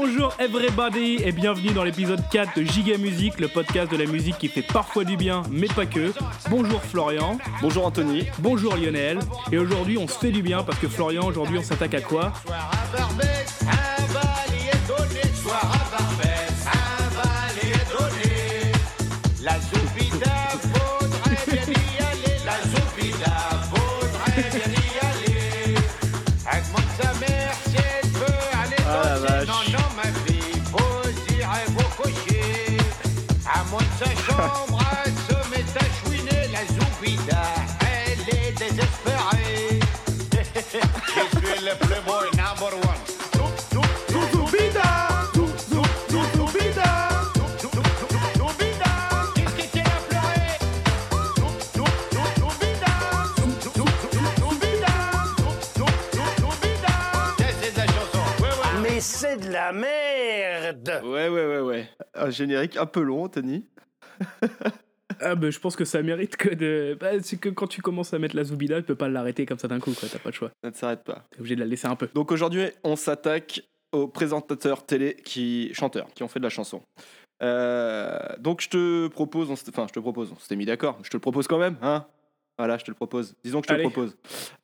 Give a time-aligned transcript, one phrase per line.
[0.00, 4.38] Bonjour everybody et bienvenue dans l'épisode 4 de Giga Musique, le podcast de la musique
[4.38, 6.12] qui fait parfois du bien mais pas que.
[6.48, 7.36] Bonjour Florian.
[7.60, 8.28] Bonjour Anthony.
[8.38, 9.18] Bonjour Lionel.
[9.50, 12.32] Et aujourd'hui on se fait du bien parce que Florian aujourd'hui on s'attaque à quoi?
[61.04, 61.88] Ouais, ouais, ouais, ouais.
[62.14, 63.66] Un générique un peu long, Tony.
[65.20, 66.96] ah, bah, je pense que ça mérite que de.
[66.98, 69.58] Bah, c'est que quand tu commences à mettre la Zoubida, tu peux pas l'arrêter comme
[69.58, 70.08] ça d'un coup, quoi.
[70.10, 70.50] T'as pas le choix.
[70.62, 71.26] Ça ne s'arrête pas.
[71.30, 72.08] T'es obligé de la laisser un peu.
[72.14, 75.72] Donc aujourd'hui, on s'attaque aux présentateurs télé qui.
[75.74, 76.82] chanteurs, qui ont fait de la chanson.
[77.42, 81.16] Euh, donc je te propose, enfin je te propose, on s'était mis d'accord, je te
[81.16, 82.04] le propose quand même, hein
[82.58, 83.36] Voilà, je te le propose.
[83.44, 84.16] Disons que je te le propose.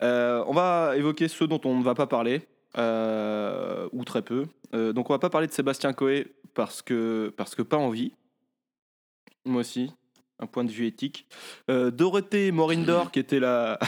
[0.02, 2.42] Euh, on va évoquer ceux dont on ne va pas parler.
[2.76, 4.46] Euh, ou très peu.
[4.74, 8.12] Euh, donc on va pas parler de Sébastien Coé parce que, parce que pas envie.
[9.44, 9.92] Moi aussi,
[10.40, 11.26] un point de vue éthique.
[11.70, 13.78] Euh, Dorothée Morindor, qui était, là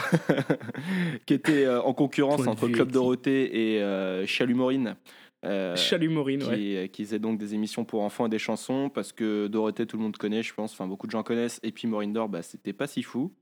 [1.25, 4.95] qui était en concurrence entre Club Dorothée et Chalut Morine.
[5.75, 6.89] Chalut Morine, qui, ouais.
[6.91, 10.03] qui faisait donc des émissions pour enfants et des chansons parce que Dorothée, tout le
[10.03, 12.87] monde connaît, je pense, enfin beaucoup de gens connaissent, et puis Morindor, bah, c'était pas
[12.87, 13.33] si fou.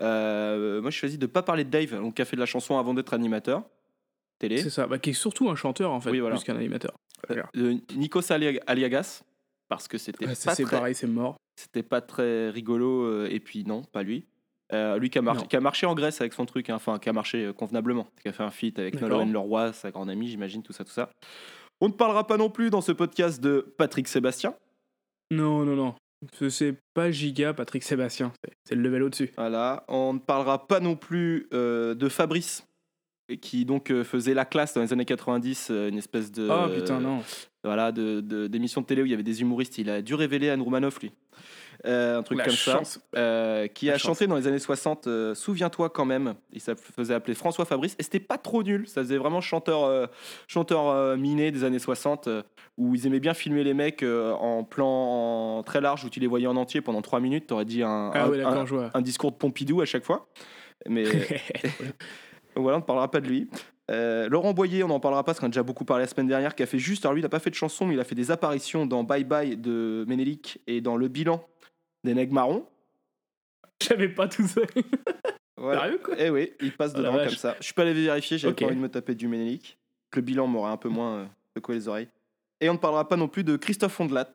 [0.00, 2.78] moi, je choisis de pas parler de Dave, donc, qui a fait de la chanson
[2.78, 3.62] avant d'être animateur.
[4.48, 6.94] C'est ça, bah, qui est surtout un chanteur en fait, plus qu'un animateur.
[7.30, 9.22] Euh, Nikos Aliagas,
[9.68, 11.36] parce que c'était pas C'est pareil, c'est mort.
[11.56, 14.26] C'était pas très rigolo, euh, et puis non, pas lui.
[14.72, 17.10] Euh, lui qui a, qui a, marché en Grèce avec son truc, hein, enfin qui
[17.10, 20.28] a marché euh, convenablement, qui a fait un feat avec Nolwenn Leroy, sa grande amie,
[20.28, 21.10] j'imagine, tout ça, tout ça.
[21.80, 24.54] On ne parlera pas non plus dans ce podcast de Patrick Sébastien.
[25.30, 25.94] Non, non, non.
[26.48, 28.32] C'est pas giga Patrick Sébastien,
[28.64, 29.32] c'est le level au-dessus.
[29.36, 32.66] Voilà, on ne parlera pas non plus de Fabrice,
[33.40, 36.48] qui donc euh, faisait la classe dans les années 90, euh, une espèce de.
[36.50, 37.22] Oh putain, non.
[37.64, 39.78] voilà, d'émission de, de, télé où il y avait des humoristes.
[39.78, 41.12] Il a dû révéler Anne Roumanoff, lui.
[41.84, 42.82] Euh, un truc comme ça.
[43.74, 46.34] qui a chanté dans les années 60, Souviens-toi quand même.
[46.52, 47.96] Il se faisait appeler François Fabrice.
[47.98, 48.86] Et c'était pas trop nul.
[48.86, 50.08] Ça faisait vraiment chanteur,
[50.46, 52.28] chanteur miné des années 60,
[52.76, 56.46] où ils aimaient bien filmer les mecs en plan très large, où tu les voyais
[56.46, 57.48] en entier pendant 3 minutes.
[57.48, 60.28] T'aurais dit un, ah un, un, discours de Pompidou à chaque fois.
[60.88, 61.04] Mais.
[62.56, 63.48] Voilà, on ne parlera pas de lui.
[63.90, 66.28] Euh, Laurent Boyer, on n'en parlera pas parce qu'on a déjà beaucoup parlé la semaine
[66.28, 68.00] dernière, qui a fait juste, alors lui, il n'a pas fait de chanson, mais il
[68.00, 71.46] a fait des apparitions dans Bye Bye de Ménélique et dans Le Bilan
[72.04, 72.66] des Nègres Marrons.
[73.82, 74.60] J'avais pas tout ça.
[75.56, 75.82] voilà.
[75.82, 76.14] Sérieux, quoi?
[76.18, 77.56] Eh oui, il passe oh dedans comme ça.
[77.58, 79.78] Je suis pas allé vérifier, j'avais pas envie de me taper du Ménélique.
[80.14, 81.26] Le bilan m'aurait un peu moins euh,
[81.56, 82.08] secoué les oreilles.
[82.60, 84.32] Et on ne parlera pas non plus de Christophe Ondelat.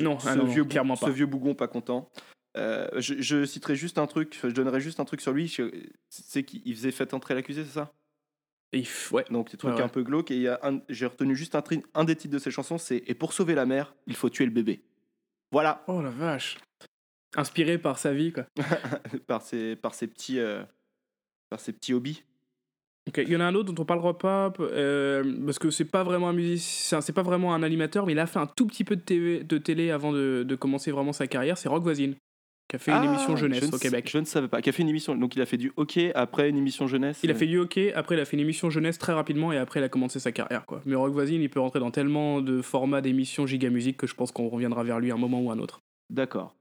[0.00, 1.06] Non, ce, ah non, vieux, clairement pas.
[1.06, 2.10] Ce vieux bougon pas content.
[2.56, 5.54] Euh, je, citerai juste un truc, je donnerai juste un truc sur lui.
[6.08, 7.92] C'est qu'il faisait fait entrer l'accusé, c'est ça?
[9.10, 9.24] Ouais.
[9.30, 10.30] Donc des trucs un peu glauques.
[10.30, 10.52] Et
[10.88, 11.62] j'ai retenu juste un,
[11.94, 14.44] un des titres de ses chansons c'est Et pour sauver la mère, il faut tuer
[14.44, 14.82] le bébé.
[15.52, 15.82] Voilà.
[15.88, 16.58] Oh la vache.
[17.36, 18.46] Inspiré par sa vie, quoi.
[19.26, 20.64] par, ses, par, ses petits, euh,
[21.48, 22.24] par ses petits hobbies.
[23.08, 25.86] Ok, il y en a un autre dont on parlera pas euh, parce que c'est
[25.86, 28.66] pas vraiment un musicien, c'est pas vraiment un animateur, mais il a fait un tout
[28.66, 31.56] petit peu de, TV, de télé avant de, de commencer vraiment sa carrière.
[31.56, 32.14] C'est Rock Voisine
[32.70, 34.08] qui a fait une émission ah, jeunesse au Québec.
[34.08, 34.62] Je ne savais pas.
[34.62, 35.16] Qui a fait une émission.
[35.16, 37.18] Donc il a fait du hockey après une émission jeunesse.
[37.22, 39.58] Il a fait du hockey, après il a fait une émission jeunesse très rapidement et
[39.58, 40.64] après il a commencé sa carrière.
[40.66, 40.80] Quoi.
[40.86, 44.14] Mais Rock Voisine, il peut rentrer dans tellement de formats d'émissions giga musique que je
[44.14, 45.82] pense qu'on reviendra vers lui un moment ou un autre.
[46.10, 46.54] D'accord.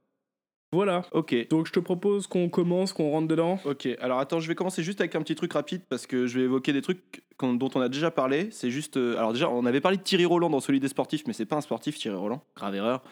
[0.72, 1.03] Voilà.
[1.12, 1.36] Ok.
[1.50, 3.59] Donc je te propose qu'on commence, qu'on rentre dedans.
[3.66, 3.88] Ok.
[4.02, 6.46] Alors attends, je vais commencer juste avec un petit truc rapide parce que je vais
[6.46, 8.50] évoquer des trucs dont on a déjà parlé.
[8.52, 8.97] C'est juste.
[8.97, 11.46] Euh, alors déjà, on avait parlé de Thierry Roland dans celui des sportifs, mais c'est
[11.46, 12.44] pas un sportif Thierry Roland.
[12.56, 13.03] Grave erreur.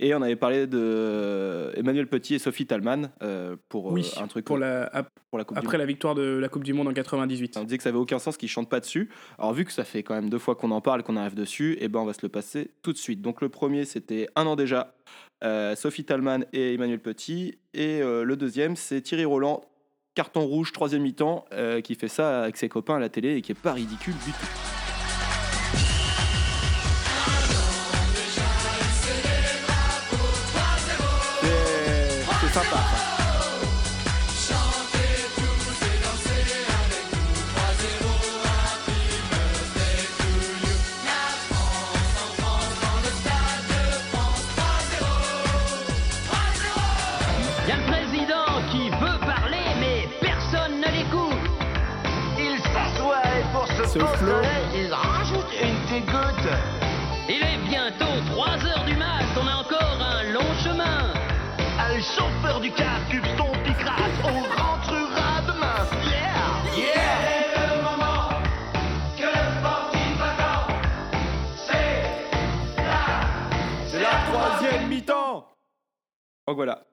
[0.00, 4.26] Et on avait parlé de euh, Emmanuel Petit et Sophie Talman euh, pour euh, un
[4.26, 4.90] truc pour la,
[5.30, 7.56] pour la après la victoire de la Coupe du Monde en 98.
[7.58, 9.08] On disait que ça avait aucun sens qu'ils chantent pas dessus.
[9.38, 11.74] Alors vu que ça fait quand même deux fois qu'on en parle, qu'on arrive dessus,
[11.74, 13.22] et eh ben on va se le passer tout de suite.
[13.22, 14.94] Donc le premier c'était un an déjà,
[15.76, 19.60] Sophie Talman et Emmanuel Petit, et le deuxième c'est Thierry Roland,
[20.14, 21.44] carton rouge troisième mi-temps,
[21.84, 24.32] qui fait ça avec ses copains à la télé et qui est pas ridicule du
[24.32, 24.73] tout.
[62.64, 65.84] Du car cube son picrasse, on rentrera demain.
[66.08, 66.78] Yeah!
[66.78, 67.34] Yeah!
[73.86, 75.52] C'est la troisième mi-temps
[76.48, 76.86] Donc voilà.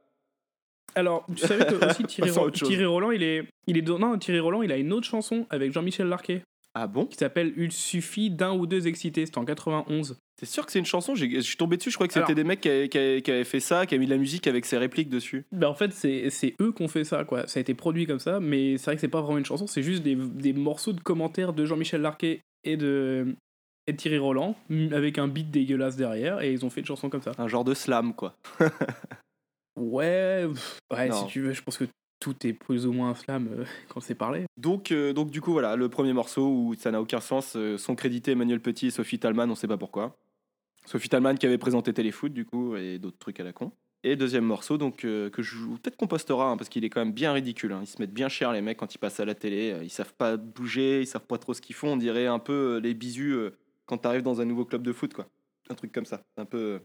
[0.94, 2.52] Alors, tu savais que aussi Thierry, Ro-.
[2.52, 5.48] Thierry Roland, il est, il est dans- non, Thierry Roland, il a une autre chanson
[5.50, 6.44] avec Jean-Michel Larquet
[6.74, 7.06] Ah bon?
[7.06, 9.26] Qui s'appelle Il suffit d'un ou deux excités.
[9.26, 10.18] C'était en 91.
[10.42, 11.14] T'es sûr que c'est une chanson?
[11.14, 13.22] J'ai- Je suis tombé dessus, je crois que c'était des mecs qui avaient, qui avaient-
[13.22, 15.46] qui avaient fait ça, qui avaient mis de la musique avec ses répliques dessus.
[15.52, 17.46] Ben en fait, c'est c'est eux qui ont fait ça, quoi.
[17.46, 19.68] Ça a été produit comme ça, mais c'est vrai que c'est pas vraiment une chanson,
[19.68, 23.36] c'est juste des, des morceaux de commentaires de Jean-Michel Larquet et de,
[23.86, 24.56] et de Thierry Roland,
[24.92, 27.34] avec un beat dégueulasse derrière, et ils ont fait une chanson comme ça.
[27.38, 28.36] Un genre de slam, quoi.
[29.80, 30.46] Ouais,
[30.92, 31.16] ouais, Non.
[31.16, 31.86] si tu veux, je pense que
[32.20, 34.44] tout est plus ou moins un slam euh, quand c'est parlé.
[34.58, 37.78] Donc, euh, donc du coup, voilà, le premier morceau où ça n'a aucun sens, euh,
[37.78, 40.16] sont crédités Emmanuel Petit et Sophie Talman, on sait pas pourquoi.
[40.92, 43.72] Sophie Talman qui avait présenté Téléfoot, du coup, et d'autres trucs à la con.
[44.04, 47.00] Et deuxième morceau, donc, euh, que je peut-être qu'on postera, hein, parce qu'il est quand
[47.00, 47.72] même bien ridicule.
[47.72, 47.80] hein.
[47.84, 49.72] Ils se mettent bien cher, les mecs, quand ils passent à la télé.
[49.72, 51.94] Euh, Ils savent pas bouger, ils savent pas trop ce qu'ils font.
[51.94, 53.56] On dirait un peu euh, les bisous euh,
[53.86, 55.28] quand t'arrives dans un nouveau club de foot, quoi.
[55.70, 56.24] Un truc comme ça.
[56.36, 56.82] Un peu,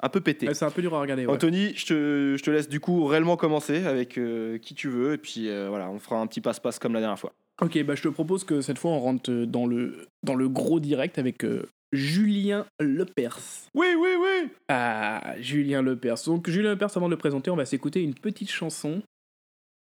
[0.00, 0.46] un peu pété.
[0.46, 1.32] Ouais, c'est un peu dur à regarder, ouais.
[1.32, 5.14] Anthony, je te, je te laisse du coup réellement commencer avec euh, qui tu veux,
[5.14, 7.32] et puis voilà, on fera un petit passe-passe comme la dernière fois.
[7.62, 10.78] Ok, bah je te propose que cette fois on rentre dans le, dans le gros
[10.78, 13.68] direct avec euh, Julien Lepers.
[13.74, 16.16] Oui, oui, oui Ah, Julien Lepers.
[16.26, 19.02] Donc Julien Lepers, avant de le présenter, on va s'écouter une petite chanson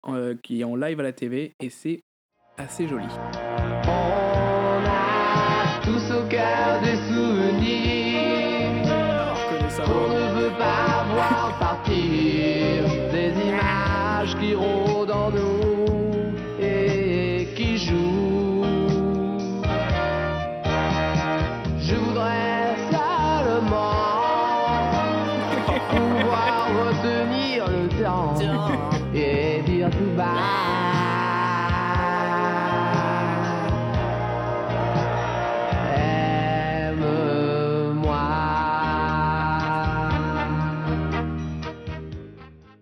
[0.08, 2.00] euh, qui est en live à la TV et c'est
[2.56, 3.06] assez joli.
[3.87, 6.69] On a tous au cœur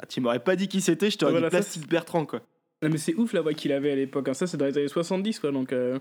[0.08, 2.40] tu m'aurais pas dit qui c'était, je t'aurais Voilà, dit ça, Plastique Bertrand, quoi.
[2.82, 4.28] Non, mais c'est ouf la voix qu'il avait à l'époque.
[4.28, 4.34] hein.
[4.34, 5.50] Ça, c'est dans les années 70, quoi.
[5.50, 5.98] Donc, euh,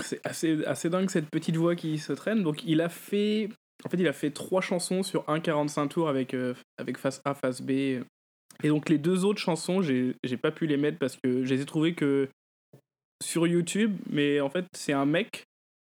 [0.00, 2.42] c'est assez, assez dingue cette petite voix qui se traîne.
[2.42, 3.48] Donc, il a fait.
[3.84, 7.34] En fait, il a fait trois chansons sur 1,45 tours avec, euh, avec face A,
[7.34, 7.70] face B.
[7.70, 11.54] Et donc, les deux autres chansons, j'ai j'ai pas pu les mettre parce que je
[11.54, 12.28] les ai trouvées que
[13.22, 13.96] sur YouTube.
[14.10, 15.44] Mais en fait, c'est un mec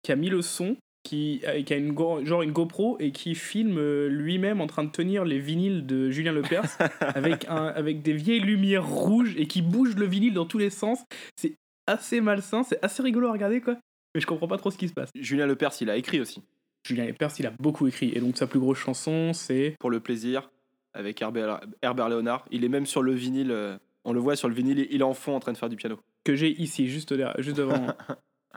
[0.03, 0.77] qui a mis le son,
[1.07, 4.67] qui, euh, qui a une, go- genre une GoPro et qui filme euh, lui-même en
[4.67, 6.65] train de tenir les vinyles de Julien Lepers
[7.01, 10.71] avec, un, avec des vieilles lumières rouges et qui bouge le vinyle dans tous les
[10.71, 10.99] sens.
[11.37, 11.55] C'est
[11.87, 13.77] assez malsain, c'est assez rigolo à regarder quoi.
[14.15, 15.11] Mais je comprends pas trop ce qui se passe.
[15.15, 16.43] Julien Lepers, il a écrit aussi.
[16.87, 19.77] Julien Lepers, il a beaucoup écrit et donc sa plus grosse chanson c'est.
[19.79, 20.51] Pour le plaisir,
[20.95, 22.45] avec Herbert, Herbert Léonard.
[22.51, 25.05] Il est même sur le vinyle, euh, on le voit sur le vinyle, il est
[25.05, 25.99] en fond en train de faire du piano.
[26.25, 27.87] que j'ai ici, juste, derrière- juste devant.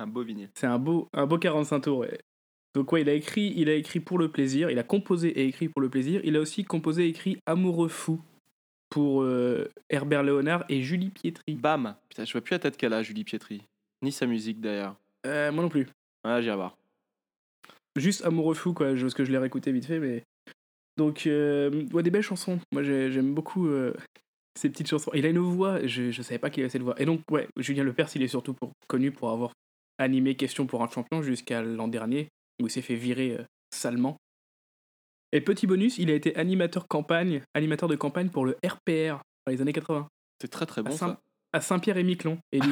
[0.01, 0.47] Un beau vinyle.
[0.55, 1.97] c'est un beau, un beau 45 tours.
[1.99, 2.19] ouais.
[2.75, 5.45] Donc ouais, il a écrit, il a écrit pour le plaisir, il a composé et
[5.45, 6.21] écrit pour le plaisir.
[6.23, 8.21] Il a aussi composé et écrit Amoureux fou
[8.89, 11.55] pour euh, Herbert Léonard et Julie Pietri.
[11.55, 13.61] Bam Putain, je vois plus la tête qu'elle a, Julie Pietri.
[14.03, 14.95] Ni sa musique d'ailleurs.
[15.25, 15.87] Euh, moi non plus.
[16.23, 16.77] Ah, j'irai voir.
[17.95, 20.23] Juste Amoureux fou, quoi, parce que je l'ai réécouté vite fait, mais.
[20.97, 22.59] Donc, euh, ouais, des belles chansons.
[22.71, 23.67] Moi, j'ai- j'aime beaucoup
[24.55, 25.11] ces petites chansons.
[25.13, 26.99] Il a une voix, je, je savais pas qu'il avait cette voix.
[27.01, 29.53] Et donc, ouais, Julien Lepers, il est surtout pour- connu pour avoir
[29.97, 32.27] animé Question pour un champion jusqu'à l'an dernier,
[32.61, 34.17] où il s'est fait virer euh, salement.
[35.31, 39.51] Et petit bonus, il a été animateur campagne, animateur de campagne pour le RPR dans
[39.51, 40.07] les années 80
[40.41, 41.21] C'est très très bon à Saint- ça.
[41.53, 42.17] à Saint-Pierre et du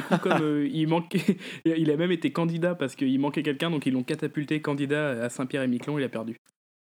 [0.02, 3.86] coup, comme euh, il manquait, il a même été candidat parce qu'il manquait quelqu'un, donc
[3.86, 5.98] ils l'ont catapulté candidat à Saint-Pierre et Miquelon.
[5.98, 6.36] Il a perdu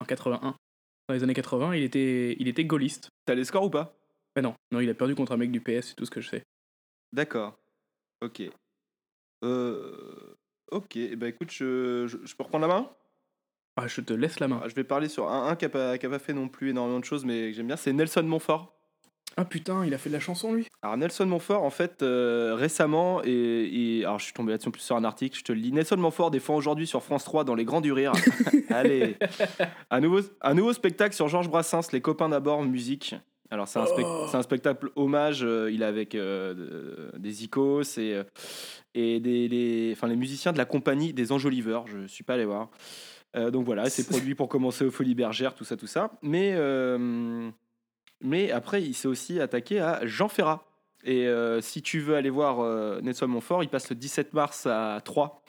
[0.01, 0.57] en 81.
[1.09, 3.09] Dans les années 80, il était, il était gaulliste.
[3.25, 3.97] T'as les scores ou pas?
[4.37, 6.21] Mais non, non, il a perdu contre un mec du PS, c'est tout ce que
[6.21, 6.43] je sais.
[7.13, 7.59] D'accord.
[8.21, 8.43] Ok.
[9.43, 10.35] Euh...
[10.71, 12.91] Ok, eh ben écoute, je, je, je peux reprendre la main?
[13.77, 14.61] Ah, je te laisse la main.
[14.65, 17.05] Ah, Je vais parler sur un, un qui n'a pas, fait non plus énormément de
[17.05, 18.75] choses, mais que j'aime bien, c'est Nelson Montfort.
[19.37, 20.67] Ah putain, il a fait de la chanson lui?
[20.83, 23.31] Alors Nelson Montfort, en fait, euh, récemment, et,
[24.01, 25.71] et- alors je suis tombé là-dessus plus sur un article, je te le lis.
[25.73, 28.13] Nelson Montfort défend aujourd'hui sur France 3 dans Les Grands du Rire.
[28.71, 29.17] Allez,
[29.91, 33.15] un nouveau, un nouveau spectacle sur Georges Brassens, Les copains d'abord, musique.
[33.51, 34.27] Alors c'est un, spec- Oh.
[34.31, 36.55] c'est un spectacle hommage, euh, il est avec euh,
[37.13, 38.25] de- des icos et, euh,
[38.95, 42.45] et des, les, enfin, les musiciens de la compagnie des Enjoliveurs, je suis pas allé
[42.45, 42.69] voir.
[43.53, 46.11] Donc voilà, c'est produit pour commencer aux Folies Bergères, tout ça, tout ça.
[46.23, 46.55] Mais,
[48.23, 50.65] mais après, il s'est aussi attaqué à Jean Ferrat.
[51.05, 51.29] Et
[51.61, 55.43] si tu veux aller voir Nelson Montfort, il passe le 17 mars à 3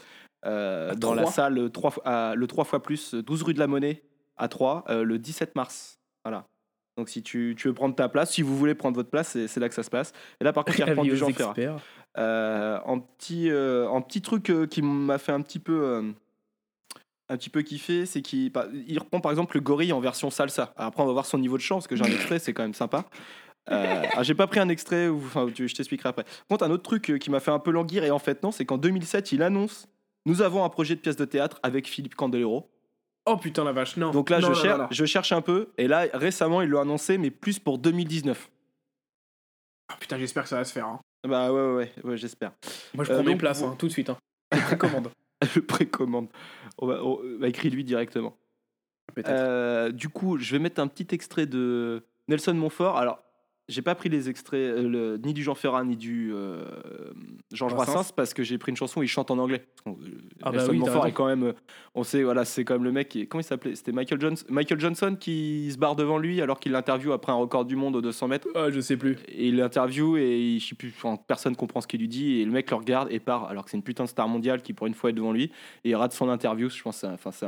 [0.45, 3.67] euh, dans la salle 3, fois- à- le 3 fois plus, 12 rue de la
[3.67, 4.03] Monnaie
[4.37, 5.99] à 3 euh, le 17 mars.
[6.23, 6.45] Voilà.
[6.99, 9.47] Donc si tu, tu veux prendre ta place, si vous voulez prendre votre place, c'est
[9.47, 10.11] c'est là que ça se passe.
[10.39, 11.53] Et là par contre, il reprend du Jean Ferrat.
[12.17, 16.11] Euh, en petit euh, en petit truc euh, qui m'a fait un petit peu euh,
[17.29, 20.29] un petit peu kiffer c'est qu'il par- il reprend par exemple le gorille en version
[20.29, 20.73] salsa.
[20.75, 22.51] Alors après on va voir son niveau de chant parce que j'ai un extrait c'est
[22.53, 23.05] quand même sympa.
[23.71, 26.23] Euh, alors, j'ai pas pris un extrait ou enfin tu- je t'expliquerai après.
[26.23, 28.41] Par contre un autre truc euh, qui m'a fait un peu languir et en fait
[28.43, 29.87] non c'est qu'en 2007 il annonce
[30.25, 32.69] nous avons un projet de pièce de théâtre avec Philippe Candelero
[33.31, 34.11] Oh putain la vache, non.
[34.11, 34.89] donc là Non, je, non, cher- non, non.
[34.91, 38.49] je cherche un peu et là récemment il l'a annoncé mais plus pour 2019
[39.89, 40.85] Ah, putain, j'espère que ça va se faire.
[40.87, 40.99] hein.
[41.27, 42.51] bah ouais ouais ouais, ouais, j'espère
[42.93, 44.09] Moi je Euh, prends mes donc, places vous- hein, tout de suite.
[44.09, 44.17] Hein.
[44.53, 45.11] Je précommande.
[45.55, 46.27] le précommande
[46.77, 48.35] on va, on va écrire lui directement.
[49.27, 52.97] Euh, du coup, je vais mettre un petit extrait de Nelson Montfort.
[52.97, 53.19] Alors,
[53.69, 56.65] j'ai pas pris les extraits euh, le- ni du Jean Ferrat ni du euh,
[57.53, 57.93] Georges Brassens.
[57.93, 59.65] Brassens parce que j'ai pris une chanson où il chante en anglais.
[59.87, 59.91] Euh,
[60.41, 61.53] Ah bah oui, est quand même, euh,
[61.95, 63.75] on sait, voilà, c'est quand même le mec qui, comment il s'appelait?
[63.75, 67.35] C'était Michael Johnson, Michael Johnson qui se barre devant lui alors qu'il l'interviewe après un
[67.35, 68.47] record du monde aux 200 mètres.
[68.55, 69.17] Ah, je sais plus.
[69.29, 72.39] Et il l'interview et il, je sais plus, enfin, personne comprend ce qu'il lui dit
[72.39, 74.61] et le mec le regarde et part alors que c'est une putain de star mondiale
[74.61, 75.51] qui pour une fois est devant lui
[75.83, 76.69] et il rate son interview.
[76.69, 77.47] Je pense, enfin, c'est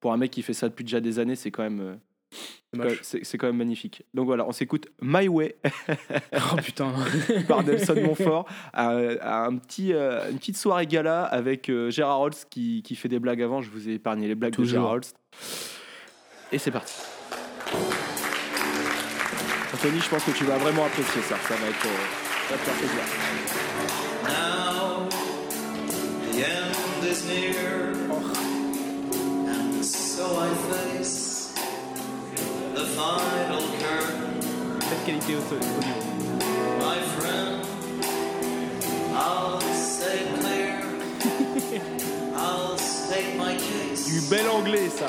[0.00, 1.98] pour un mec qui fait ça depuis déjà des années, c'est quand même.
[3.02, 4.04] C'est quand même magnifique.
[4.14, 5.56] Donc voilà, on s'écoute My Way
[6.34, 6.92] Oh putain.
[7.48, 8.88] par Nelson Montfort à,
[9.20, 13.08] à un petit, euh, une petite soirée gala avec euh, Gérard Holtz qui, qui fait
[13.08, 13.62] des blagues avant.
[13.62, 14.66] Je vous ai épargné les blagues Toujours.
[14.66, 15.14] de Gérard Holtz.
[16.52, 16.94] Et c'est parti.
[19.74, 21.36] Anthony, je pense que tu vas vraiment apprécier ça.
[21.46, 21.86] Ça va être.
[21.86, 21.90] euh,
[22.48, 23.04] ça va te faire plaisir.
[24.24, 25.08] Now
[26.32, 27.92] the end is near,
[29.46, 30.87] and so I face the final curtain.
[34.88, 35.58] Belle qualité audio.
[36.78, 37.66] My friend,
[39.14, 39.58] I'll
[40.38, 40.74] clear,
[42.36, 45.08] I'll state my case, Du bel anglais, ça.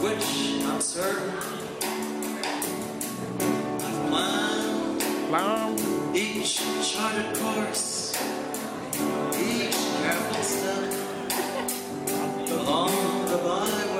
[0.00, 1.32] which I'm certain.
[3.80, 4.08] I've
[5.28, 5.80] planned.
[6.16, 8.14] each charted course,
[9.38, 10.92] each careful step.
[12.60, 12.92] Along
[13.26, 13.93] the byway,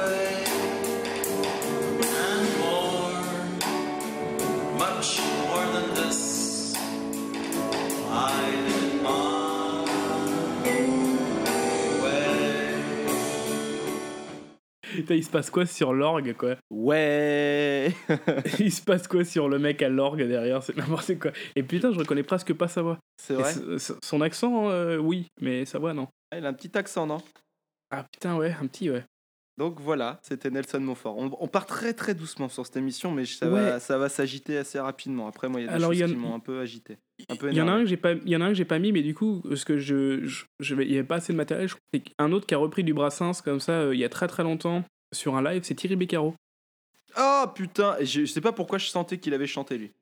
[15.04, 16.56] Putain, il se passe quoi sur l'orgue, quoi?
[16.70, 17.92] Ouais.
[18.58, 20.62] Il se passe quoi sur le mec à l'orgue derrière?
[20.62, 21.30] C'est n'importe quoi.
[21.56, 22.98] Et putain, je reconnais presque pas sa voix.
[23.20, 23.52] c'est vrai?
[24.02, 26.08] son accent, euh, oui, mais sa voix, non.
[26.30, 27.18] Ah, Il a un petit accent, non?
[27.90, 29.04] Ah putain, ouais, un petit, ouais.
[29.56, 31.16] Donc voilà, c'était Nelson Montfort.
[31.16, 33.60] On, on part très très doucement sur cette émission, mais ça Ouais.
[33.60, 35.28] va, ça va s'agiter assez rapidement.
[35.28, 36.98] Après, moi, il y a des Alors, choses qui m'ont un peu agité.
[37.30, 38.64] Il y en a un que j'ai pas, il y en a un que j'ai
[38.64, 41.32] pas mis, mais du coup, ce que je, je, je il y avait pas assez
[41.32, 41.68] de matériel.
[41.68, 44.08] Je crois un autre qui a repris du Brassens comme ça euh, il y a
[44.08, 44.82] très très longtemps
[45.14, 46.34] sur un live, c'est Thierry Beccaro.
[47.18, 49.92] Oh putain, je, je sais pas pourquoi je sentais qu'il avait chanté lui.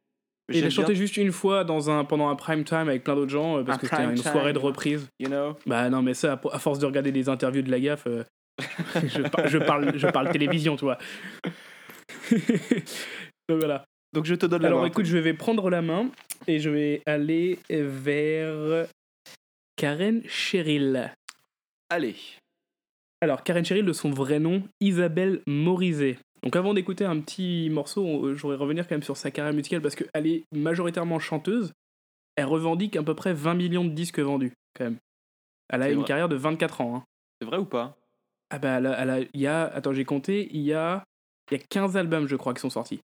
[0.53, 3.05] Et il a chanté bien, juste une fois dans un, pendant un prime time avec
[3.05, 4.33] plein d'autres gens euh, parce Un que c'était une time.
[4.33, 5.09] soirée de reprise.
[5.21, 5.57] You know?
[5.67, 8.25] Bah non, mais ça, à force de regarder des interviews de la gaffe, euh,
[9.07, 10.99] je, par- je parle, je parle télévision, tu vois.
[13.49, 13.85] Donc voilà.
[14.13, 14.87] Donc je te donne la Alors main.
[14.89, 16.11] écoute, je vais prendre la main
[16.47, 18.87] et je vais aller vers
[19.77, 21.15] Karen Cheryl.
[21.89, 22.17] Allez.
[23.23, 26.19] Alors, Karen Cheryl, de son vrai nom, Isabelle Morizet.
[26.43, 29.55] Donc, avant d'écouter un petit morceau, on- je voudrais revenir quand même sur sa carrière
[29.55, 31.73] musicale parce qu'elle est majoritairement chanteuse.
[32.35, 34.97] Elle revendique à peu près 20 millions de disques vendus, quand même.
[35.69, 36.05] Elle a une vrai.
[36.09, 36.97] carrière de 24 ans.
[36.97, 37.05] hein.
[37.41, 37.97] C'est vrai ou pas?
[38.51, 41.05] Ah bah, elle a, elle a- il y a, attends, j'ai compté, il y a,
[41.51, 43.01] il y a 15 albums, je crois, qui sont sortis.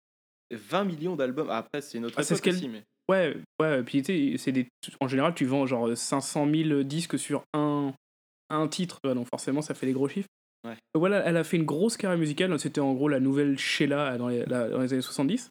[0.50, 1.48] 20 millions d'albums.
[1.50, 2.82] Ah, après, c'est une autre Ah, c'est époque ce qu'elle- aussi, mais...
[3.08, 4.66] Ouais, ouais, puis tu sais, c'est des,
[5.00, 7.92] en général, tu vends genre 500 000 disques sur un,
[8.50, 10.28] un titre, vois, donc forcément, ça fait des gros chiffres.
[10.64, 10.74] Ouais.
[10.94, 14.16] Donc Voilà, elle a fait une grosse carrière musicale, c'était en gros la nouvelle Sheila
[14.18, 15.50] dans les, la- dans les années 70.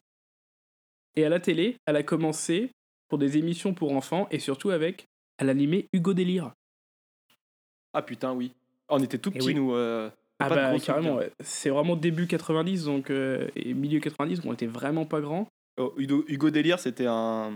[1.16, 2.70] Et à la télé, elle a commencé
[3.08, 5.06] pour des émissions pour enfants et surtout avec,
[5.38, 6.52] elle animait Hugo Délire.
[7.92, 8.52] Ah putain, oui.
[8.88, 9.54] On était tout petits, oui.
[9.54, 9.74] nous.
[9.74, 11.32] euh, Ah bah carrément, ouais.
[11.40, 15.48] c'est vraiment début 90 donc, euh, et milieu 90, on était vraiment pas grands.
[15.78, 17.54] Oh, Hugo, Hugo Délire, c'était un,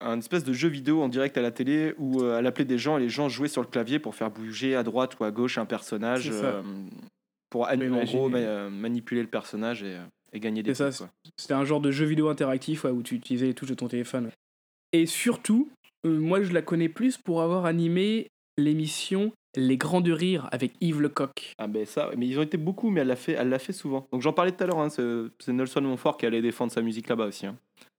[0.00, 2.78] un espèce de jeu vidéo en direct à la télé où euh, elle appelait des
[2.78, 5.30] gens et les gens jouaient sur le clavier pour faire bouger à droite ou à
[5.30, 6.62] gauche un personnage euh,
[7.50, 10.72] pour an- Mais en gros ma- euh, manipuler le personnage et, euh, et gagner des
[10.72, 11.08] trucs.
[11.36, 13.88] C'était un genre de jeu vidéo interactif ouais, où tu utilisais les touches de ton
[13.88, 14.30] téléphone.
[14.92, 15.68] Et surtout,
[16.04, 21.00] moi je la connais plus pour avoir animé l'émission Les Grands de Rire avec Yves
[21.00, 21.54] Lecoq.
[21.58, 23.72] Ah ben ça, mais ils ont été beaucoup, mais elle l'a fait, elle l'a fait
[23.72, 24.06] souvent.
[24.12, 25.02] Donc j'en parlais tout à l'heure, hein, c'est
[25.40, 27.46] c'est Nelson Montfort qui allait défendre sa musique là-bas aussi.
[27.46, 27.56] hein.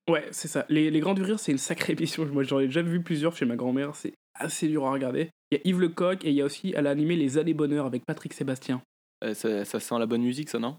[0.09, 0.65] Ouais, c'est ça.
[0.69, 2.25] Les, les Grands du Rire, c'est une sacrée émission.
[2.25, 3.95] Moi, j'en ai déjà vu plusieurs chez ma grand-mère.
[3.95, 5.29] C'est assez dur à regarder.
[5.51, 7.53] Il y a Yves Lecoq et il y a aussi, elle a animé Les Années
[7.53, 8.81] Bonheur avec Patrick Sébastien.
[9.23, 10.77] Euh, ça, ça sent la bonne musique, ça, non?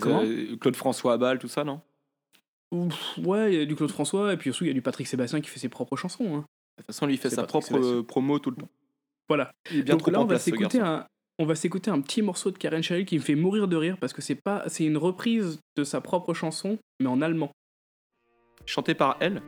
[0.00, 0.22] Comment?
[0.24, 1.80] Euh, Claude François Abal, tout ça, non?
[2.72, 4.82] Ouf, ouais, il y a du Claude François et puis aussi, il y a du
[4.82, 6.36] Patrick Sébastien qui fait ses propres chansons.
[6.36, 6.44] hein.
[6.78, 7.96] De toute façon, lui, il fait sa Patrick propre Sébastien.
[7.96, 8.68] euh, promo tout le temps.
[9.28, 9.50] Voilà.
[9.72, 11.06] Il est bien Donc trop là, on va place, s'écouter un.
[11.38, 13.96] On va s'écouter un petit morceau de Karen Cheryl qui me fait mourir de rire
[13.98, 17.50] parce que c'est pas c'est une reprise de sa propre chanson mais en allemand.
[18.66, 19.42] Chanté par elle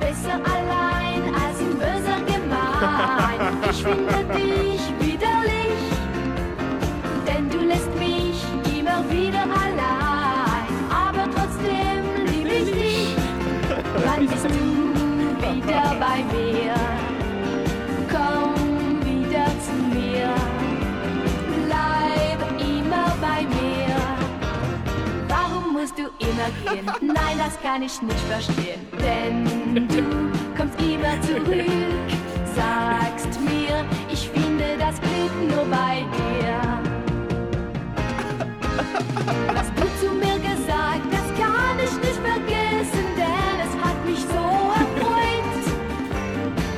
[0.00, 3.40] Besser allein als in böser gemein.
[3.70, 5.82] Ich finde dich widerlich,
[7.26, 8.44] denn du lässt mich
[8.78, 10.72] immer wieder allein.
[10.90, 13.16] Aber trotzdem lieb ich dich.
[14.04, 14.50] Wann bist du
[15.40, 16.91] wieder bei mir?
[25.82, 26.86] Musst du immer gehen?
[27.00, 28.86] Nein, das kann ich nicht verstehen.
[29.00, 32.08] Denn du kommst immer zurück,
[32.54, 36.54] sagst mir, ich finde das Glück nur bei dir.
[39.52, 44.44] Was du zu mir gesagt, das kann ich nicht vergessen, denn es hat mich so
[44.82, 45.64] erfreut.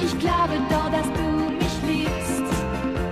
[0.00, 1.26] Ich glaube doch, dass du
[1.60, 2.44] mich liebst,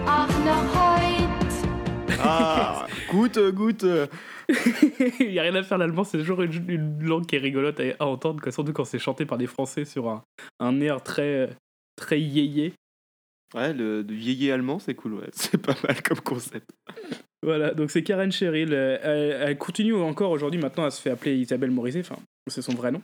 [0.06, 2.22] auch noch heute.
[2.24, 4.08] Ah Goûte, goûte
[5.20, 7.80] il y a rien à faire l'allemand, c'est toujours une, une langue qui est rigolote
[7.80, 10.22] à, à entendre, quoi, surtout quand c'est chanté par des Français sur un,
[10.60, 11.50] un air très
[11.96, 12.72] très yéyé.
[13.54, 15.28] Ouais, le, le yéyé allemand, c'est cool, ouais.
[15.32, 16.70] C'est pas mal comme concept.
[17.42, 18.72] Voilà, donc c'est Karen Cheryl.
[18.72, 20.60] euh, Elle, elle continue encore aujourd'hui.
[20.60, 22.00] Maintenant, elle se fait appeler Isabelle Morizet.
[22.00, 22.16] Enfin,
[22.46, 23.02] c'est son vrai nom.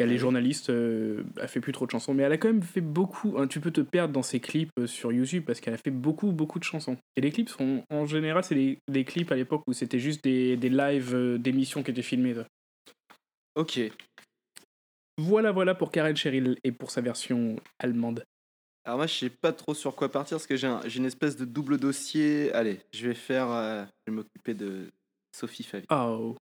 [0.00, 0.70] Elle est journaliste.
[0.70, 3.34] euh, elle fait plus trop de chansons, mais elle a quand même fait beaucoup.
[3.38, 5.90] hein, tu peux te perdre dans ses clips euh, sur YouTube parce qu'elle a fait
[5.90, 6.96] beaucoup, beaucoup de chansons.
[7.16, 10.24] Et les clips sont, en général, c'est des, des clips à l'époque où c'était juste
[10.24, 12.34] des, des lives euh, d'émissions qui étaient filmées.
[13.54, 13.80] Ok.
[15.18, 18.24] Voilà, voilà pour Karen Cheryl et pour sa version allemande.
[18.84, 21.04] Alors moi, je sais pas trop sur quoi partir parce que j'ai un- j'ai une
[21.04, 22.50] espèce de double dossier.
[22.54, 23.50] Allez, je vais faire...
[23.50, 24.86] euh, je vais m'occuper de
[25.36, 25.86] Sophie Favier.
[25.90, 26.36] Oh.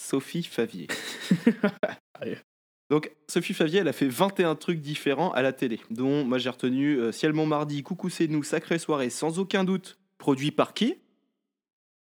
[0.00, 0.88] Sophie Favier.
[2.90, 6.50] Donc, Sophie Favier, elle a fait 21 trucs différents à la télé, dont moi j'ai
[6.50, 9.98] retenu euh, Ciel mon mardi, Coucou c'est nous, Sacrée soirée, sans aucun doute.
[10.18, 10.96] Produit par qui?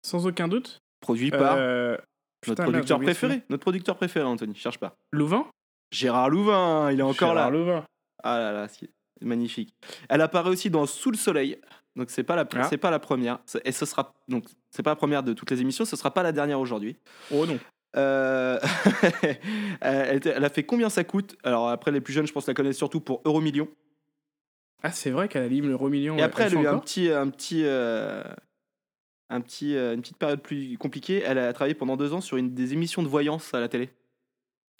[0.03, 0.79] Sans aucun doute?
[1.01, 1.97] Produit par Euh,
[2.47, 3.43] notre putain, producteur préféré.
[3.49, 4.97] Notre producteur préféré, Anthony, cherche pas.
[5.13, 5.47] Louvain?
[5.91, 7.59] Gérard Louvain, il est encore Gérard là.
[7.59, 7.85] Louvain.
[8.23, 8.89] Ah là là, c'est
[9.23, 9.75] magnifique.
[10.09, 11.59] Elle apparaît aussi dans Sous le soleil.
[11.97, 12.65] Donc c'est pas la Ah.
[12.71, 15.61] c'est pas la première et ce sera donc c'est pas la première de toutes les
[15.61, 16.97] émissions, ce sera pas la dernière aujourd'hui.
[17.33, 17.59] Oh non.
[17.97, 18.59] Euh,
[19.81, 21.37] elle, a fait combien ça coûte?
[21.43, 23.69] Alors après les plus jeunes, je pense la connaissent surtout pour Euromillion.
[24.83, 26.17] Ah, c'est vrai qu'elle a libre l'euro million.
[26.17, 28.23] Et après elle, a eu un petit un petit euh,
[29.29, 31.23] un petit euh, une petite période plus compliquée.
[31.27, 33.91] Elle a travaillé pendant deux ans sur une des émissions de voyance à la télé.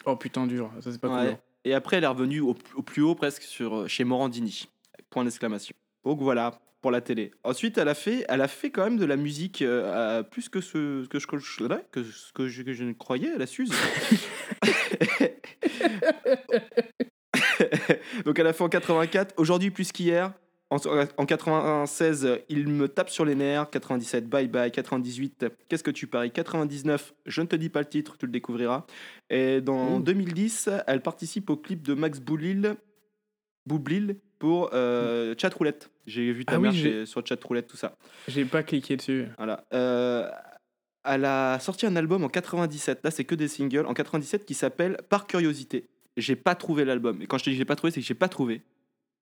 [0.05, 0.71] Oh putain, dur.
[0.79, 1.19] Ça, c'est pas Ouais.
[1.25, 1.33] cool.
[1.33, 1.39] hein.
[1.65, 4.67] Et après elle est revenue au, au plus haut presque sur chez Morandini.
[5.11, 5.75] Point d'exclamation.
[6.03, 7.31] Donc voilà pour la télé.
[7.43, 10.61] Ensuite, elle a fait, elle a fait quand même de la musique euh, plus que
[10.61, 11.57] ce que je, que je,
[11.91, 13.71] que ce que je, que je ne croyais à la Suze.
[18.25, 20.33] Donc elle a fait en 84, aujourd'hui plus qu'hier.
[20.69, 20.77] En,
[21.17, 23.69] en 96, euh, il me tape sur les nerfs.
[23.69, 24.71] 97, bye bye.
[24.71, 26.31] 98, qu'est-ce que tu paries?
[26.31, 28.85] 99, je ne te dis pas le titre, tu le découvriras.
[29.29, 30.03] Et dans Mmh.
[30.03, 32.75] 2010, elle participe au clip de Max Boublil,
[33.65, 35.91] Boublil pour euh, Chat Roulette.
[36.07, 37.95] J'ai vu ta Ah mère chez- sur Chat Roulette, tout ça.
[38.27, 39.27] J'ai pas cliqué dessus.
[39.37, 39.63] Voilà.
[39.73, 40.27] Euh,
[41.05, 43.01] elle a sorti un album en 97.
[43.03, 43.85] Là, c'est que des singles.
[43.85, 45.85] En 97 qui s'appelle Par curiosité.
[46.17, 47.21] J'ai pas trouvé l'album.
[47.21, 48.63] Et quand je te dis que j'ai pas trouvé, c'est que j'ai pas trouvé.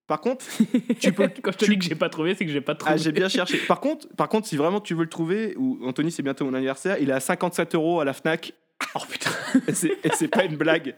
[0.07, 0.45] Par contre,
[1.01, 1.27] tu peux.
[1.41, 2.93] Quand je te tu- dis que j'ai pas trouvé, c'est que j'ai pas trouvé.
[2.93, 3.57] Ah, j'ai bien cherché.
[3.67, 6.53] Par contre, par contre, si vraiment tu veux le trouver, ou Anthony, c'est bientôt mon
[6.53, 8.53] anniversaire, il est à 57 euros à la Fnac.
[8.95, 9.29] Oh putain.
[9.67, 10.95] Et c'est pas une blague.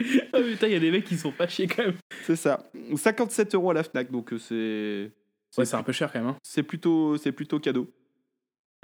[0.00, 1.94] Oh putain, il y a des mecs qui sont pas chiés quand même.
[2.24, 2.70] C'est ça.
[2.94, 5.10] 57 euros à la Fnac, donc euh, c'est.
[5.58, 6.28] Ouais, c'est un peu cher quand même.
[6.28, 6.36] hein.
[6.42, 7.90] C'est plutôt, c'est plutôt cadeau.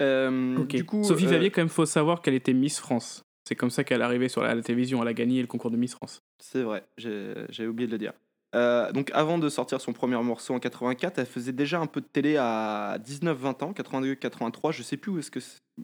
[0.01, 0.69] Euh, Ok.
[0.75, 3.21] Du coup, Sophie euh, Favier, quand même, faut savoir qu'elle était Miss France.
[3.47, 5.01] C'est comme ça qu'elle est arrivée sur la, la télévision.
[5.01, 6.23] Elle a gagné le concours de Miss France.
[6.39, 8.13] C'est vrai, j'ai oublié de le dire.
[8.55, 12.01] Euh, donc avant de sortir son premier morceau en 84, elle faisait déjà un peu
[12.01, 15.39] de télé à 19-20 ans, 82, 83, je sais plus où est-ce que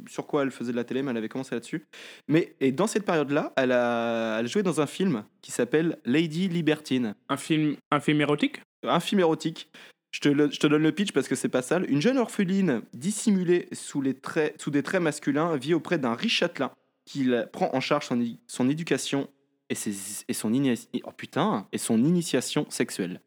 [0.08, 1.88] sur quoi elle faisait de la télé, mais elle avait commencé là-dessus.
[2.27, 6.47] Mais et dans cette période-là, elle a, elle joué dans un film qui s'appelle Lady
[6.47, 8.62] Libertine, Un film, un film érotique?
[8.84, 9.69] Un film érotique.
[10.12, 11.86] Je te, le- je te donne le pitch parce que c'est pas sale.
[11.89, 16.38] Une jeune orpheline dissimulée sous, les traits, sous des traits masculins vit auprès d'un riche
[16.38, 16.71] châtelain
[17.05, 18.08] qui prend en charge
[18.47, 19.27] son éducation
[19.69, 23.21] et, ses, et, son ini- oh putain, et son initiation sexuelle.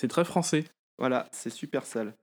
[0.00, 0.64] C'est très français.
[0.98, 2.14] Voilà, c'est super sale.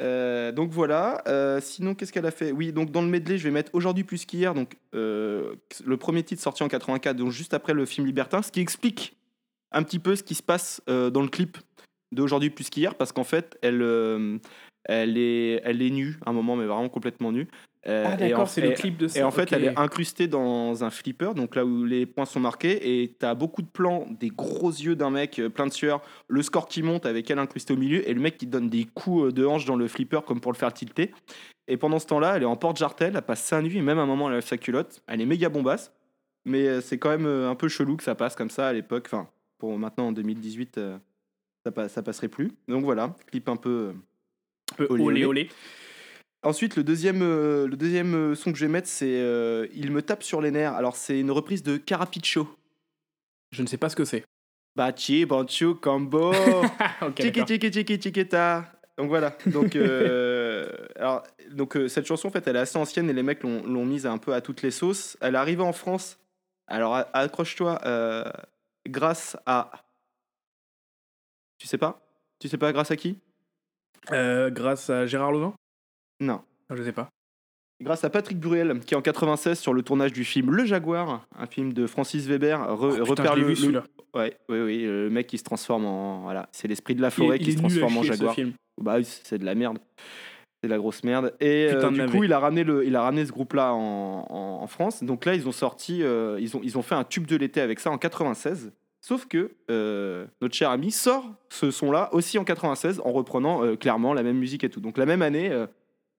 [0.00, 1.22] Euh, donc voilà.
[1.28, 2.52] Euh, sinon, qu'est-ce qu'elle a fait?
[2.52, 4.54] Oui, donc dans le medley, je vais mettre aujourd'hui plus qu'hier.
[4.54, 8.50] Donc euh, le premier titre sorti en 84, donc juste après le film Libertin, ce
[8.50, 9.16] qui explique
[9.70, 11.56] un petit peu ce qui se passe dans le clip
[12.12, 13.80] d'aujourd'hui plus qu'hier, parce qu'en fait, elle,
[14.84, 17.48] elle est, elle est nue à un moment, mais vraiment complètement nue.
[17.88, 19.20] Euh, Ah d'accord, c'est le clip de ça.
[19.20, 22.38] et en fait, elle est incrustée dans un flipper, donc là où les points sont
[22.38, 26.00] marqués, et t'as beaucoup de plans, des gros yeux d'un mec euh, plein de sueur,
[26.28, 28.84] le score qui monte avec elle incrustée au milieu, et le mec qui donne des
[28.84, 31.12] coups euh, de hanche dans le flipper comme pour le faire tilter.
[31.66, 34.02] Et pendant ce temps-là, elle est en porte-jartel, elle passe seins nus, et même à
[34.02, 35.02] un moment, elle lève sa culotte.
[35.08, 35.92] Elle est méga bombasse,
[36.44, 39.04] mais c'est quand même un peu chelou que ça passe comme ça à l'époque.
[39.06, 39.28] Enfin,
[39.62, 40.98] pour maintenant en 2018, euh,
[41.64, 42.50] ça, ça passerait plus.
[42.66, 43.92] Donc voilà, clip un peu.
[44.72, 45.48] Un peu olé, olé olé.
[46.44, 49.92] Ensuite, le deuxième, euh, le deuxième euh, son que je vais mettre, c'est euh, Il
[49.92, 50.74] me tape sur les nerfs.
[50.74, 52.48] Alors, c'est une reprise de Carapicho.
[53.52, 54.24] Je ne sais pas ce que c'est.
[54.74, 57.14] Bachi, Banchu, Tiki d'accord.
[57.14, 58.72] Tiki Tiki Tikita.
[58.98, 59.36] Donc voilà.
[59.46, 63.42] Donc, euh, alors, donc cette chanson, en fait, elle est assez ancienne et les mecs
[63.44, 65.16] l'ont l'ont mise un peu à toutes les sauces.
[65.20, 66.18] Elle est arrivée en France.
[66.66, 67.78] Alors, accroche-toi,
[68.88, 69.70] grâce à.
[71.58, 72.00] Tu sais pas?
[72.40, 73.18] Tu sais pas grâce à qui?
[74.10, 75.54] Grâce à Gérard Levin
[76.22, 76.40] Non.
[76.70, 77.08] Ah, Je sais pas.
[77.82, 81.46] Grâce à Patrick Bruel, qui en 96 sur le tournage du film Le Jaguar, un
[81.46, 83.82] film de Francis Weber, re- Oh, putain, repère le, vu le-
[84.14, 87.38] ouais, oui, oui, le mec qui se transforme en voilà, c'est l'esprit de la forêt
[87.40, 88.34] il qui se transforme en jaguar.
[88.34, 88.52] film.
[88.80, 89.78] Bah c'est de la merde.
[90.62, 91.34] C'est de la grosse merde.
[91.40, 94.60] Et euh, du coup, il a ramené le, il a ramené ce groupe-là en, en-
[94.62, 95.02] en France.
[95.02, 97.60] Donc là, ils ont sorti, euh, ils ont, ils ont fait un tube de l'été
[97.60, 98.70] avec ça en 96.
[99.00, 103.74] Sauf que euh, notre cher ami sort ce son-là aussi en 96 en reprenant euh,
[103.74, 104.80] clairement la même musique et tout.
[104.80, 105.66] Donc la même année, euh,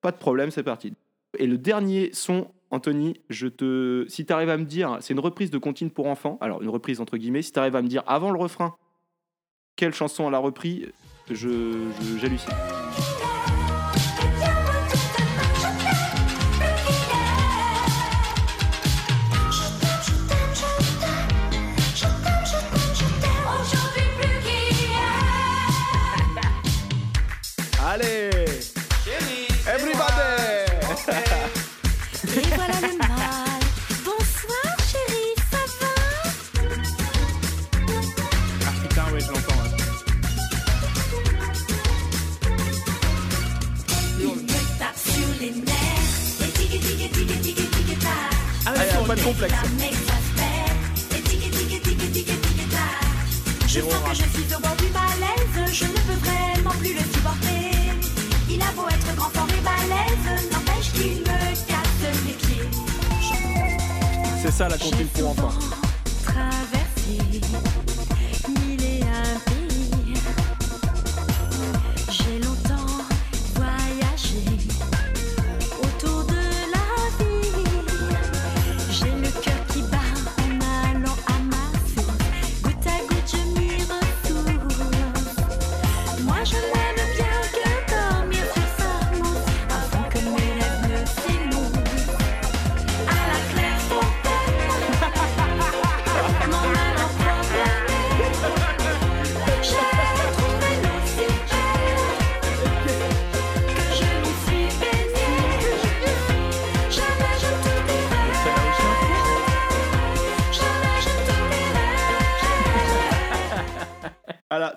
[0.04, 0.94] pas de problème, c'est parti.
[1.40, 5.20] Et le dernier son, Anthony, je te, si tu arrives à me dire, c'est une
[5.20, 6.38] reprise de Comptine pour enfants.
[6.42, 7.42] Alors une reprise entre guillemets.
[7.42, 8.76] Si tu arrives à me dire avant le refrain
[9.76, 10.86] quelle chanson elle a repris,
[11.32, 11.34] je,
[12.02, 13.13] je-
[49.14, 49.54] pas de complexe.
[53.68, 55.72] Je sens que je suis au bord du malaise.
[55.72, 57.72] Je ne peux vraiment plus le supporter.
[58.50, 62.70] Il a beau être grand, fort et balèze, n'empêche qu'il me casse les pieds.
[64.42, 65.54] C'est ça la comptine pour enfants.
[66.24, 67.20] Traverser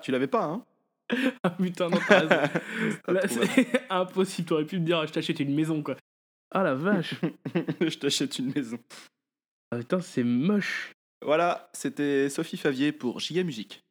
[0.07, 0.63] tu l'avais pas, hein
[1.43, 2.99] Ah putain, non, t'as raison.
[3.09, 4.47] Là, c'est impossible.
[4.47, 5.97] T'aurais pu me dire, je t'achète une maison, quoi.
[6.49, 7.15] Ah la vache.
[7.81, 8.79] Je t'achète une maison.
[9.69, 10.93] Ah putain, c'est moche.
[11.21, 13.83] Voilà, c'était Sophie Favier pour JA Musique.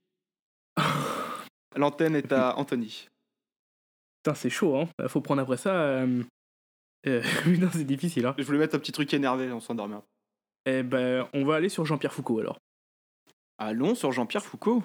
[1.77, 3.11] L'antenne est à Anthony.
[4.23, 4.89] Putain, c'est chaud, hein.
[5.09, 5.75] Faut prendre après ça.
[5.75, 6.23] Euh...
[7.07, 8.35] euh, putain, c'est difficile, hein.
[8.39, 10.01] Je voulais mettre un petit truc énervé, on s'endormir.
[10.65, 12.57] Eh ben, on va aller sur Jean-Pierre Foucault alors.
[13.59, 14.83] Allons sur Jean-Pierre Foucault.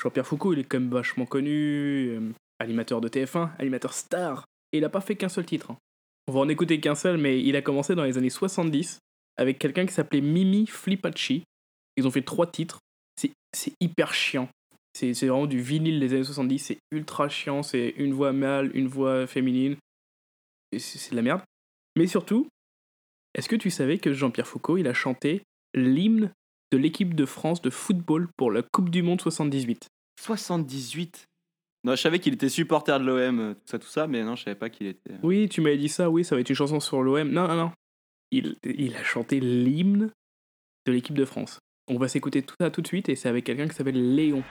[0.00, 4.78] Jean-Pierre Foucault, il est quand même vachement connu, euh, animateur de TF1, animateur star, et
[4.78, 5.72] il a pas fait qu'un seul titre.
[5.72, 5.78] hein.
[6.26, 8.98] On va en écouter qu'un seul, mais il a commencé dans les années 70
[9.36, 11.42] avec quelqu'un qui s'appelait Mimi Flipacci.
[11.96, 12.78] Ils ont fait trois titres.
[13.52, 14.48] C'est hyper chiant.
[14.94, 18.86] C'est vraiment du vinyle des années 70, c'est ultra chiant, c'est une voix mâle, une
[18.86, 19.76] voix féminine.
[20.78, 21.42] C'est de la merde.
[21.96, 22.46] Mais surtout,
[23.34, 25.42] est-ce que tu savais que Jean-Pierre Foucault, il a chanté
[25.74, 26.32] l'hymne
[26.70, 29.88] de l'équipe de France de football pour la Coupe du Monde 78
[30.20, 31.26] 78.
[31.84, 34.36] Non, je savais qu'il était supporter de l'OM, euh, tout ça, tout ça, mais non,
[34.36, 35.14] je savais pas qu'il était.
[35.22, 37.30] Oui, tu m'avais dit ça, oui, ça va être une chanson sur l'OM.
[37.30, 37.72] Non, non, non.
[38.30, 40.10] Il, il a chanté l'hymne
[40.86, 41.58] de l'équipe de France.
[41.88, 44.44] On va s'écouter tout ça tout de suite et c'est avec quelqu'un qui s'appelle Léon.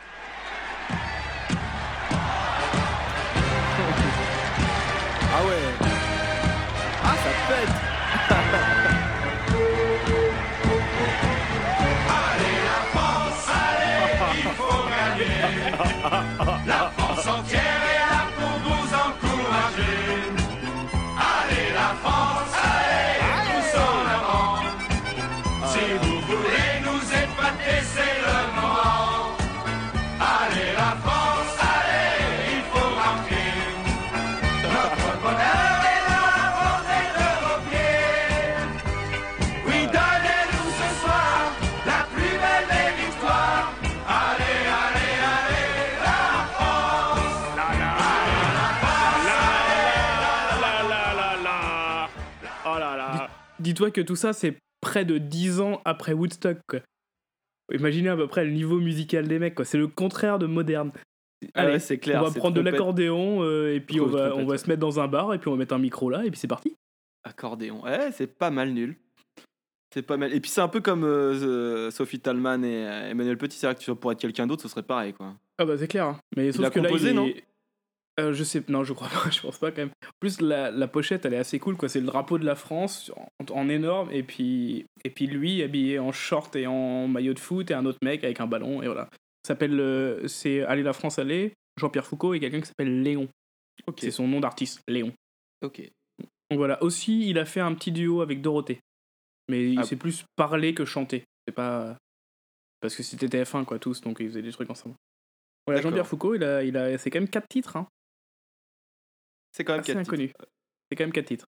[53.69, 56.79] Dis-toi que tout ça, c'est près de 10 ans après Woodstock, quoi.
[57.71, 59.63] Imaginez à peu près le niveau musical des mecs, quoi.
[59.63, 60.91] C'est le contraire de moderne.
[61.53, 62.19] Ah Allez, ouais, c'est clair.
[62.23, 65.07] on va prendre de l'accordéon euh, et puis on va, on se mettre dans un
[65.07, 66.75] bar et puis on va mettre un micro là et puis c'est parti.
[67.23, 67.83] Accordéon.
[67.83, 68.95] Ouais, c'est pas mal nul.
[69.93, 70.33] C'est pas mal.
[70.33, 73.57] Et puis c'est un peu comme euh, Sophie Talman et euh, Emmanuel Petit.
[73.59, 75.35] C'est vrai que tu être quelqu'un d'autre, ce serait pareil, quoi.
[75.59, 76.05] Ah bah c'est clair.
[76.05, 76.17] hein.
[76.35, 77.43] Mais sauf que là, il non est-
[78.19, 79.91] Euh, je sais, non, je crois pas, je pense pas quand même.
[80.05, 81.89] En plus, la, la pochette, elle est assez cool, quoi.
[81.89, 85.99] C'est le drapeau de la France en, en énorme, et puis, et puis lui habillé
[85.99, 88.87] en short et en maillot de foot, et un autre mec avec un ballon, et
[88.87, 89.09] voilà.
[89.47, 93.27] S'appelle, euh, c'est Allez la France, allez, Jean-Pierre Foucault, et quelqu'un qui s'appelle Léon.
[93.97, 95.13] C'est son nom d'artiste, Léon.
[95.63, 95.81] Ok.
[96.49, 96.81] Donc voilà.
[96.83, 98.79] Aussi, il a fait un petit duo avec Dorothée.
[99.49, 99.83] Mais il Ah.
[99.83, 101.23] s'est plus parlé que chanter.
[101.47, 101.97] C'est pas.
[102.81, 104.95] Parce que c'était TF1, quoi, tous, donc ils faisaient des trucs ensemble.
[105.65, 105.81] Voilà.
[105.81, 107.87] Jean-Pierre Foucault, il a, il a, c'est quand même 4 titres, hein.
[109.51, 110.13] C'est quand même assez quatre titres.
[110.13, 110.31] inconnu.
[110.89, 111.45] C'est quand même 4 titres.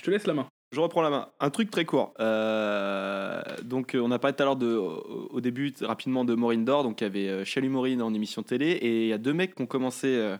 [0.00, 0.46] Je te laisse la main.
[0.72, 1.28] Je reprends la main.
[1.40, 2.14] Un truc très court.
[2.20, 6.34] Euh, donc, euh, on a parlé tout à l'heure de, au, au début rapidement de
[6.34, 6.82] Maureen Dor.
[6.82, 8.70] Donc, il y avait euh, Chalut Maureen en émission télé.
[8.70, 10.36] Et il y a deux mecs qui ont commencé euh,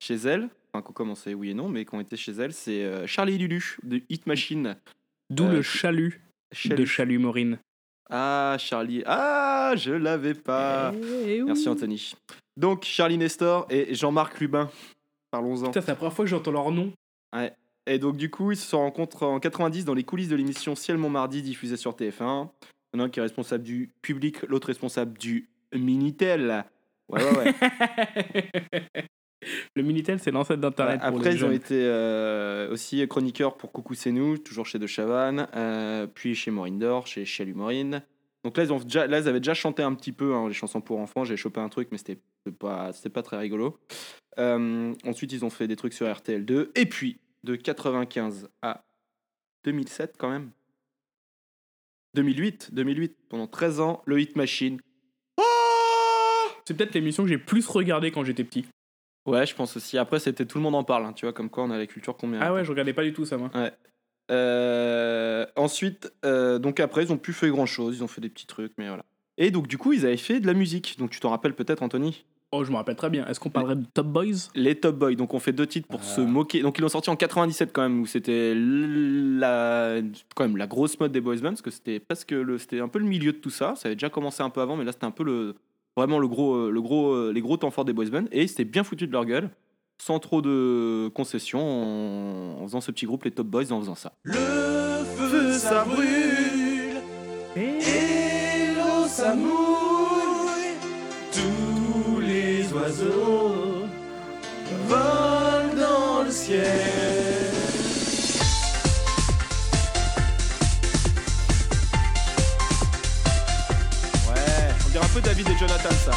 [0.00, 0.48] chez elle.
[0.72, 2.52] Enfin, qui ont commencé, oui et non, mais qui ont été chez elle.
[2.52, 4.76] C'est euh, Charlie Lulu de Hit Machine.
[5.30, 6.20] D'où Euh, le chalut
[6.50, 6.86] de Chalut.
[6.86, 7.58] Chalut Maureen.
[8.10, 9.02] Ah, Charlie.
[9.06, 10.92] Ah, je l'avais pas.
[11.26, 12.14] Eh Merci, Anthony.
[12.56, 14.70] Donc, Charlie Nestor et Jean-Marc Lubin.
[15.30, 15.66] Parlons-en.
[15.66, 16.92] Putain, c'est la première fois que j'entends leur nom.
[17.86, 20.98] Et donc, du coup, ils se rencontrent en 90 dans les coulisses de l'émission Ciel
[20.98, 22.48] Montmardi diffusée sur TF1.
[22.92, 26.64] Il y en a un qui est responsable du public, l'autre responsable du Minitel.
[27.08, 27.54] Ouais, ouais, ouais.
[29.76, 31.00] le Minitel, c'est l'ancêtre d'Internet.
[31.00, 34.86] pour Après, ils ont été euh, aussi chroniqueurs pour Coucou C'est nous, toujours chez De
[34.86, 37.54] Chavannes, euh, puis chez Maureen Dor, chez Chalut.
[38.44, 40.54] Donc là ils, ont déjà, là, ils avaient déjà chanté un petit peu hein, les
[40.54, 41.24] chansons pour enfants.
[41.24, 42.20] J'ai chopé un truc, mais c'était
[42.58, 43.78] pas, pas très rigolo.
[44.38, 46.70] Euh, ensuite, ils ont fait des trucs sur RTL2.
[46.74, 48.84] Et puis, de 95 à
[49.64, 50.50] 2007, quand même.
[52.14, 54.80] 2008, 2008, pendant 13 ans, le Hit Machine.
[56.64, 58.66] C'est peut-être l'émission que j'ai plus regardée quand j'étais petit.
[59.26, 59.98] Ouais, je pense aussi.
[59.98, 61.86] Après, c'était tout le monde en parle, hein, tu vois, comme quoi on a la
[61.86, 63.50] culture combien Ah ouais, je regardais pas du tout ça, moi.
[64.30, 68.28] Euh, ensuite, euh, donc après, ils ont plus fait grand chose, ils ont fait des
[68.28, 69.04] petits trucs, mais voilà.
[69.36, 70.96] Et donc, du coup, ils avaient fait de la musique.
[70.98, 72.24] Donc, tu t'en rappelles peut-être, Anthony?
[72.50, 73.26] Oh, je me rappelle très bien.
[73.26, 74.48] Est-ce qu'on parlerait de Top Boys?
[74.54, 75.14] Les Top Boys.
[75.14, 76.06] Donc, on fait deux titres pour Ah.
[76.16, 76.60] se moquer.
[76.62, 79.96] Donc, ils l'ont sorti en 97 quand même, où c'était la,
[80.34, 82.88] quand même la grosse mode des boys bands, parce que c'était presque le, c'était un
[82.88, 83.74] peu le milieu de tout ça.
[83.76, 85.54] Ça avait déjà commencé un peu avant, mais là, c'était un peu le,
[85.96, 88.24] vraiment le gros, le gros, les gros temps forts des boys bands.
[88.32, 89.50] Et c'était bien foutu de leur gueule,
[90.00, 93.94] sans trop de concessions, en, en faisant ce petit groupe, les Top Boys, en faisant
[93.94, 94.12] ça.
[94.22, 94.34] Le
[95.16, 97.02] feu ça brûle
[97.56, 99.48] et l'eau ça mouille.
[101.32, 103.86] Tous les oiseaux
[104.86, 106.62] volent dans le ciel.
[114.28, 116.12] Ouais, on dirait un peu David et Jonathan, ça.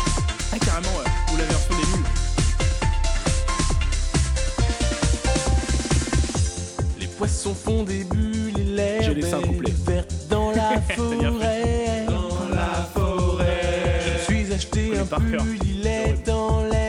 [0.54, 1.06] Ah, carrément, ouais.
[1.34, 1.71] Ou la version
[7.22, 12.06] poissons font des bulles et l'herbe est verte dans la forêt.
[12.08, 14.00] Dans la forêt.
[14.02, 16.81] Je suis acheté un pull, il est en laine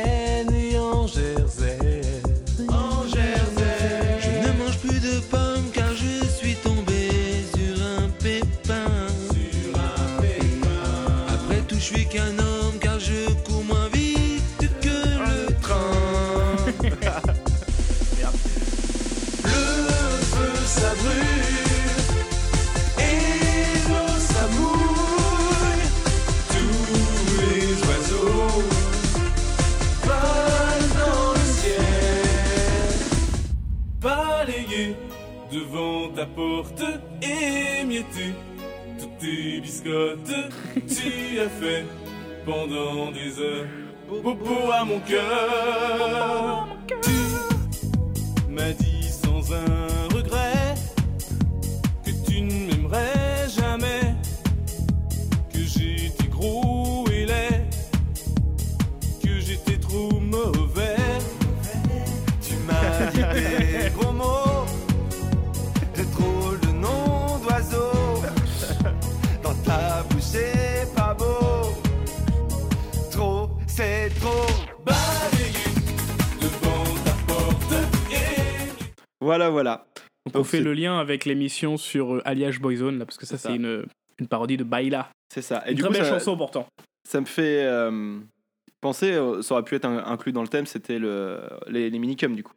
[36.33, 36.83] ta porte,
[37.23, 38.35] émietter
[38.99, 40.35] toutes tes biscottes.
[40.75, 41.85] tu as fait
[42.45, 43.66] pendant des heures
[44.09, 46.68] bobo à mon cœur.
[47.03, 49.91] Tu m'as dit sans un
[79.33, 79.87] Voilà, voilà.
[80.27, 83.38] Donc on fait le lien avec l'émission sur euh, Alliage Boyzone, là, parce que ça,
[83.38, 83.55] C'est ça.
[83.55, 83.87] une,
[84.18, 85.09] une parodie de Baila.
[85.33, 85.62] C'est ça.
[85.66, 86.66] Et Une du très coup, belle ça, chanson pourtant.
[87.09, 88.18] ça me fait euh,
[88.83, 92.37] penser, euh, ça aurait pu être inclus dans le thème, c'était le, les, les minicums
[92.37, 92.53] du coup.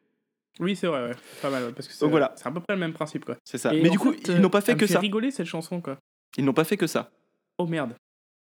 [0.60, 1.16] Oui, c'est vrai, ouais.
[1.42, 2.34] Pas mal, ouais, parce que c'est voilà.
[2.36, 3.36] c'est à peu près le même principe, quoi.
[3.46, 3.74] C'est ça.
[3.74, 5.00] Et Mais du coup, fait, ils n'ont pas fait me que ça.
[5.00, 5.98] rigoler cette chanson, quoi.
[6.38, 7.10] Ils n'ont pas fait que ça.
[7.58, 7.94] Oh merde.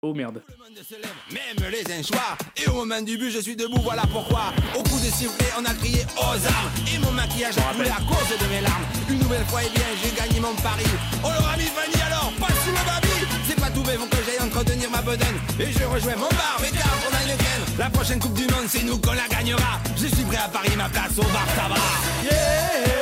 [0.01, 0.41] Oh merde.
[0.47, 2.37] Le monde se lève, même les inchoirs.
[2.55, 4.53] Et au moment du but, je suis debout, voilà pourquoi.
[4.73, 6.71] Au coup de sifflet, on a crié aux armes.
[6.87, 8.85] Et mon maquillage a coulé à cause de mes larmes.
[9.09, 10.85] Une nouvelle fois, eh bien, j'ai gagné mon pari.
[11.21, 13.27] On leur a mis Fanny alors, pas sous le babi.
[13.45, 15.35] C'est pas tout fait, faut que j'aille entretenir ma bedaine.
[15.59, 17.77] Et je rejoins mon bar, mais car on a une ken.
[17.77, 19.81] La prochaine Coupe du Monde, c'est nous qu'on la gagnera.
[19.97, 21.75] Je suis prêt à parier ma place au bar tabac.
[22.21, 22.98] Allez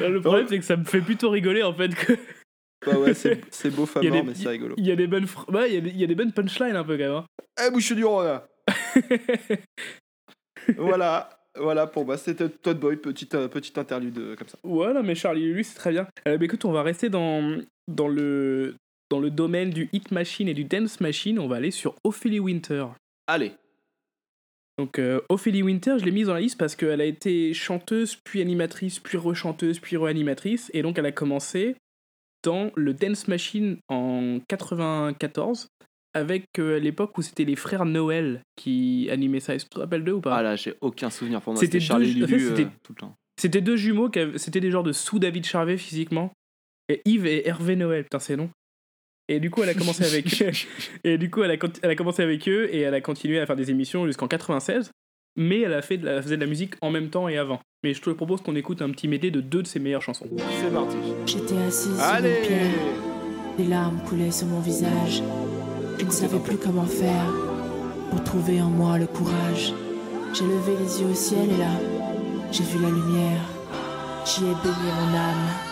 [0.00, 2.12] Le problème, c'est que ça me fait plutôt rigoler, en fait, que.
[2.84, 4.74] Bah ouais, c'est beau des- mais c'est rigolo.
[4.78, 6.14] Il y a des bonnes, fr- ouais, il y a des, il y a des
[6.16, 7.12] bonnes punchlines un peu quand même.
[7.12, 7.26] hein.
[7.64, 8.40] Eh, bouche du Rhône
[10.76, 14.58] Voilà, voilà pour moi, c'était Todd Boy, petite, euh, petite interlude euh, comme ça.
[14.62, 16.06] Voilà, mais Charlie lui, c'est très bien.
[16.26, 17.56] Euh, bah, écoute, on va rester dans,
[17.88, 18.74] dans, le,
[19.10, 21.38] dans le domaine du hit machine et du dance machine.
[21.38, 22.86] On va aller sur Ophélie Winter.
[23.26, 23.52] Allez,
[24.82, 28.16] Donc, euh, Ophélie Winter, je l'ai mise dans la liste parce qu'elle a été chanteuse,
[28.24, 30.72] puis animatrice, puis rechanteuse, puis re-animatrice.
[30.74, 31.76] Et donc, elle a commencé
[32.42, 35.68] dans le Dance Machine en 94,
[36.14, 39.54] avec euh, l'époque où c'était les frères Noël qui animaient ça.
[39.54, 40.34] Est-ce que tu te rappelles d'eux ou pas?
[40.38, 42.92] Ah là, j'ai aucun souvenir pour moi, C'était Charlie deux- en fait, Lulu euh, tout
[42.92, 43.14] le temps.
[43.40, 46.32] C'était deux jumeaux, qui avaient- c'était des genres de sous-David Charvet physiquement.
[46.88, 48.50] Et Yves et Hervé Noël, putain, c'est long.
[49.28, 50.44] Et du coup, elle a commencé avec
[51.04, 53.38] et du coup, elle a, conti- elle a commencé avec eux et elle a continué
[53.40, 54.90] à faire des émissions jusqu'en 96.
[55.36, 57.60] Mais elle a fait de la, faisait de la musique en même temps et avant.
[57.84, 60.26] Mais je te propose qu'on écoute un petit medley de deux de ses meilleures chansons.
[60.60, 60.96] C'est parti.
[61.26, 62.70] J'étais assise sur Allez une pierre,
[63.56, 65.22] des larmes coulaient sur mon visage.
[65.98, 67.32] Je ne savais plus comment faire
[68.10, 69.72] pour trouver en moi le courage.
[70.34, 71.70] J'ai levé les yeux au ciel et là,
[72.50, 73.40] j'ai vu la lumière.
[74.26, 75.71] J'y ai baigné mon âme.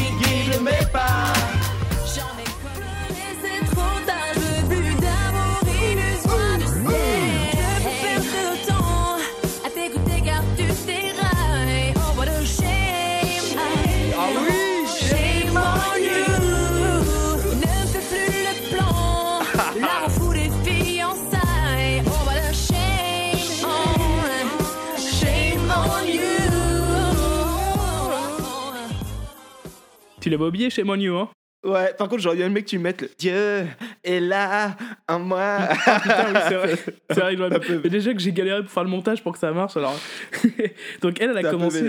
[30.21, 31.29] Tu l'avais oublié chez Monio, hein?
[31.63, 33.67] Ouais, par contre, j'aurais bien aimé que tu mettes le Dieu
[34.03, 34.75] est là,
[35.07, 35.59] en moi.
[35.69, 36.75] Putain, oui, c'est vrai.
[37.11, 39.95] C'est vrai, déjà que j'ai galéré pour faire le montage pour que ça marche, alors.
[41.01, 41.87] Donc elle, elle a commencé.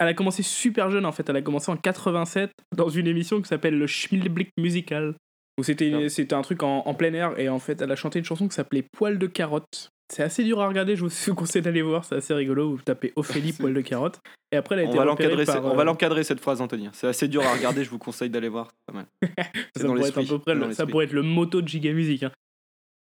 [0.00, 1.28] Elle a commencé super jeune en fait.
[1.28, 5.14] Elle a commencé en 87 dans une émission qui s'appelle le Schmilblick Musical.
[5.58, 6.08] Où c'était Ah.
[6.08, 8.46] c'était un truc en, en plein air et en fait elle a chanté une chanson
[8.46, 9.90] qui s'appelait Poil de carotte.
[10.10, 12.76] C'est assez dur à regarder, je vous conseille d'aller voir, c'est assez rigolo.
[12.76, 14.20] Vous tapez Ophélie Poil de carotte.
[14.50, 16.24] Et après elle a On été va repérée l'encadrer, par, c'est- on va euh, l'encadrer
[16.24, 16.88] cette phrase, Anthony.
[16.92, 18.70] C'est assez dur à regarder, je vous conseille d'aller voir.
[18.86, 19.06] Pas mal.
[19.76, 21.60] Ça, dans pourrait être à l'esprit, peu près c'est le- ça pourrait être le moto
[21.60, 22.22] de Giga Music.
[22.22, 22.32] hein.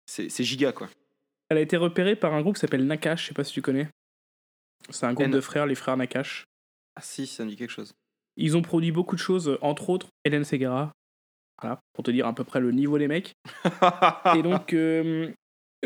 [0.07, 0.89] C'est c'est giga quoi.
[1.49, 3.61] Elle a été repérée par un groupe qui s'appelle Nakash, je sais pas si tu
[3.63, 3.89] connais.
[4.91, 6.45] C'est un groupe N- de frères, les frères Nakash.
[6.97, 7.93] Ah si, ça me dit quelque chose.
[8.37, 10.93] Ils ont produit beaucoup de choses, entre autres Hélène Segara.
[11.61, 13.33] Voilà, pour te dire à peu près le niveau des mecs.
[14.37, 15.31] Et donc, euh,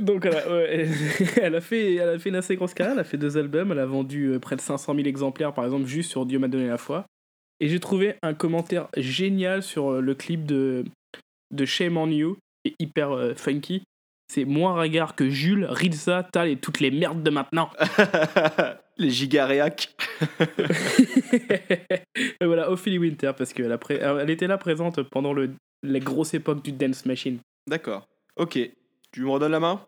[0.01, 2.95] donc elle, a, ouais, elle- elle a fait, elle a fait une assez grosse carrière.
[2.95, 3.73] Elle a fait deux albums.
[3.73, 6.49] Elle a vendu euh, près de 500 000 exemplaires, par exemple, juste sur Dieu m'a
[6.49, 7.05] donné la foi.
[7.61, 10.85] Et j'ai trouvé un commentaire génial sur euh, le clip de,
[11.53, 13.83] de Shame on You, qui est hyper euh, funky.
[14.33, 17.69] C'est moins regard que Jules, Rizza, Tal et toutes les merdes de maintenant.
[18.97, 19.95] Les gigaréacs.
[22.41, 25.51] Et voilà, Ophélie Winter, parce qu'elle a pré- elle était là présente pendant le,
[25.83, 27.39] la grosse époque du Dance Machine.
[27.69, 28.07] D'accord.
[28.37, 28.59] Ok.
[29.13, 29.81] Tu me redonnes la main?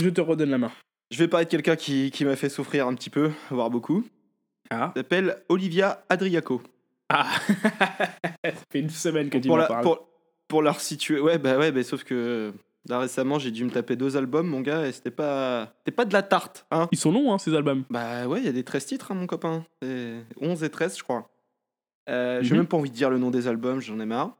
[0.00, 0.72] Je te redonne la main.
[1.10, 4.04] Je vais parler de quelqu'un qui, qui m'a fait souffrir un petit peu, voire beaucoup.
[4.70, 4.92] Ah.
[4.94, 6.60] Elle s'appelle Olivia Adriaco.
[7.08, 7.28] Ah
[8.44, 9.82] Ça fait une semaine que tu Pour, m'en la, parles.
[9.82, 10.08] pour,
[10.48, 11.20] pour la resituer.
[11.20, 12.52] Ouais, bah ouais, bah, sauf que
[12.88, 16.12] là récemment, j'ai dû me taper deux albums, mon gars, et c'était pas, pas de
[16.12, 16.88] la tarte, hein.
[16.90, 17.84] Ils sont longs, hein, ces albums.
[17.88, 19.64] Bah ouais, il y a des 13 titres, hein, mon copain.
[19.80, 21.28] C'est 11 et 13, je crois.
[22.08, 22.58] Euh, J'ai Mhm.
[22.58, 24.36] même pas envie de dire le nom des albums, j'en ai marre.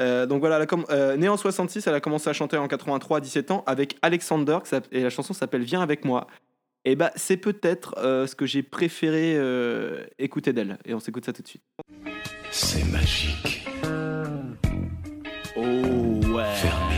[0.00, 3.20] Euh, donc voilà, euh, née en 66, elle a commencé à chanter en 83 à
[3.20, 4.58] 17 ans avec Alexander,
[4.90, 6.26] et la chanson s'appelle Viens avec moi.
[6.84, 10.78] Et bah, c'est peut-être euh, ce que j'ai préféré euh, écouter d'elle.
[10.84, 11.62] Et on s'écoute ça tout de suite.
[12.50, 13.66] C'est magique.
[15.56, 16.44] Oh ouais.
[16.56, 16.93] Fermez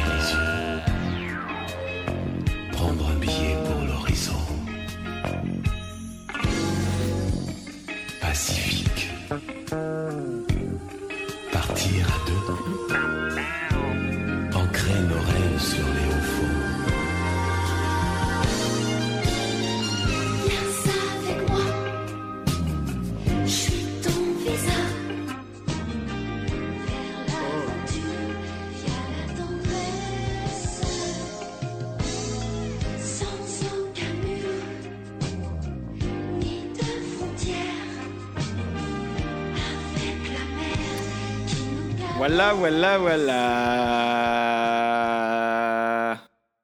[42.28, 43.32] Voilà, voilà, voilà.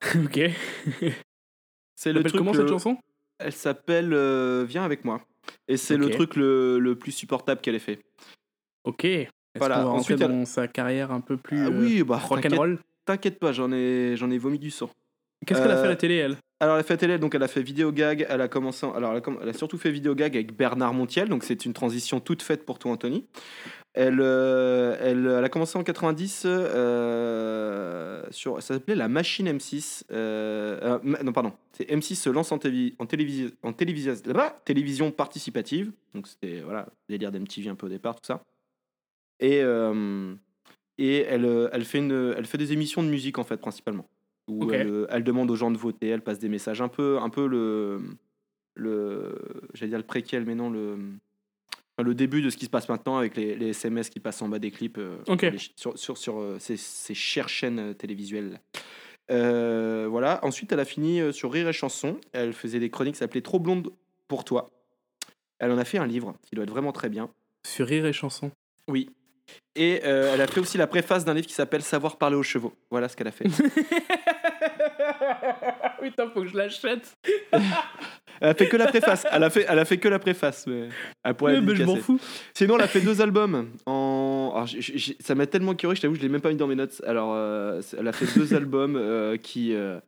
[0.24, 0.40] ok.
[1.94, 2.38] C'est Le truc.
[2.38, 2.98] comment le- cette chanson?
[3.38, 5.20] Elle s'appelle euh, Viens avec moi.
[5.68, 8.00] Et c'est le truc le, le plus supportable qu'elle ait fait.
[8.82, 9.06] Ok.
[9.56, 13.38] Voilà, ensuite, elle- dans sa carrière un peu plus Ah euh, oui, bah, rock'n'roll T'inquiète
[13.38, 14.90] pas, j'en ai, j'en ai vomi du sang.
[15.46, 16.36] Qu'est-ce qu'elle a fait à Euh, la télé, elle?
[16.58, 18.26] Alors, elle a fait télé, donc elle a fait vidéo gag.
[18.28, 18.84] Elle a commencé.
[18.84, 21.64] en- Alors, elle a, elle a surtout fait vidéo gag avec Bernard Montiel, donc c'est
[21.66, 23.28] une transition toute faite pour toi, Anthony.
[23.94, 28.62] Elle, euh, elle, elle a commencé en 90 euh, sur.
[28.62, 30.04] Ça s'appelait la machine M6.
[30.10, 31.52] euh, euh, non, pardon.
[31.72, 34.14] C'est M6 se lance en, télévi- en, télévision, en télévision,
[34.64, 35.92] télévision participative.
[36.14, 38.42] Donc, c'était voilà, délire d'MTV un peu au départ, tout ça.
[39.40, 39.58] Et,
[40.98, 44.06] et elle, elle, fait une, elle fait des émissions de musique, en fait, principalement
[44.48, 47.30] où elle, elle demande aux gens de voter, elle passe des messages un peu, un
[47.30, 48.00] peu le,
[48.74, 49.38] le,
[49.74, 50.98] j'allais dire le préquel, mais non le,
[51.98, 54.48] le début de ce qui se passe maintenant avec les, les SMS qui passent en
[54.48, 57.78] bas des clips euh, sur, les ch- sur, sur, sur, euh, ces, ces chères chaînes
[57.78, 58.60] euh, télévisuelles.
[59.30, 60.40] Euh, voilà.
[60.44, 62.18] Ensuite, elle a fini sur Rire et Chanson.
[62.32, 63.90] Elle faisait des chroniques qui s'appelaient Trop blonde
[64.28, 64.68] pour toi.
[65.58, 67.30] Elle en a fait un livre qui doit être vraiment très bien.
[67.66, 68.50] Sur Rire et Chanson.
[68.88, 69.08] Oui.
[69.76, 72.72] Et elle a fait aussi la préface d'un livre qui s'appelle Savoir parler aux chevaux.
[72.90, 73.44] Voilà ce qu'elle a fait.
[76.02, 77.12] Putain, faut que je l'achète.
[78.42, 79.24] Elle a fait que la préface.
[79.30, 80.66] Elle a fait, elle a fait que la préface.
[80.66, 80.88] Mais
[81.22, 82.18] elle pourrait mais je m'en fous.
[82.54, 83.70] Sinon, elle a fait deux albums.
[83.86, 84.52] En...
[84.54, 84.68] alors,
[85.20, 87.00] ça m'a tellement curieux, je t'avoue, je l'ai même pas mis dans mes notes.
[87.06, 90.00] Alors, euh, elle a fait deux albums euh, qui, euh,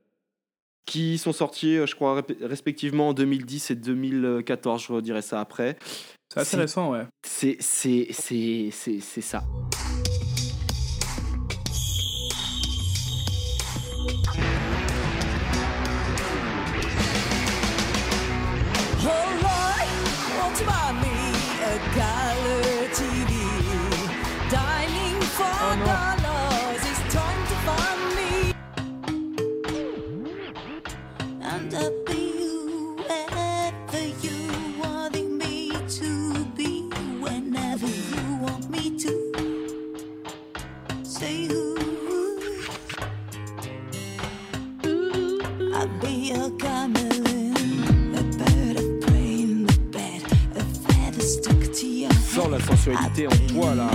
[0.84, 4.82] qui sont sortis, je crois, respectivement en 2010 et 2014.
[4.82, 5.76] Je redirai ça après.
[6.36, 7.06] C'est récent, ouais.
[7.22, 9.44] C'est ça.
[20.54, 21.34] Won't you buy me
[21.64, 22.43] a color
[52.84, 53.88] sensualité en toi, là.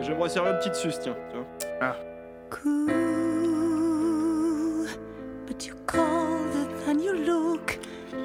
[0.00, 1.16] Je me resserre une petite suce, tiens.
[1.30, 1.46] tu vois.
[1.80, 1.96] Ah.
[2.50, 2.90] Cool,
[5.46, 7.78] but you colder than you look.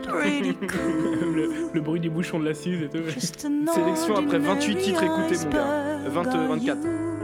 [0.03, 0.67] Pretty cool.
[1.36, 2.97] le, le bruit du bouchon de la suze et tout.
[3.09, 5.67] Sélection après 28 titres écoutés, mon gars.
[5.67, 7.16] ordinary 20, iceberg, 24.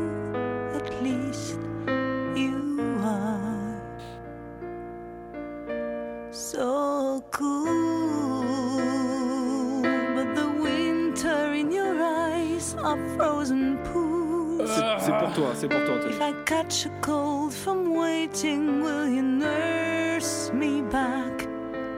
[14.99, 15.95] C'est, pour toi, c'est pour toi.
[16.09, 21.47] If I catch a cold from waiting, will you nurse me back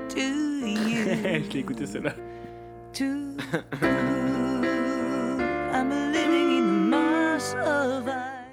[0.09, 1.03] to you?
[1.49, 2.13] je l'ai écouté celle-là.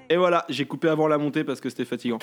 [0.09, 2.19] Et voilà, j'ai coupé avant la montée parce que c'était fatigant.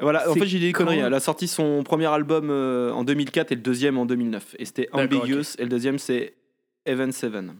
[0.00, 0.98] Voilà, en fait, j'ai dit des conneries.
[0.98, 4.54] Elle a sorti son premier album euh, en 2004 et le deuxième en 2009.
[4.58, 5.56] Et c'était Ambiguous.
[5.58, 6.34] Et le deuxième, c'est
[6.86, 7.56] Even Seven.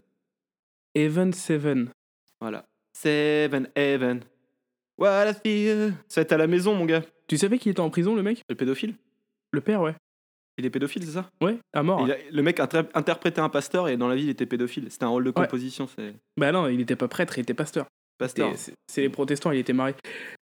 [0.95, 1.89] Even Seven.
[2.39, 2.65] Voilà.
[2.93, 4.21] Seven, Even.
[4.97, 5.93] What a feel.
[6.07, 7.03] Ça va être à la maison, mon gars.
[7.27, 8.41] Tu savais qu'il était en prison, le mec?
[8.49, 8.95] Le pédophile?
[9.51, 9.95] Le père, ouais.
[10.57, 11.29] Il est pédophile, c'est ça?
[11.41, 12.03] Ouais, à mort.
[12.05, 14.87] A- Le mec inter- interprétait un pasteur et dans la vie, il était pédophile.
[14.89, 15.87] C'était un rôle de composition.
[15.95, 17.85] c'est Bah non, il était pas prêtre, il était pasteur.
[18.19, 18.51] Pasteur.
[18.87, 19.95] C'est les protestants, il était marié.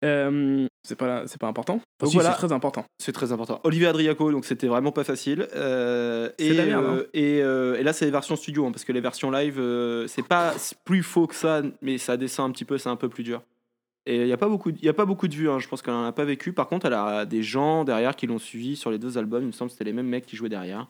[0.05, 1.73] Euh, c'est pas, pas important.
[1.75, 2.31] Donc Enfin, si, voilà.
[2.31, 2.85] c'est très important.
[2.99, 3.59] C'est très important.
[3.65, 5.47] Olivier Adriaco, donc c'était vraiment pas facile.
[5.55, 7.03] Euh, C'est et, de la merde, hein.
[7.13, 9.61] et, euh, et là, c'est les versions studio, hein, parce que les versions live,
[10.07, 10.53] c'est pas
[10.85, 13.41] plus faux que ça, mais ça descend un petit peu, c'est un peu plus dur.
[14.07, 15.81] Et il n'y a, pas beaucoup y a pas beaucoup de vues, hein, je pense
[15.81, 16.53] qu'elle n'en a pas vécu.
[16.53, 19.41] Par contre, elle a des gens derrière qui l'ont suivi sur les deux albums.
[19.41, 20.87] Il me semble que c'était les mêmes mecs qui jouaient derrière,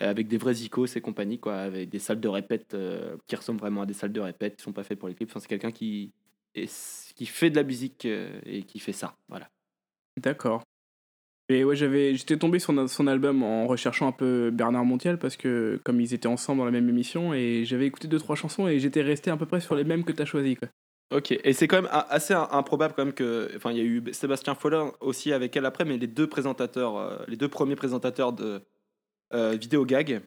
[0.00, 3.60] avec des vrais icos et compagnie, quoi, avec des salles de répète euh, qui ressemblent
[3.60, 5.30] vraiment à des salles de répète, qui sont pas faites pour les clips.
[5.30, 6.12] Enfin, c'est quelqu'un qui,
[6.54, 9.14] est- qui fait de la musique euh, et qui fait ça.
[9.28, 9.48] Voilà.
[10.20, 10.62] D'accord.
[11.48, 15.36] Et ouais, j'avais, j'étais tombé sur son album en recherchant un peu Bernard Montiel parce
[15.36, 18.68] que comme ils étaient ensemble dans la même émission et j'avais écouté deux trois chansons
[18.68, 20.68] et j'étais resté à peu près sur les mêmes que t'as choisi quoi.
[21.14, 23.84] Ok, et c'est quand même assez im- improbable quand même que, enfin, il y a
[23.84, 27.76] eu Sébastien Foller aussi avec elle après, mais les deux présentateurs, euh, les deux premiers
[27.76, 28.58] présentateurs de euh,
[29.32, 30.22] vidéo gag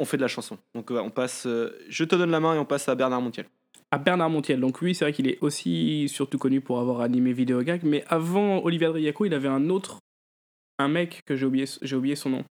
[0.00, 0.58] ont fait de la chanson.
[0.74, 3.20] Donc euh, on passe, euh, je te donne la main et on passe à Bernard
[3.20, 3.46] Montiel.
[3.90, 4.60] À Bernard Montiel.
[4.60, 8.04] Donc lui, c'est vrai qu'il est aussi surtout connu pour avoir animé Vidéo Gag, mais
[8.08, 9.98] avant Olivier Adriaco, il avait un autre,
[10.78, 12.44] un mec que j'ai oublié, j'ai oublié son nom.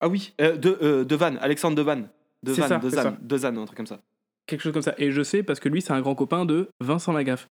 [0.00, 2.08] Ah oui, euh, de euh, Devan, Alexandre Devan,
[2.44, 3.16] C'est Devan, ça, c'est Dezan, ça.
[3.20, 4.00] Dezan, un truc comme ça.
[4.46, 4.94] Quelque chose comme ça.
[4.98, 7.48] Et je sais parce que lui, c'est un grand copain de Vincent Lagaffe.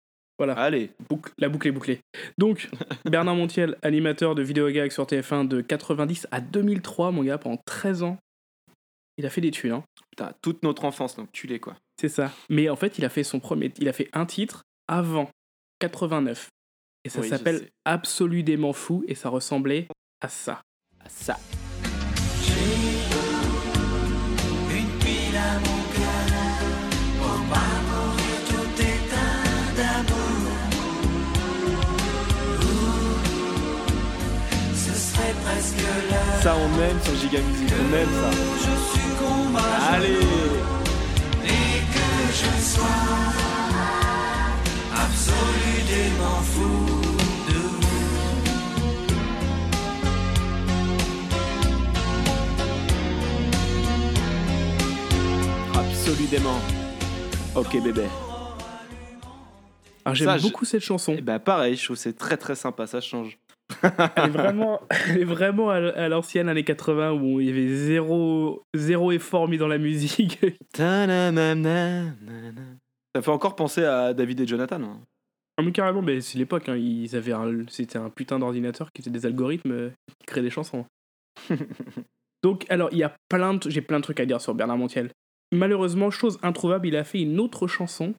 [0.41, 0.55] Voilà.
[0.55, 2.01] Allez, Boucle- la boucle est bouclée.
[2.39, 2.71] Donc,
[3.05, 7.59] Bernard Montiel, animateur de Vidéo Gag sur TF1 de 90 à 2003, mon gars, pendant
[7.67, 8.17] 13 ans.
[9.19, 9.85] Il a fait des tuiles, hein.
[10.11, 11.77] putain, toute notre enfance, donc tu l'es quoi.
[12.01, 12.33] C'est ça.
[12.49, 13.71] Mais en fait, il a fait son premier.
[13.79, 15.29] Il a fait un titre avant
[15.81, 16.49] 89.
[17.05, 17.69] Et ça Oui, s'appelle.
[17.85, 19.89] Absolument Fou et ça ressemblait
[20.23, 20.63] à ça.
[21.01, 21.39] Ah, ça.
[24.71, 25.80] Une pile à mon
[36.43, 38.31] Ça on aime sur Giga Music, on aime ça.
[38.63, 38.91] Je
[39.95, 40.27] Allez,
[41.45, 42.85] Et que je sois
[44.95, 46.73] Absolument fou
[47.49, 47.81] de vous
[55.79, 56.61] absolument.
[57.55, 58.05] Ok bébé.
[60.05, 61.13] Alors j'aime beaucoup cette chanson.
[61.15, 63.39] Et bah pareil, je trouve c'est très très sympa, ça change.
[63.83, 67.69] Elle est vraiment, elle est vraiment à, à l'ancienne années 80 où il y avait
[67.69, 70.39] zéro, zéro effort mis dans la musique.
[73.15, 74.83] Ça fait encore penser à David et Jonathan.
[74.83, 75.01] hein.
[75.57, 76.69] Ah, mais carrément, mais c'est l'époque.
[76.69, 77.35] hein, ils avaient
[77.69, 80.87] c'était un putain d'ordinateur qui faisait des algorithmes euh, qui créaient des chansons.
[82.43, 84.79] Donc, alors, il y a plein de, j'ai plein de trucs à dire sur Bernard
[84.79, 85.11] Montiel.
[85.53, 88.15] Malheureusement, chose introuvable, il a fait une autre chanson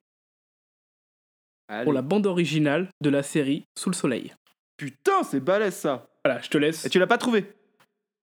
[1.68, 1.84] Allez.
[1.84, 4.32] pour la bande originale de la série Sous le soleil.
[4.76, 6.06] Putain, c'est balèze ça.
[6.24, 6.84] Voilà, je te laisse.
[6.86, 7.52] Et tu l'as pas trouvé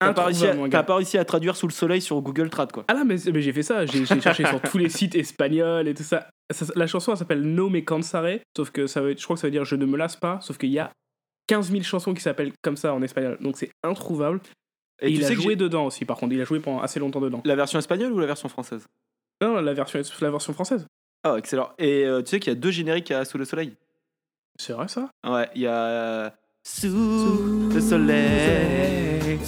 [0.02, 2.72] T'as pas, réussi à, t'as pas réussi à traduire sous le soleil sur Google Trad
[2.72, 2.86] quoi.
[2.88, 5.90] Ah là, mais, mais j'ai fait ça, j'ai j'ai cherché sur tous les sites espagnols
[5.90, 6.30] et tout ça.
[6.54, 9.42] Ça- la chanson, elle s'appelle No me cansaré, sauf que ça veut, je crois que
[9.42, 10.90] ça veut dire je ne me lasse pas, sauf qu'il y a
[11.48, 14.40] 15 000 chansons qui s'appellent comme ça en espagnol, donc c'est introuvable.
[15.02, 16.46] Et, Et, il tu a sais que joué j'ai- dedans aussi, par contre, il a
[16.46, 17.42] joué pendant assez longtemps dedans.
[17.44, 18.88] la version espagnole ou la version française?
[19.42, 20.88] Non, non, la version, la version française.
[21.26, 21.72] Ah excellent.
[21.78, 23.74] Et euh, tu sais qu'il y a deux génériques à Sous le soleil?
[24.62, 25.10] C'est vrai ça?
[25.26, 26.30] Ouais, il y a euh,
[26.64, 29.40] Sous le soleil.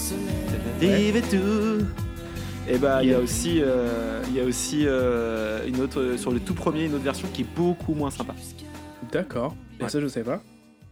[0.80, 1.86] Vive et tout.
[2.70, 6.18] Et bah il y a aussi, euh, il y a aussi euh, une autre euh,
[6.18, 8.34] sur le tout premier une autre version qui est beaucoup moins sympa.
[9.12, 9.90] D'accord, et Ouais.
[9.90, 10.42] ça je sais pas.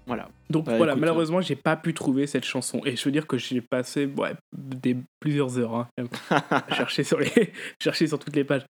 [0.06, 0.28] Voilà.
[0.50, 2.82] Donc Bah, voilà, écoute, malheureusement, j'ai pas pu trouver cette chanson.
[2.84, 5.88] Et je veux dire que j'ai passé ouais, des, plusieurs heures hein,
[6.30, 8.66] à chercher, sur les, chercher sur toutes les pages.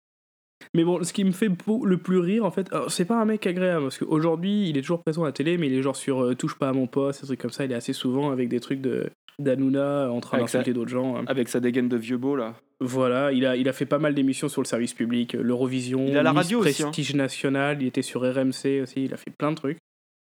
[0.73, 3.45] Mais bon, ce qui me fait le plus rire, en fait, c'est pas un mec
[3.47, 6.23] agréable, parce qu'aujourd'hui, il est toujours présent à la télé, mais il est genre sur
[6.23, 8.49] euh, Touche pas à mon poste, des trucs comme ça, il est assez souvent avec
[8.49, 11.17] des trucs de d'Anouna en train d'insulter d'autres gens.
[11.17, 11.25] hein.
[11.27, 12.55] Avec sa dégaine de vieux beau là.
[12.79, 16.05] Voilà, il a, il a fait pas mal d'émissions sur le service public, euh, l'Eurovision,
[16.07, 16.85] Il a la Miss radio aussi, hein.
[16.87, 19.77] Prestige National, il était sur RMC aussi, il a fait plein de trucs.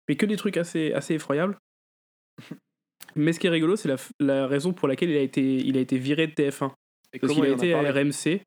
[0.07, 1.57] Mais que des trucs assez, assez effroyables.
[3.15, 5.81] Mais ce qui est rigolo, c'est la, raison pour laquelle il a été, il a
[5.81, 6.71] été viré de TF1.
[7.13, 8.41] Et Parce qu'il a été à RMC.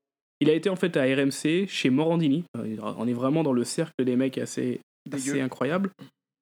[0.45, 2.45] Il a été en fait à RMC chez Morandini.
[2.59, 4.81] Euh, On est vraiment dans le cercle des mecs assez,
[5.11, 5.43] assez Dégueu.
[5.43, 5.91] incroyable.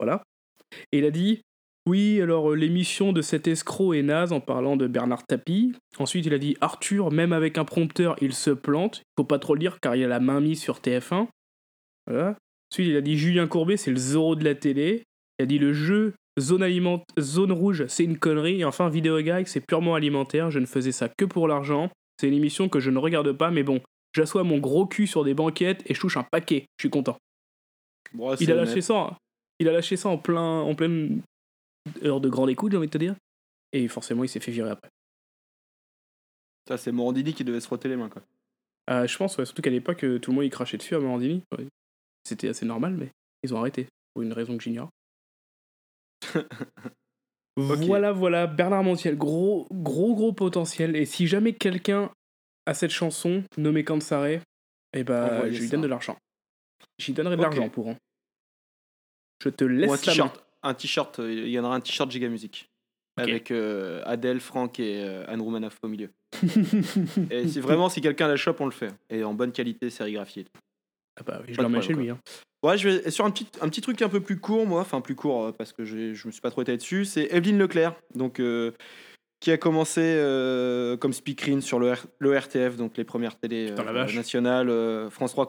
[0.00, 0.22] Voilà.
[0.90, 1.40] Et il a dit
[1.86, 5.72] Oui, alors euh, l'émission de cet escroc est naze en parlant de Bernard Tapie.
[5.98, 8.98] Ensuite, il a dit Arthur, même avec un prompteur, il se plante.
[8.98, 11.28] Il faut pas trop le dire car il a la main mise sur TF1.
[12.08, 12.36] Voilà.
[12.72, 15.04] Ensuite, il a dit Julien Courbet, c'est le Zorro de la télé.
[15.38, 17.04] Il a dit Le jeu Zone, aliment...
[17.20, 18.60] Zone rouge, c'est une connerie.
[18.60, 20.50] Et enfin, Vidéo Gag, c'est purement alimentaire.
[20.50, 21.90] Je ne faisais ça que pour l'argent.
[22.18, 23.80] C'est une émission que je ne regarde pas, mais bon,
[24.12, 26.66] j'assois mon gros cul sur des banquettes et je touche un paquet.
[26.78, 27.16] Je suis content.
[28.12, 28.94] Bon, Il a lâché ça.
[28.98, 29.16] hein.
[29.58, 31.22] Il a lâché ça en plein, en pleine
[32.04, 33.14] heure de grande écoute, j'ai envie de te dire.
[33.72, 34.90] Et forcément, il s'est fait virer après.
[36.68, 38.22] Ça c'est Morandini qui devait se frotter les mains quoi.
[38.90, 40.98] Euh, je pense, ouais, surtout qu'à l'époque, euh, tout le monde y crachait dessus à
[41.00, 41.42] Morandini.
[41.56, 41.66] Ouais.
[42.24, 43.10] C'était assez normal, mais.
[43.44, 44.88] Ils ont arrêté, pour une raison que j'ignore.
[47.56, 50.96] Voilà, voilà, Bernard Montiel, gros, gros, gros potentiel.
[50.96, 52.10] Et si jamais quelqu'un
[52.66, 54.40] a cette chanson nommée Kansare,
[54.94, 55.72] eh ben, je lui ça.
[55.72, 56.16] donne de l'argent.
[56.98, 57.88] J'y donnerai de l'argent pour.
[57.90, 57.96] hein.
[59.42, 60.44] Je te Ou un laisse t-shirt.
[60.62, 62.68] Un t-shirt, euh, il y en aura un t-shirt Giga Music.
[63.16, 66.10] Avec euh, Adèle, Franck et euh, Anne Roumanoff au milieu.
[67.30, 68.90] et si vraiment, si quelqu'un la chope, on le fait.
[69.10, 70.46] Et en bonne qualité sérigraphiée.
[71.20, 72.08] Ah bah oui, je l'emmène chez lui.
[72.08, 72.18] hein.
[72.62, 75.00] Ouais, je vais sur un petit, un petit truc un peu plus court, moi, enfin
[75.02, 77.04] plus court euh, parce que je me suis pas trop étalé dessus.
[77.04, 78.72] C'est Evelyne Leclerc, donc euh,
[79.42, 83.72] qui a commencé euh, comme speakerine sur le, R- le RTF, donc les premières télé
[83.72, 83.74] euh,
[84.14, 85.46] nationales, euh, France 3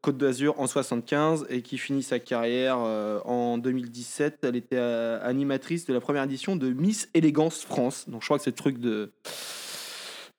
[0.00, 4.38] Côte d'Azur en 75 et qui finit sa carrière euh, en 2017.
[4.44, 8.08] Elle était animatrice de la première édition de Miss Élégance France.
[8.08, 9.10] Donc je crois que c'est le truc de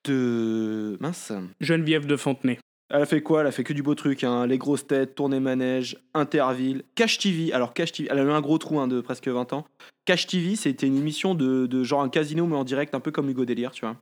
[0.05, 1.31] de mince.
[1.59, 2.59] Geneviève de Fontenay.
[2.89, 3.41] Elle a fait quoi?
[3.41, 4.47] Elle a fait que du beau truc, hein.
[4.47, 7.51] les grosses têtes, tournée manège, Interville, Cash TV.
[7.51, 9.65] Alors Cash TV, elle a eu un gros trou hein, de presque 20 ans.
[10.05, 13.11] Cash TV, c'était une émission de, de genre un casino mais en direct, un peu
[13.11, 13.97] comme Hugo Délire, tu vois.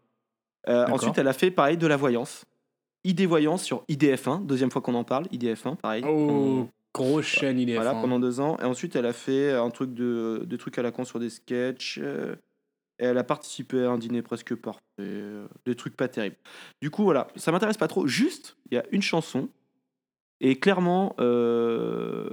[0.70, 2.44] Euh, ensuite, elle a fait pareil de la voyance.
[3.04, 6.04] ID Voyance sur IDF1, deuxième fois qu'on en parle, IDF1, pareil.
[6.08, 7.76] Oh, grosse chaîne IDF.
[7.76, 8.58] Voilà, pendant deux ans.
[8.60, 11.30] Et ensuite, elle a fait un truc de, de trucs à la con sur des
[11.30, 12.00] sketchs.
[12.02, 12.36] euh,
[13.00, 14.80] et elle a participé à un dîner presque parfait.
[15.02, 16.38] euh, des trucs pas terribles.
[16.82, 18.08] Du coup, voilà, ça m'intéresse pas trop.
[18.08, 19.50] Juste, il y a une chanson.
[20.42, 22.30] Et clairement, euh,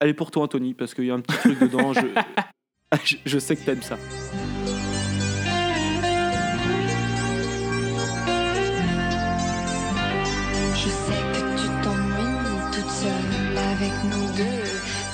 [0.00, 1.92] elle est pour toi, Anthony, parce qu'il y a un petit truc dedans.
[1.92, 2.00] Je,
[3.04, 3.98] je, je sais que t'aimes ça.
[10.74, 14.68] Je sais que tu t'ennuies toute seule avec nous deux.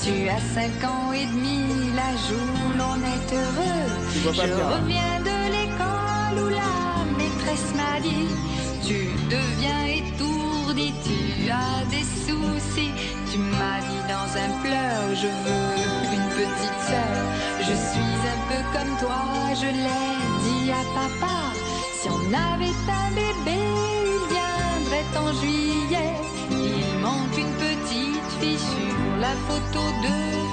[0.05, 4.04] Tu as cinq ans et demi, l'âge où l'on est heureux.
[4.25, 8.27] Je reviens de l'école où la maîtresse m'a dit
[8.83, 12.93] Tu deviens étourdi, tu as des soucis.
[13.31, 17.17] Tu m'as dit dans un pleur Je veux une petite sœur.
[17.61, 19.21] Je suis un peu comme toi,
[19.61, 21.53] je l'ai dit à papa.
[22.01, 23.61] Si on avait un bébé,
[24.07, 26.15] il viendrait en juillet.
[26.51, 30.44] Il manque une petite fille sur la photo de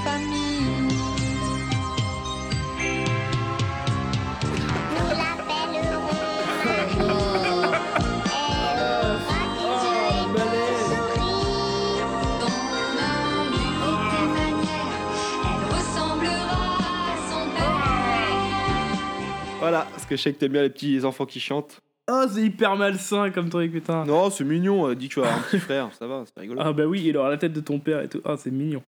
[19.72, 21.80] Voilà, parce que je sais que t'aimes bien les petits enfants qui chantent.
[22.11, 24.03] Oh, c'est hyper malsain comme truc, putain.
[24.05, 24.89] Non, c'est mignon.
[24.89, 26.59] euh, dis que tu as un petit frère, ça va, c'est rigolo.
[26.61, 28.22] Ah bah oui, il aura la tête de ton père et tout.
[28.26, 28.84] Ah, c'est mignon.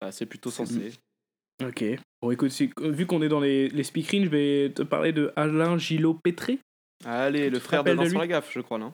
[0.00, 0.92] Ah, c'est plutôt sensé.
[1.64, 1.84] Ok.
[2.22, 5.32] Bon, écoute, si- vu qu'on est dans les, les speakerines, je vais te parler de
[5.34, 6.60] Alain Gillot-Pétré.
[7.04, 8.92] Allez, le te frère de rappelles de Vincent lui Lagaffe, je crois, non?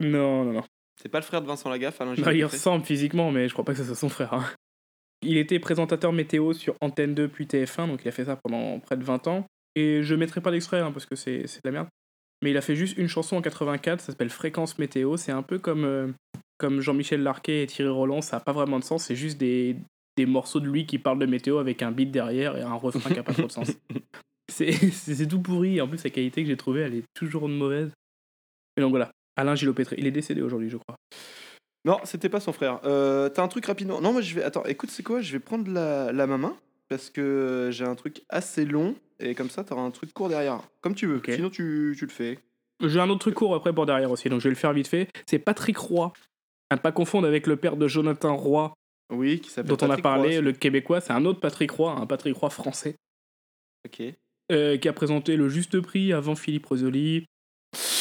[0.00, 0.62] Non, non, non.
[1.02, 2.56] C'est pas le frère de Vincent Lagaffe, Alain Non, Gilles il Pétré?
[2.56, 4.32] ressemble physiquement, mais je crois pas que ce soit son frère.
[4.32, 4.44] hein.
[5.22, 8.78] Il était présentateur météo sur Antenne 2 puis TF1, donc il a fait ça pendant
[8.78, 9.44] près de 20 ans.
[9.76, 11.88] Et je mettrai pas d'extrait hein, parce que c'est c'est de la merde.
[12.42, 15.16] Mais il a fait juste une chanson en 84, ça s'appelle Fréquence Météo.
[15.16, 16.08] C'est un peu comme, euh,
[16.58, 19.76] comme Jean-Michel Larquet et Thierry Roland, ça a pas vraiment de sens, c'est juste des,
[20.16, 23.10] des morceaux de lui qui parlent de météo avec un beat derrière et un refrain
[23.10, 23.70] qui a pas trop de sens.
[24.50, 27.90] C'est tout pourri, en plus la qualité que j'ai trouvée, elle est toujours mauvaise.
[28.76, 30.96] Mais donc voilà, Alain Gillot-Pétré, il est décédé aujourd'hui, je crois.
[31.86, 32.78] Non, c'était pas son frère.
[32.84, 34.42] Euh, T'as un truc rapidement Non, moi je vais.
[34.42, 35.20] Attends, écoute, c'est quoi?
[35.22, 36.56] Je vais prendre la, la ma main
[36.94, 40.60] parce que j'ai un truc assez long et comme ça t'auras un truc court derrière.
[40.80, 41.20] Comme tu veux.
[41.28, 42.38] Sinon tu, tu le fais.
[42.84, 44.86] J'ai un autre truc court après pour derrière aussi, donc je vais le faire vite
[44.88, 45.08] fait.
[45.26, 46.12] C'est Patrick Roy.
[46.70, 48.72] À ne pas confondre avec le père de Jonathan Roy,
[49.12, 49.76] Oui, qui s'appelle.
[49.76, 50.40] dont on a parlé, Roy.
[50.40, 51.00] le québécois.
[51.00, 52.94] C'est un autre Patrick Roy, un Patrick Roy français,
[53.86, 54.02] Ok.
[54.52, 57.24] euh, qui a présenté le juste prix avant Philippe Rosoli.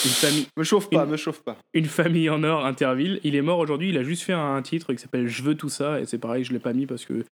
[0.05, 1.57] Une famille, Me chauffe pas, Une- me chauffe pas.
[1.73, 3.19] une famille en or, Interville.
[3.23, 5.69] Il est mort aujourd'hui, il a juste fait un titre qui s'appelle Je veux tout
[5.69, 7.25] ça, et c'est pareil, je l'ai pas mis parce que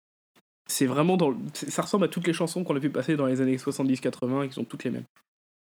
[0.70, 1.30] c'est vraiment dans.
[1.30, 4.44] le- Ça ressemble à toutes les chansons qu'on a pu passer dans les années 70-80
[4.44, 5.04] et qui sont toutes les mêmes.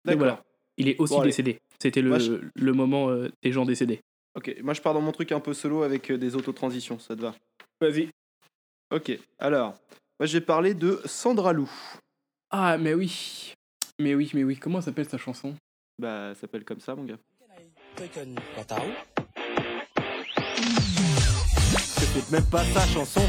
[0.08, 0.42] Et voilà.
[0.78, 1.58] Il est aussi Bon, décédé.
[1.80, 4.00] C'était le, Moi, je- le moment euh, des gens décédés.
[4.34, 7.14] Ok, moi je pars dans mon truc un peu solo avec euh, des autotransitions, ça
[7.14, 7.34] te va?
[7.82, 8.08] Vas-y.
[8.90, 9.74] Ok, alors,
[10.18, 11.70] moi je vais parler de Sandra Lou.
[12.50, 13.52] Ah, mais oui.
[13.98, 14.56] Mais oui, mais oui.
[14.56, 15.54] Comment s'appelle sa chanson?
[15.98, 17.18] Bah, ça s'appelle comme ça, mon gars.
[22.14, 23.20] C'est même pas sa chanson.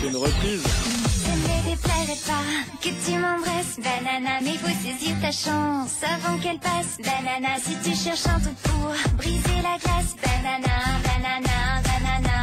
[0.00, 0.62] C'est une reprise.
[0.62, 2.42] Ça ne déplairait pas
[2.80, 7.58] que tu m'embrasses, banana, mais faut saisir ta chance avant qu'elle passe, banana.
[7.58, 12.38] Si tu cherches un truc pour briser la glace, banana, banana, banana,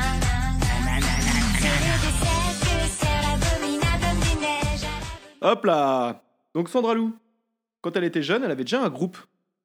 [0.85, 1.13] banana.
[1.57, 4.89] C'est le dessert que sert l'abominable homme des neiges.
[5.41, 7.15] Hop là Donc Sandra Lou,
[7.81, 9.17] quand elle était jeune, elle avait déjà un groupe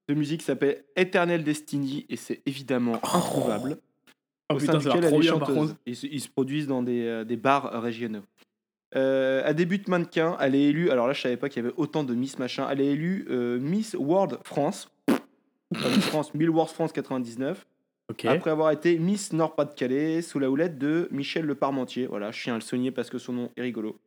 [0.08, 3.76] de musique qui s'appelait Eternal Destiny et c'est évidemment introuvable.
[4.52, 5.68] Oh au putain, sein ça a l'air duquel elle trop est bien, par chanteuse.
[5.70, 5.80] contre.
[5.86, 8.22] Ils, se- ils se produisent dans des, euh, des bars régionaux.
[8.94, 11.74] Euh, elle débute mannequin, elle est élue, alors là je savais pas qu'il y avait
[11.78, 14.90] autant de Miss machin, elle est élue euh, Miss World France,
[15.70, 17.66] Miss France, Miss World France 99,
[18.24, 22.06] Après avoir été Miss Nord-Pas-de-Calais sous la houlette de Michel Le Parmentier.
[22.06, 23.98] Voilà, je tiens à le souligner parce que son nom est rigolo.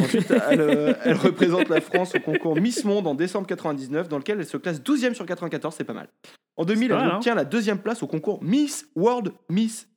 [0.00, 4.18] Ensuite, elle, euh, elle représente la France au concours Miss Monde en décembre 99, dans
[4.18, 6.08] lequel elle se classe 12e sur 94, c'est pas mal.
[6.56, 7.16] En 2000, pas elle mal, hein.
[7.16, 9.88] obtient la deuxième place au concours Miss World Miss.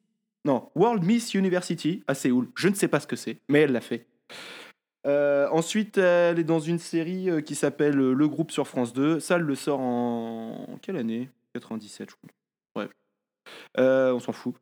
[0.46, 2.50] Non, World Miss University à Séoul.
[2.56, 4.06] Je ne sais pas ce que c'est, mais elle l'a fait.
[5.06, 9.20] Euh, ensuite, elle est dans une série euh, qui s'appelle Le Groupe sur France 2.
[9.20, 10.78] Ça, elle le sort en.
[10.82, 11.30] Quelle année?
[11.54, 12.30] 97, je crois.
[13.80, 14.56] Euh, on s'en fout.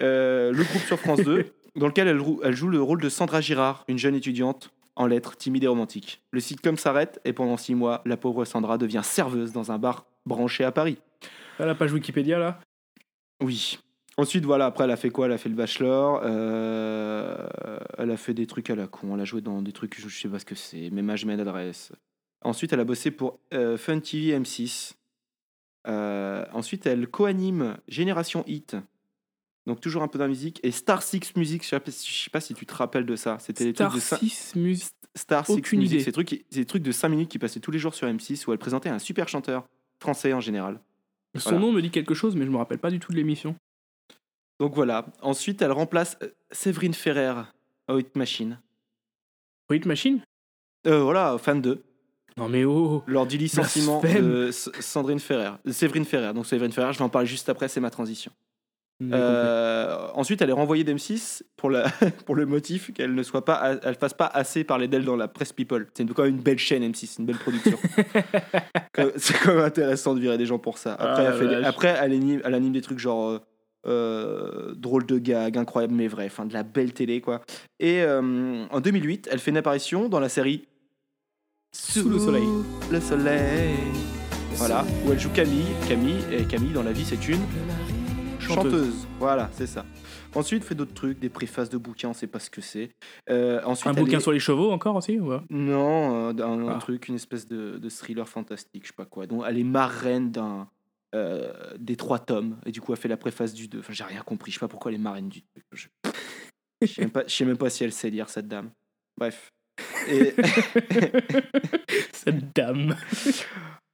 [0.00, 3.84] Euh, le groupe sur France 2, dans lequel elle, joue le rôle de Sandra Girard,
[3.88, 6.22] une jeune étudiante en lettres, timide et romantique.
[6.30, 10.06] Le sitcom s'arrête et pendant six mois, la pauvre Sandra devient serveuse dans un bar
[10.26, 10.98] branché à Paris.
[11.58, 12.60] Ah, la page Wikipédia là?
[13.42, 13.78] Oui.
[14.16, 15.26] Ensuite, voilà, après, elle a fait quoi?
[15.26, 16.20] Elle a fait le Bachelor.
[16.24, 17.48] euh,
[17.96, 19.14] elle a fait des trucs à la con.
[19.14, 20.90] Elle a joué dans des trucs, je sais pas ce que c'est.
[20.90, 21.92] Même âge, même adresse.
[22.42, 24.94] Ensuite, elle a bossé pour Fun TV M6.
[25.86, 28.76] Euh, ensuite, elle co-anime Génération Hit.
[29.66, 30.60] Donc, toujours un peu la musique.
[30.62, 33.16] Et Star Six Music, je sais pas, je sais pas si tu te rappelles de
[33.16, 33.38] ça.
[33.38, 34.88] C'était les Star trucs de cin- 6 Music.
[35.16, 36.04] Star Six Aucune Music.
[36.04, 38.52] des trucs, des trucs de 5 minutes qui passaient tous les jours sur M6 où
[38.52, 39.68] elle présentait un super chanteur
[40.00, 40.80] français en général.
[41.36, 41.64] Son Voilà.
[41.66, 43.54] nom me dit quelque chose, mais je me rappelle pas du tout de l'émission.
[44.58, 45.06] Donc voilà.
[45.22, 47.26] Ensuite, elle remplace euh, Séverine Ferrer
[47.88, 48.60] à Hit Machine.
[49.70, 50.20] Hit Machine?
[50.86, 51.82] Euh, voilà, fan 2.
[52.36, 54.24] Non mais oh Lors du licenciement Blasphème.
[54.30, 55.50] de S- Sandrine Ferrer.
[55.70, 56.32] Séverine Ferrer.
[56.32, 58.32] Donc Séverine Ferrer, je vais en parler juste après, c'est ma transition.
[59.02, 61.86] Euh, ensuite, elle est renvoyée d'M6 pour, la,
[62.26, 65.26] pour le motif qu'elle ne soit pas, elle fasse pas assez parler d'elle dans la
[65.26, 65.86] presse People.
[65.94, 67.78] C'est quand même une belle chaîne M6, une belle production.
[69.16, 70.92] C'est quand même intéressant de virer des gens pour ça.
[70.94, 73.38] Après, Ah, elle, fait après elle, anime, elle anime des trucs genre euh,
[73.86, 77.40] euh, drôle de gag, incroyable mais vrai, enfin de la belle télé quoi.
[77.78, 80.66] Et euh, en 2008, elle fait une apparition dans la série
[81.72, 82.46] Sous le soleil.
[82.90, 83.76] Le soleil.
[84.54, 85.66] Voilà, où elle joue Camille.
[85.88, 87.38] Camille, et Camille dans la vie, c'est une
[88.40, 88.40] chanteuse.
[88.40, 89.06] Chanteuse.
[89.18, 89.84] Voilà, c'est ça.
[90.34, 92.90] Ensuite, fait d'autres trucs, des préfaces de bouquins, on sait pas ce que c'est.
[93.28, 95.44] Euh, ensuite, Un bouquin est- sur les chevaux encore aussi ou pas?
[95.50, 96.78] Non, euh, un, un Ah.
[96.80, 99.26] truc, une espèce de, de thriller fantastique, je sais pas quoi.
[99.26, 100.68] Donc, elle est marraine d'un
[101.14, 103.80] euh, des trois tomes, et du coup, elle fait la préface du 2.
[103.80, 105.62] Enfin, j'ai rien compris, je sais pas pourquoi elle est marraine du 2.
[105.72, 105.88] Je,
[106.82, 108.70] je sais même pas, je sais même pas si elle sait lire cette dame.
[109.18, 109.50] Bref.
[110.08, 110.34] Et
[112.12, 112.96] Cette dame.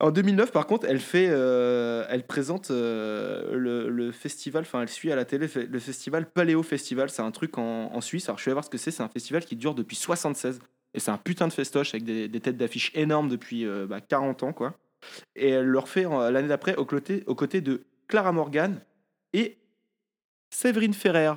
[0.01, 4.89] en 2009, par contre, elle fait, euh, elle présente euh, le, le festival, enfin, elle
[4.89, 7.11] suit à la télé le festival Paléo Festival.
[7.11, 8.29] C'est un truc en, en Suisse.
[8.29, 8.91] Alors, je vais voir ce que c'est.
[8.91, 10.61] C'est un festival qui dure depuis 76.
[10.95, 14.01] Et c'est un putain de festoche avec des, des têtes d'affiche énormes depuis euh, bah,
[14.01, 14.75] 40 ans, quoi.
[15.35, 18.81] Et elle le refait l'année d'après aux côtés, aux côtés de Clara Morgan
[19.33, 19.59] et
[20.51, 21.33] Séverine Ferrer.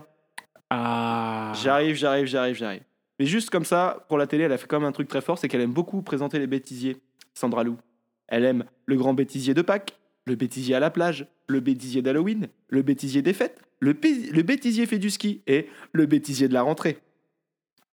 [0.70, 1.52] Ah.
[1.62, 2.84] J'arrive, j'arrive, j'arrive, j'arrive.
[3.20, 5.22] Mais juste comme ça, pour la télé, elle a fait quand même un truc très
[5.22, 6.98] fort, c'est qu'elle aime beaucoup présenter les bêtisiers,
[7.34, 7.78] Sandra Lou.
[8.28, 12.48] Elle aime le grand bêtisier de Pâques, le bêtisier à la plage, le bêtisier d'Halloween,
[12.70, 17.00] le bêtisier des fêtes, le, bêtisier fait du ski et le bêtisier de la rentrée.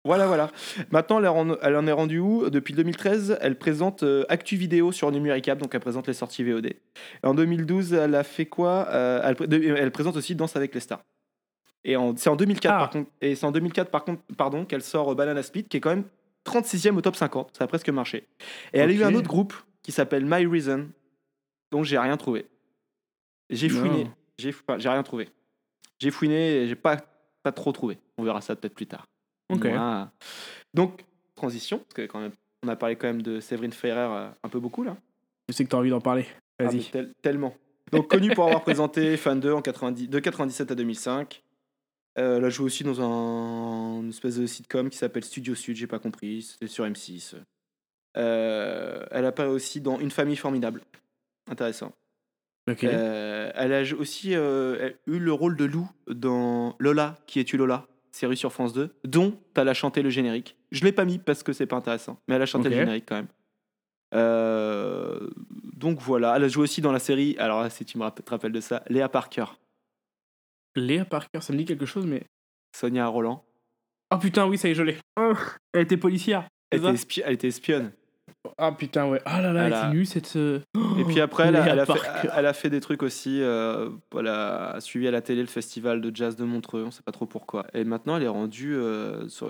[0.03, 0.51] Voilà, voilà.
[0.91, 1.17] Maintenant,
[1.63, 2.47] elle en, est rendue où?
[2.51, 6.73] Depuis 2013, elle présente euh, Actu Vidéo sur Numéricable, donc elle présente les sorties VOD.
[7.23, 8.87] En 2012, elle a fait quoi?
[8.91, 11.01] Euh, elle présente aussi Danse avec les stars.
[11.87, 12.77] Et c'est en 2004 Ah.
[12.79, 13.09] par contre.
[13.21, 15.91] Et c'est en 2004 par contre, pardon, qu'elle sort euh, Banana Split, qui est quand
[15.91, 16.05] même
[16.45, 17.55] 36e au top 50.
[17.57, 18.27] Ça a presque marché.
[18.73, 20.89] Et elle a eu un autre groupe qui s'appelle My Reason,
[21.71, 22.47] dont j'ai rien trouvé.
[23.49, 24.09] J'ai fouiné.
[24.37, 25.29] J'ai enfin, j'ai rien trouvé.
[25.99, 26.97] J'ai fouiné et j'ai pas
[27.43, 27.99] pas trop trouvé.
[28.17, 29.05] On verra ça peut-être plus tard.
[29.49, 30.11] Voilà.
[30.73, 31.03] Donc
[31.35, 32.31] transition, parce que quand même,
[32.63, 34.97] on a parlé quand même de Séverine Ferrer euh, un peu beaucoup là.
[35.47, 36.25] Je sais que t'as envie d'en parler.
[36.59, 36.85] Ah, Vas-y.
[36.89, 37.53] tel- tellement.
[37.91, 41.43] Donc connu pour avoir présenté Fan 2 en 90, de 97 à 2005.
[42.17, 45.75] Euh, elle a joué aussi dans un, une espèce de sitcom qui s'appelle Studio Sud,
[45.75, 47.35] j'ai pas compris, c'était sur M6.
[48.17, 50.81] Euh, elle apparaît aussi dans Une famille formidable.
[51.49, 51.91] Intéressant.
[52.69, 52.83] Ok.
[52.85, 57.87] Euh, elle a aussi eu le rôle de Lou dans Lola, qui es-tu Lola?
[58.11, 60.55] Série sur France 2, dont elle a chanté le générique.
[60.71, 63.05] Je l'ai pas mis parce que c'est pas intéressant, mais elle a chanté le générique
[63.05, 63.27] quand même.
[65.75, 68.29] Donc voilà, elle a joué aussi dans la série, alors là, si tu me te
[68.29, 69.47] rappelles de ça, Léa Parker,
[70.75, 72.23] Léa Parker, ça me dit quelque chose, mais.
[72.75, 73.43] Sonia Roland.
[74.13, 74.97] Oh putain, oui, ça y est, je l'ai.
[75.19, 75.33] Oh,
[75.73, 76.47] elle était policière.
[76.71, 77.91] Elle était, espi- elle était espionne.
[78.57, 79.21] Ah putain, ouais.
[79.25, 80.35] Ah là là, Elle elle a- était nulle cette.
[80.35, 80.59] euh,
[80.99, 82.27] Et puis après, elle a, Léa elle a fait, Parker.
[82.35, 83.41] elle a fait des trucs aussi.
[83.41, 87.01] euh, elle a suivi à la télé le festival de jazz de Montreux, on sait
[87.03, 87.65] pas trop pourquoi.
[87.73, 89.49] Et maintenant, elle est rendue euh, sur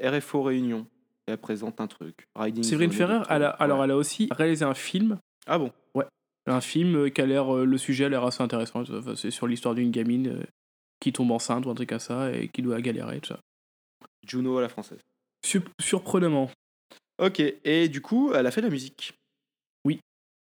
[0.00, 0.86] la RFO Réunion.
[1.28, 2.26] Et elle présente un truc.
[2.36, 3.84] Riding Séverine Ferrer, elle a- alors Ouais.
[3.84, 5.18] elle a aussi réalisé un film.
[5.46, 5.70] Ah bon?
[6.46, 7.54] Un film qui a l'air.
[7.54, 8.82] euh, le sujet a l'air assez intéressant.
[8.82, 10.42] Enfin, c'est sur l'histoire d'une gamine euh,
[11.00, 13.40] qui tombe enceinte ou un truc comme ça et qui doit galérer, tout ça.
[14.26, 14.98] Juno à la française.
[15.46, 16.50] Sup- surprenamment.
[17.20, 19.14] Ok, et du coup, elle a fait de la musique?
[19.84, 20.00] Oui.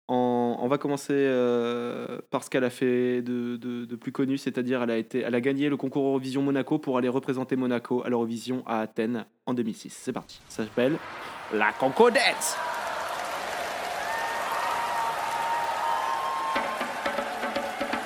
[0.08, 4.36] En- on va commencer euh, par ce qu'elle a fait de, de- de plus connu,
[4.38, 8.02] c'est-à-dire elle a été, elle a gagné le concours Eurovision Monaco pour aller représenter Monaco
[8.04, 9.90] à l'Eurovision à Athènes en 2006.
[9.90, 10.40] C'est parti.
[10.48, 10.98] Ça s'appelle
[11.54, 12.56] La Concodette.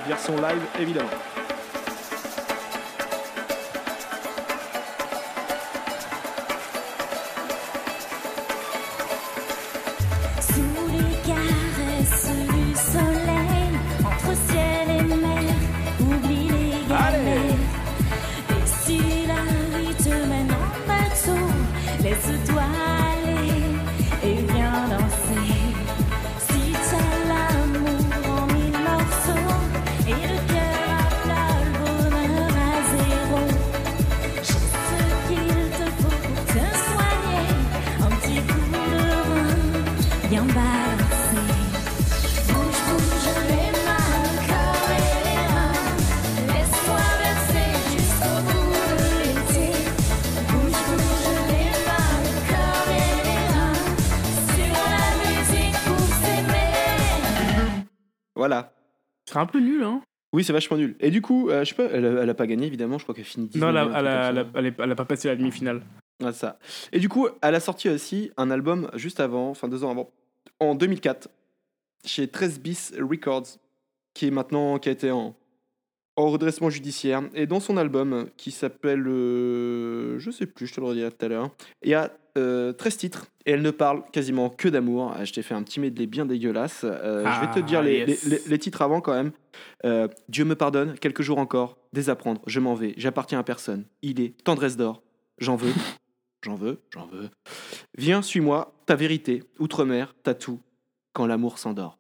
[0.07, 1.36] Version live, évidemment.
[58.37, 58.73] Voilà.
[59.29, 60.97] C'est un peu nul, hein Oui, c'est vachement nul.
[61.01, 63.03] Et du coup, euh, je sais pas, elle a, elle a pas gagné évidemment, je
[63.03, 65.83] crois qu'elle finit 19 Non, elle a, elle, a, elle, elle pas passé la demi-finale.
[66.23, 66.59] Ouais, ça.
[66.93, 70.11] Et du coup, elle a sorti aussi un album juste avant, enfin deux ans avant,
[70.61, 71.29] en 2004,
[72.05, 73.59] chez 13 bis Records,
[74.15, 75.35] qui est maintenant, qui a été en,
[76.17, 77.23] en redressement judiciaire.
[77.35, 81.25] Et dans son album, qui s'appelle, euh, je sais plus, je te le redirai tout
[81.25, 81.51] à l'heure,
[81.83, 85.13] il y a euh, 13 titres, et elle ne parle quasiment que d'amour.
[85.17, 86.83] Ah, Je t'ai fait un petit medley bien dégueulasse.
[86.85, 88.25] Euh, je vais te Ah, dire les, yes.
[88.25, 89.33] les- les- les titres avant quand même.
[89.85, 93.85] Euh, Dieu me pardonne, quelques jours encore, désapprendre, je m'en vais, j'appartiens à personne.
[94.03, 95.03] Il est tendresse d'or,
[95.39, 95.73] j'en veux,
[96.45, 97.29] j'en veux, j'en veux.
[97.97, 100.61] Viens, suis-moi, ta vérité, outre-mer, t'as tout,
[101.13, 101.99] quand l'amour s'endort.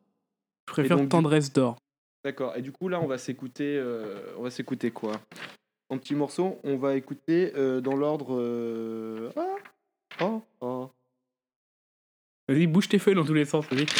[0.68, 1.76] Je préfère donc, Tendresse d'or.
[2.24, 2.54] D'accord.
[2.56, 5.12] Et du coup là, on va s'écouter, euh, on va s'écouter quoi?
[5.88, 9.32] En petits morceaux, on va écouter euh, dans l'ordre.
[9.36, 9.42] Ah,
[10.20, 10.90] oh, oh.
[12.48, 13.86] Vas-y, bouge tes feuilles dans tous les sens, vas-y.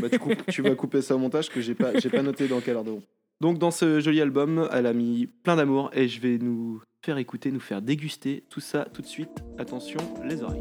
[0.00, 2.48] Bah, tu, coupes- tu vas couper ça au montage que j'ai pas, j'ai pas noté
[2.48, 3.00] dans quel ordre.
[3.40, 7.16] Donc dans ce joli album, elle a mis plein d'amour et je vais nous faire
[7.18, 9.30] écouter, nous faire déguster tout ça tout de suite.
[9.56, 10.58] Attention, les oreilles.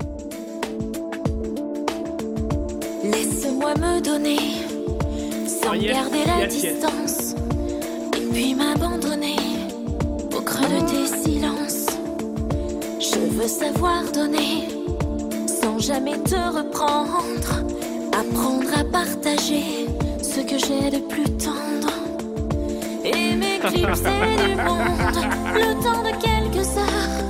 [3.04, 4.38] Laisse-moi me donner,
[5.48, 6.74] sans Oh, yes, garder la yes, yes.
[6.74, 7.36] distance,
[8.16, 9.36] et puis m'abandonner
[10.36, 11.53] au creux de tes silences.
[13.36, 14.68] Veux savoir donner,
[15.48, 17.64] sans jamais te reprendre,
[18.12, 19.88] apprendre à partager
[20.22, 21.94] ce que j'ai de plus tendre.
[23.04, 25.18] Et m'éclipser du monde,
[25.56, 27.24] le temps de quelques heures,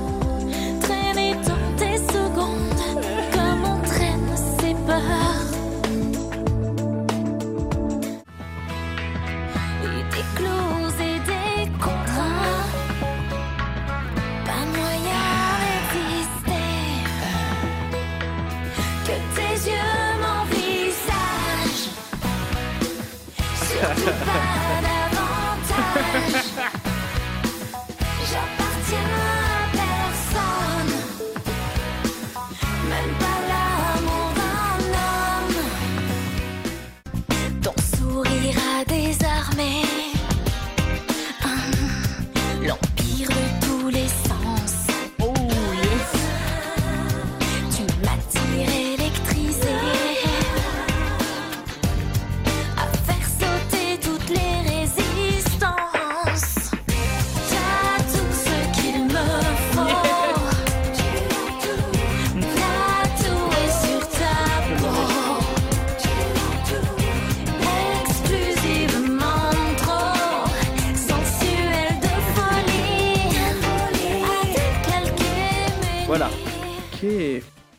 [0.82, 2.84] traîner dans tes secondes,
[3.32, 5.23] comme on traîne ses peurs.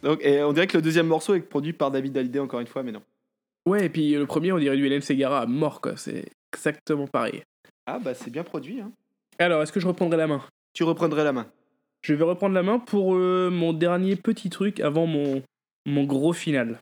[0.03, 2.67] Donc, et on dirait que le deuxième morceau est produit par David Hallyday encore une
[2.67, 3.01] fois, mais non.
[3.65, 5.97] Ouais, et puis le premier, on dirait du Hélène Segara à mort, quoi.
[5.97, 7.41] C'est exactement pareil.
[7.87, 8.81] Ah bah c'est bien produit.
[8.81, 8.91] Hein.
[9.39, 10.43] Alors, est-ce que je reprendrai la main?
[10.73, 11.47] Tu reprendrais la main.
[12.01, 15.41] Je vais reprendre la main pour euh, mon dernier petit truc avant mon,
[15.87, 16.79] mon gros final.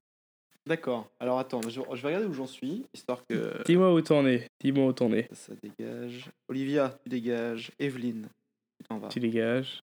[0.66, 1.10] D'accord.
[1.20, 4.48] Alors attends, je, je vais regarder où j'en suis, histoire que Dis-moi où t'en es.
[4.62, 5.28] Dis-moi où t'en es.
[5.32, 6.30] ça dégage.
[6.50, 7.72] Olivia, tu dégages.
[7.80, 8.28] Evelyne,
[8.80, 9.08] tu t'en vas.
[9.10, 9.82] Tu dégages.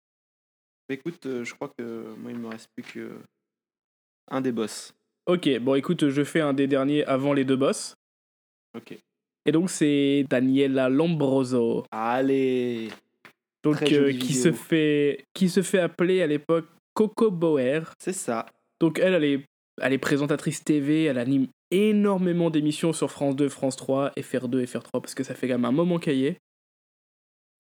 [0.88, 3.18] Bah, Écoute, euh, je crois que moi il me reste plus que
[4.30, 4.92] un des boss.
[5.26, 7.94] Ok, bon écoute, je fais un des derniers avant les deux boss.
[8.76, 8.98] Ok.
[9.44, 11.84] Et donc c'est Daniela Lombroso.
[11.90, 12.88] Allez.
[13.62, 14.42] Donc, euh, qui, vidéo.
[14.42, 17.92] se fait, qui se fait appeler à l'époque Coco Bauer.
[17.98, 18.46] C'est ça.
[18.80, 19.44] Donc, elle, elle est,
[19.80, 25.00] elle est présentatrice TV, elle anime énormément d'émissions sur France 2, France 3, FR2, FR3,
[25.00, 26.38] parce que ça fait quand même un moment qu'elle y est.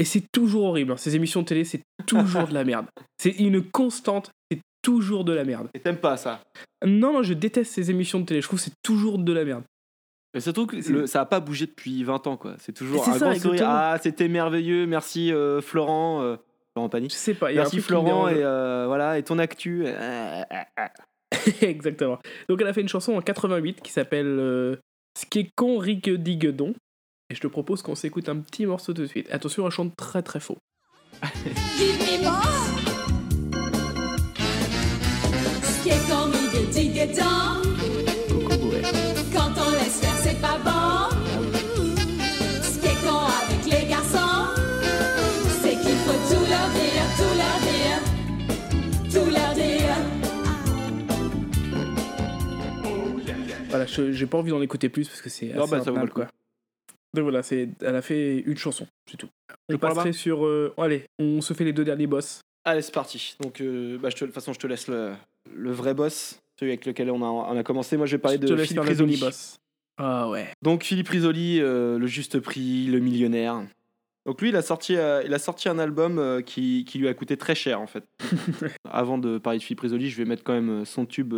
[0.02, 0.92] Et c'est toujours horrible.
[0.92, 0.96] hein.
[0.96, 2.86] Ces émissions de télé, c'est toujours de la merde.
[3.18, 5.68] C'est une constante, c'est toujours de la merde.
[5.74, 6.40] Et t'aimes pas ça?
[6.84, 8.40] Non, non, je déteste ces émissions de télé.
[8.40, 9.62] Je trouve que c'est toujours de la merde.
[10.34, 12.56] Mais surtout que le- ça a pas bougé depuis 20 ans, quoi.
[12.58, 13.62] C'est toujours un ça, grand sourire.
[13.68, 16.20] Ah, c'était merveilleux, merci euh, Florent.
[16.22, 16.36] euh,
[16.74, 17.08] Florent Pagny.
[17.10, 17.52] Je sais pas.
[17.52, 19.84] Merci Florent et euh, voilà et ton actu.
[19.86, 20.86] euh, euh.
[21.60, 22.18] Exactement.
[22.48, 24.78] Donc elle a fait une chanson en 88 qui s'appelle
[25.16, 26.74] Ce qui est con, Rigue Diguedon.
[27.32, 29.26] Et je te propose qu'on s'écoute un petit morceau tout de suite.
[29.32, 30.58] Attention, elle chante très très faux.
[31.78, 32.42] Give me more.
[35.62, 37.62] Ce qui est con, Rigue Diguedon.
[39.34, 41.08] Quand on laisse faire, c'est pas bon.
[42.62, 44.44] Ce qui est con avec les garçons,
[45.62, 47.98] c'est qu'il faut tout leur dire, tout leur dire,
[49.10, 49.96] tout leur dire.
[53.70, 55.90] Voilà, je- j'ai pas envie d'en écouter plus parce que c'est Non, assez bah, ça
[55.92, 56.26] vaut quoi.
[57.14, 59.28] Donc voilà, c'est, elle a fait une chanson, c'est tout.
[59.68, 60.46] Je On main sur...
[60.46, 62.40] euh, allez, on se fait les deux derniers boss.
[62.64, 63.36] Allez, c'est parti.
[63.40, 65.12] Donc, euh, bah, je te, de toute façon, je te laisse le,
[65.52, 67.96] le vrai boss, celui avec lequel on a, on a commencé.
[67.96, 69.10] Moi, je vais parler Je de te laisse Philippe Risoli.
[69.12, 69.58] mini-boss.
[69.98, 70.48] Ah ouais.
[70.62, 73.62] Donc, Philippe Risoli, euh, le juste prix, le millionnaire.
[74.24, 77.08] Donc, lui, il a sorti, euh, il a sorti un album euh, qui, qui lui
[77.08, 78.04] a coûté très cher, en fait.
[78.88, 81.34] Avant de parler de Philippe Risoli, je vais mettre quand même son tube,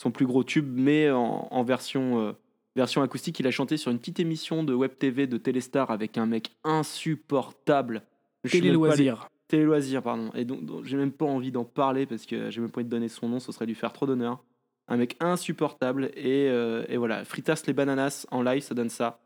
[0.00, 2.34] son plus gros tube, mais en, en version,
[2.78, 3.38] version acoustique.
[3.40, 6.52] Il a chanté sur une petite émission de Web TV de Téléstar avec un mec
[6.64, 8.02] insupportable.
[8.44, 9.28] Je Télé loisirs.
[9.48, 10.30] Télé loisirs, pardon.
[10.34, 12.86] Et donc, donc, j'ai même pas envie d'en parler parce que j'ai même pas envie
[12.86, 14.42] de donner son nom, ce serait lui faire trop d'honneur.
[14.86, 16.10] Un mec insupportable.
[16.14, 19.18] Et, euh, et voilà, Fritas les bananas en live, ça donne ça.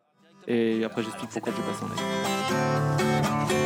[0.48, 2.02] Et après, j'explique pourquoi j'ai passé en live.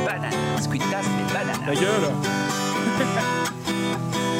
[0.04, 1.66] Bananas, cuitas, les bananas.
[1.66, 2.10] La gueule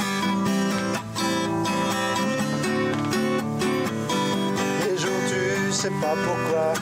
[5.86, 6.72] sais pas pourquoi.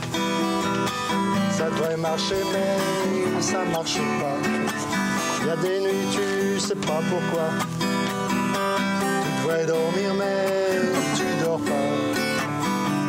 [1.51, 4.39] Ça devrait marcher mais ça marche pas.
[5.47, 7.49] Y a des nuits tu sais pas pourquoi.
[7.81, 10.81] Tu devrais dormir mais
[11.17, 11.91] tu dors pas.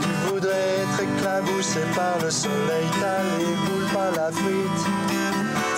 [0.02, 2.88] Tu voudrais être éclaboussé par le soleil.
[3.00, 4.82] T'as les boules pas la frite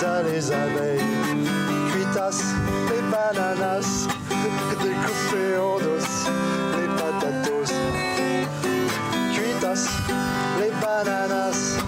[0.00, 1.48] T'as les abeilles
[1.92, 2.40] Cuitas,
[2.90, 4.08] les bananas
[4.82, 6.04] Découpées en dos.
[6.76, 7.47] Les patatos
[9.86, 11.78] cuitas, les bananas,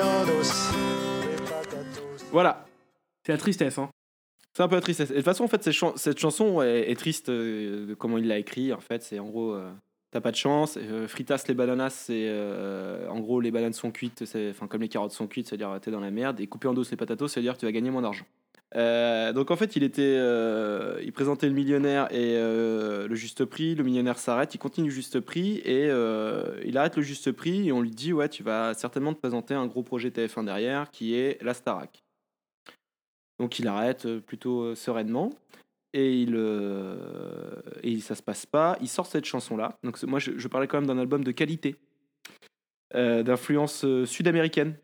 [0.00, 0.70] en os,
[1.22, 2.24] les patatos.
[2.32, 2.64] Voilà.
[3.24, 3.90] C'est la tristesse, hein.
[4.54, 5.10] C'est un peu la tristesse.
[5.10, 8.26] De toute façon, en fait, cette, chan- cette chanson est, triste euh, de comment il
[8.26, 8.72] l'a écrit.
[8.72, 9.70] En fait, c'est en gros, euh,
[10.10, 10.78] t'as pas de chance.
[10.80, 14.88] Euh, fritas les bananas, c'est euh, en gros, les bananes sont cuites, enfin comme les
[14.88, 16.40] carottes sont cuites, c'est-à-dire t'es dans la merde.
[16.40, 18.24] Et couper en dos les patatos, c'est-à-dire tu vas gagner moins d'argent.
[18.74, 23.44] Euh, donc en fait, il était, euh, il présentait le millionnaire et euh, le juste
[23.44, 23.74] prix.
[23.74, 25.86] Le millionnaire s'arrête, il continue le juste prix et
[26.64, 29.54] il arrête le juste prix et on lui dit ouais, tu vas certainement te présenter
[29.54, 32.02] un gros projet TF1 derrière qui est la Starac.
[33.38, 35.32] Donc il arrête plutôt sereinement
[35.92, 36.34] et il
[37.82, 38.76] et ça se passe pas.
[38.80, 39.78] Il sort cette chanson là.
[39.84, 41.76] Donc moi je, je parlais quand même d'un album de qualité,
[42.94, 44.76] d'influence sud-américaine.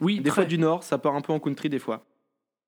[0.00, 0.42] Oui, des très.
[0.42, 2.04] fois du nord, ça part un peu en country des fois.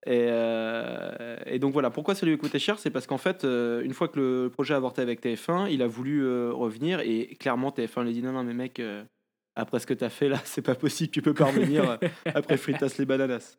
[0.06, 2.78] Et, euh, et donc voilà, pourquoi ça lui a coûté cher?
[2.78, 5.80] C'est parce qu'en fait, euh, une fois que le projet a avorté avec TF1, il
[5.82, 8.82] a voulu euh, revenir et clairement TF1 lui a dit non, non, mais mec,
[9.56, 12.94] après ce que t'as fait là, c'est pas possible, tu peux pas revenir après Fritas
[12.98, 13.56] les Bananas.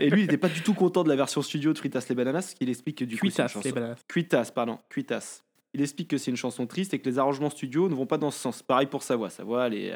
[0.00, 2.14] Et lui, il n'était pas du tout content de la version studio de Fritas les
[2.14, 3.96] Bananas, parce qu'il explique que du coup, c'est une les chanson- bananas.
[4.08, 5.42] Cuitas, pardon, Cuitas.
[5.74, 8.16] Il explique que c'est une chanson triste et que les arrangements studio ne vont pas
[8.18, 8.62] dans ce sens.
[8.62, 9.92] Pareil pour sa voix, sa voix elle est,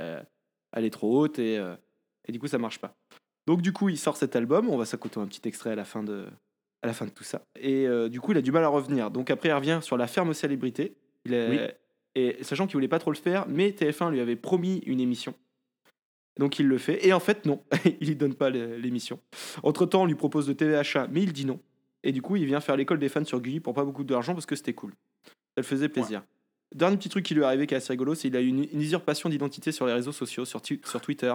[0.73, 1.55] elle est trop haute et,
[2.29, 2.95] et du coup ça marche pas.
[3.47, 5.85] Donc du coup il sort cet album, on va s'écouter un petit extrait à la
[5.85, 6.27] fin de,
[6.83, 7.43] à la fin de tout ça.
[7.61, 9.11] Et euh, du coup il a du mal à revenir.
[9.11, 10.33] Donc après il revient sur la ferme.
[11.27, 11.59] Il est- Oui.
[12.17, 15.35] Et sachant qu'il voulait pas trop le faire, mais TF1 lui avait promis une émission.
[16.39, 17.07] Donc il le fait.
[17.07, 17.63] Et en fait non,
[18.01, 19.21] il lui donne pas l'émission.
[19.63, 21.61] Entre temps on lui propose de TVHA, mais il dit non.
[22.03, 24.33] Et du coup il vient faire l'école des fans sur Gulli pour pas beaucoup d'argent
[24.35, 24.93] parce que c'était cool.
[25.27, 26.23] Ça le faisait plaisir.
[26.75, 28.49] Dernier petit truc qui lui est arrivé qui est assez rigolo, c'est qu'il a eu
[28.49, 31.33] une, une usurpation d'identité sur les réseaux sociaux, sur, sur Twitter.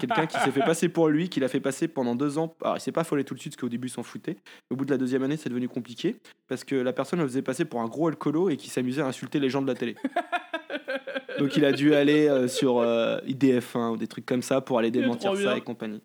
[0.00, 2.54] Quelqu'un qui s'est fait passer pour lui, qui l'a fait passer pendant deux ans.
[2.62, 4.36] Alors, il s'est pas affolé tout de suite, parce qu'au début, il s'en foutait.
[4.70, 6.16] Au bout de la deuxième année, c'est devenu compliqué,
[6.48, 9.06] parce que la personne le faisait passer pour un gros alcoolo et qui s'amusait à
[9.06, 9.94] insulter les gens de la télé.
[11.38, 14.78] Donc, il a dû aller euh, sur euh, IDF1 ou des trucs comme ça pour
[14.78, 15.56] aller démentir ça bien.
[15.56, 16.00] et compagnie.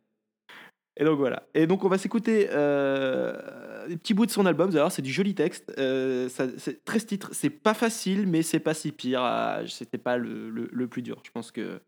[1.02, 1.44] Et donc voilà.
[1.54, 4.70] Et donc on va s'écouter euh, des petits bouts de son album.
[4.70, 5.72] D'ailleurs, c'est du joli texte.
[5.78, 7.30] Euh, ça- c'est 13 titres.
[7.32, 9.22] C'est pas facile, mais c'est pas si pire.
[9.24, 11.22] Ah, C'était pas le, le- le plus dur.
[11.24, 11.80] Je pense que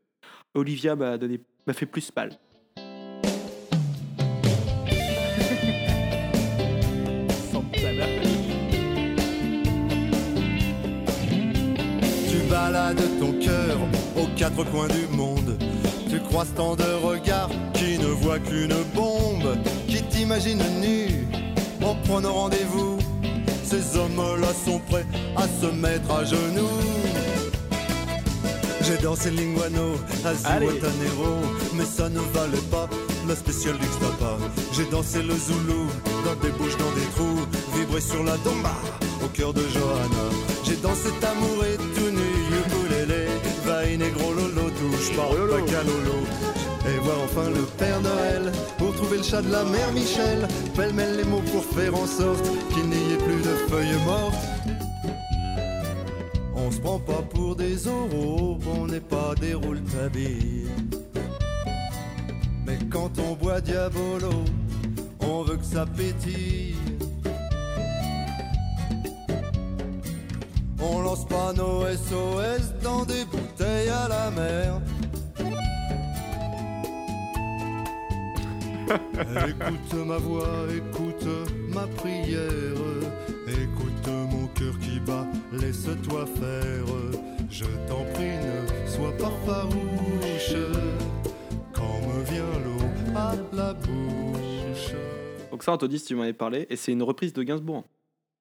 [0.54, 2.32] Olivia m'a donné m'a fait plus mal.
[12.30, 13.78] Tu balades ton cœur
[14.18, 15.58] aux quatre coins du monde.
[16.10, 21.28] Tu croises tant de regards qui ne voient qu'une bombe, qui t'imagine nu
[21.82, 22.98] en prenant rendez-vous.
[23.64, 25.06] Ces hommes-là sont prêts
[25.38, 27.31] à se mettre à genoux.
[28.92, 30.60] J'ai dansé linguano à
[31.74, 32.90] mais ça ne valait pas
[33.26, 34.38] la spéciale d'Ixtapa.
[34.74, 35.88] J'ai dansé le Zoulou
[36.26, 38.76] dans des bouches, dans des trous, vibré sur la domba
[39.24, 40.26] au cœur de Johanna.
[40.66, 43.28] J'ai dansé tamouré tout nu, ukulélé,
[43.66, 46.26] vai negro lolo, touche par le lolo.
[46.94, 50.48] Et voir enfin le Père Noël pour trouver le chat de la mère Michel.
[50.76, 54.36] Pêle-mêle les mots pour faire en sorte qu'il n'y ait plus de feuilles mortes.
[56.64, 60.68] On se prend pas pour des oraux, on n'est pas des rouletabille.
[62.66, 64.44] Mais quand on boit Diabolo,
[65.22, 66.76] on veut que ça pétille.
[70.80, 74.82] On lance pas nos SOS dans des bouteilles à la mer.
[79.48, 81.28] écoute ma voix, écoute
[81.70, 83.01] ma prière,
[84.02, 86.86] écoute mon cœur qui bat, laisse-toi faire.
[87.50, 90.56] Je t'en prie, ne sois pas farouche
[91.74, 94.94] quand me vient l'eau à la bouche.
[95.52, 97.84] Donc ça, Anthony, si tu m'en avais parlé, et c'est une reprise de Gainsbourg.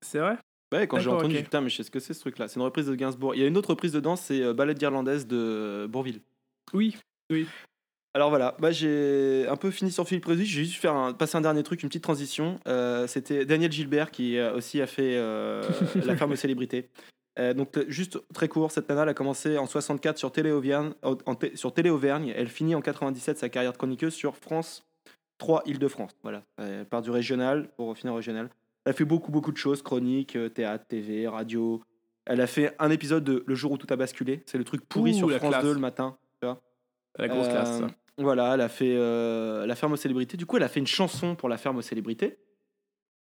[0.00, 0.36] C'est vrai?
[0.72, 2.46] Ouais, quand j'ai entendu, dit, putain, mais je sais ce que c'est ce truc-là.
[2.46, 3.34] C'est une reprise de Gainsbourg.
[3.34, 6.20] Il y a une autre reprise dedans, c'est euh, Ballet d'Irlandaise de Bourville.
[6.72, 6.96] Oui,
[7.30, 7.48] oui.
[8.14, 10.44] Alors voilà, bah, j'ai un peu fini sur Philippe Prési.
[10.44, 12.58] J'ai juste faire un, passer un dernier truc, une petite transition.
[12.66, 15.62] Euh, C'était Daniel Gilbert qui euh, aussi a fait euh,
[16.04, 16.88] La aux célébrités.
[17.38, 20.90] Euh, donc juste très court, cette nana elle a commencé en 64 sur Télé Auvergne,
[21.04, 22.32] en- en té- sur Télé Auvergne.
[22.36, 24.84] Elle finit en 97 sa carrière de chroniqueuse sur France
[25.38, 26.16] 3 Île-de-France.
[26.24, 28.50] Voilà, elle part du régional pour finir régional.
[28.84, 31.80] Elle a fait beaucoup beaucoup de choses, chroniques, euh, théâtre, TV, radio.
[32.26, 34.42] Elle a fait un épisode de Le jour où tout a basculé.
[34.46, 35.64] C'est le truc pourri Ouh, sur France classe.
[35.64, 36.16] 2 le matin.
[36.42, 36.60] Tu vois
[37.16, 37.86] La grosse classe, ça.
[38.20, 40.36] Voilà, elle a fait euh, La ferme aux célébrités.
[40.36, 42.38] Du coup, elle a fait une chanson pour La ferme aux célébrités.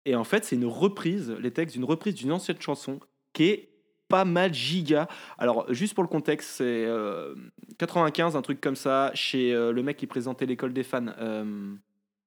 [0.07, 3.01] Et en fait, c'est une reprise, les textes d'une reprise d'une ancienne chanson
[3.32, 3.68] qui est
[4.09, 5.09] pas mal giga.
[5.36, 7.34] Alors, juste pour le contexte, c'est euh,
[7.78, 11.07] 95, un truc comme ça, chez euh, le mec qui présentait l'école des fans.
[11.18, 11.74] euh,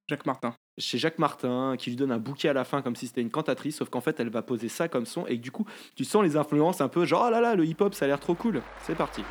[0.08, 0.54] Jacques Martin.
[0.78, 3.30] Chez Jacques Martin, qui lui donne un bouquet à la fin comme si c'était une
[3.30, 5.26] cantatrice, sauf qu'en fait, elle va poser ça comme son.
[5.28, 5.66] Et du coup,
[5.96, 8.20] tu sens les influences un peu genre, oh là là, le hip-hop, ça a l'air
[8.20, 8.62] trop cool.
[8.82, 9.24] C'est parti.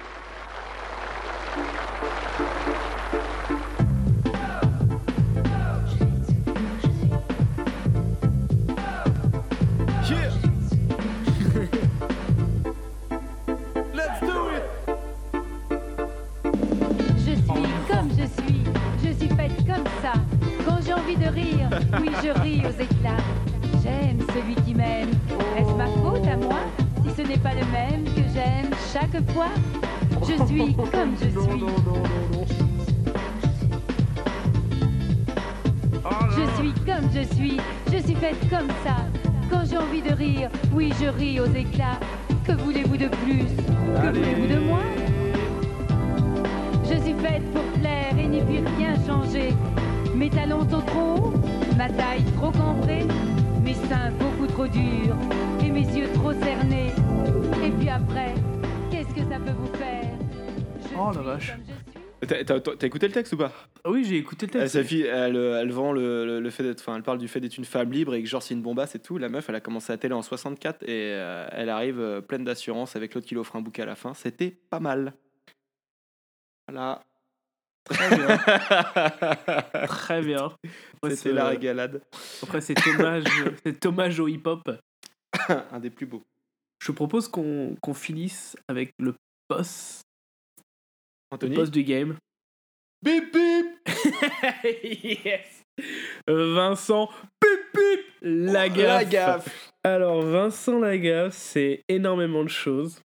[62.28, 63.52] T'as écouté le texte ou pas?
[63.86, 64.74] Oui, j'ai écouté le Elle, texte.
[64.74, 67.28] sa fille, elle, euh, elle vend le, le- le fait d'être, enfin, elle parle du
[67.28, 69.18] fait d'être une femme libre et que genre c'est une bombasse et tout.
[69.18, 72.44] La meuf, elle a commencé à télé en 64 et euh, elle arrive euh, pleine
[72.44, 74.14] d'assurance avec l'autre qui lui offre un bouquet à la fin.
[74.14, 75.14] C'était pas mal.
[76.68, 77.02] Voilà.
[77.84, 78.38] Très bien.
[79.86, 80.52] Très bien.
[81.08, 82.02] C'était la régalade.
[82.42, 83.24] Après, c'est hommage,
[83.86, 84.70] hommage au hip-hop.
[85.72, 86.24] un des plus beaux.
[86.82, 89.14] Je propose qu'on qu'on finisse avec le
[89.48, 89.97] boss.
[91.30, 92.16] Anthony Le boss du game.
[93.02, 93.66] Bip bip
[95.24, 95.62] Yes
[96.26, 97.08] Vincent
[97.40, 98.86] Pip Pip Lagaffe.
[98.86, 99.72] Lagaffe.
[99.84, 103.00] Alors, Vincent Lagaffe, c'est énormément de choses.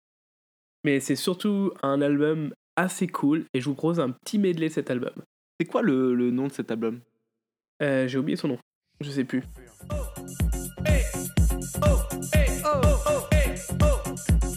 [0.85, 3.45] Mais c'est surtout un album assez cool.
[3.53, 5.13] Et je vous propose un petit medley de cet album.
[5.59, 7.01] C'est quoi le, le nom de cet album?
[7.83, 8.57] Euh, J'ai oublié son nom.
[9.01, 9.43] Je sais plus.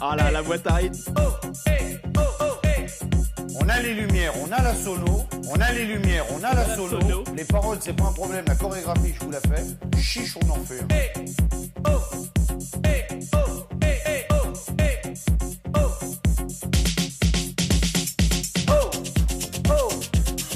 [0.01, 1.15] Ah là, la boîte à rythme.
[3.57, 6.75] On a les lumières, on a la sono, on a les lumières, on a la
[6.75, 7.25] sono.
[7.37, 9.65] Les paroles, c'est pas un problème, la chorégraphie, je vous la fais.
[10.01, 10.81] Chiche, on en fait.
[18.67, 18.91] un.
[19.71, 19.89] Oh,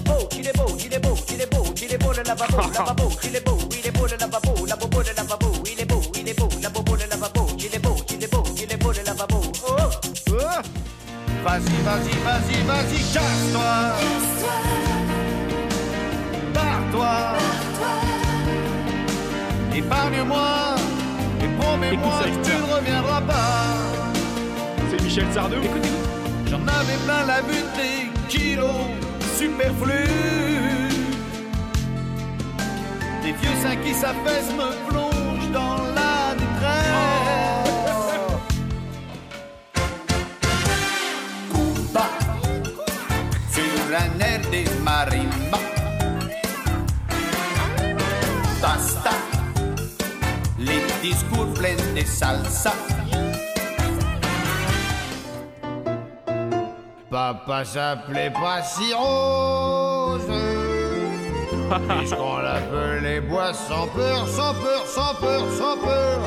[0.08, 2.56] oh, il est beau, il est beau, il est beau, il est beau le lavabo,
[2.72, 4.47] lavabo, il est beau, il est beau le lavabo,
[11.48, 13.72] Vas-y, vas-y, vas-y, vas-y, casse-toi.
[16.52, 17.16] Pars-toi.
[19.74, 20.76] Épargne-moi.
[21.42, 23.78] Et promets-moi que tu ne reviendras pas.
[24.90, 25.56] C'est Michel Sardou.
[26.50, 28.84] J'en avais plein la vue des kilos
[29.38, 30.92] superflus.
[33.22, 35.97] Des vieux seins qui s'affaissent me plongent dans la
[52.18, 52.72] salsa.
[57.10, 60.22] Papa s'appelait pas si rose.
[61.98, 66.18] Puisqu'on l'appelait bois sans peur, sans peur, sans peur, sans peur.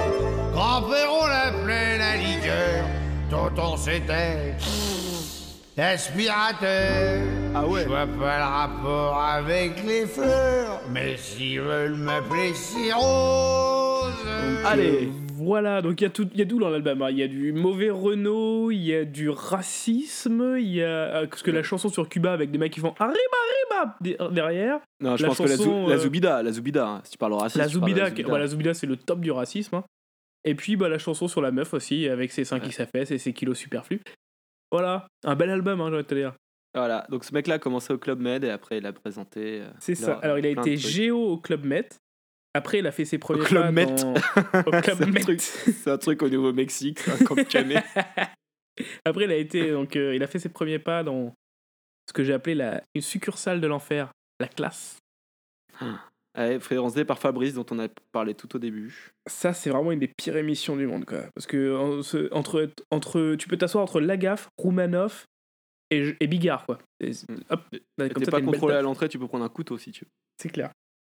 [0.53, 2.85] Grand-père, on l'appelait la liqueur.
[3.29, 4.55] Tonton, c'était
[5.77, 7.21] aspirateur.
[7.53, 7.83] Ah ouais.
[7.83, 10.81] Je vois pas le rapport avec les fleurs.
[10.89, 14.13] Mais s'ils veulent m'appeler si rose.
[15.43, 17.01] Voilà, donc il y, a tout- y a tout dans l'album.
[17.01, 17.09] hein.
[17.09, 20.87] Il y a du mauvais Renault, il y a du racisme, il y a.
[20.87, 23.17] euh, Parce que la chanson sur Cuba avec des mecs qui font Arriba,
[23.73, 24.79] arriba de- derrière.
[24.99, 25.53] Non, je La pense que la,
[25.93, 27.57] euh, Zoubida, la Zoubida, hein, si tu parles raciste.
[27.57, 27.69] La bah,
[28.47, 29.75] Zoubida, c'est le top du racisme.
[29.75, 29.83] hein.
[30.43, 33.17] Et puis bah, la chanson sur la meuf aussi, avec ses seins qui s'affaissent et
[33.17, 34.01] ses kilos superflus.
[34.71, 36.33] Voilà, un bel album, hein, de te dire.
[36.73, 39.61] Voilà, donc ce mec-là a commencé au Club Med et après il a présenté.
[39.61, 40.19] euh, C'est ça.
[40.21, 41.89] Alors il a été géo au Club Met.
[42.53, 43.85] Après, il a fait ses premiers Club pas Met.
[43.85, 44.13] dans-
[44.67, 45.19] au Club C'est un Met.
[45.21, 47.83] truc- C'est un truc au Nouveau-Mexique, comme canet.
[49.05, 51.33] Après, il a été donc euh, il a fait ses premiers pas dans
[52.07, 54.97] ce que j'ai appelé la une succursale de l'enfer, la classe.
[55.81, 55.87] Ouais,
[56.35, 59.11] Référencé par Fabrice, dont on a parlé tout au début.
[59.27, 61.23] Ça, c'est vraiment une des pires émissions du monde, quoi.
[61.35, 65.25] Parce que en- ce- entre entre tu peux t'asseoir entre Lagaffe, Roumanoff
[65.89, 66.77] et, et Bigard, quoi.
[67.01, 67.11] Et-
[67.49, 69.91] hop, Et comme T'es ça, pas contrôlé à l'entrée, tu peux prendre un couteau si
[69.91, 70.11] tu veux.
[70.41, 70.71] C'est clair.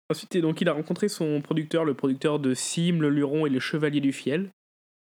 [0.10, 3.60] Ensuite, donc, il a rencontré son producteur, le producteur de Sim, Le Luron et Le
[3.60, 4.52] Chevalier du Fiel.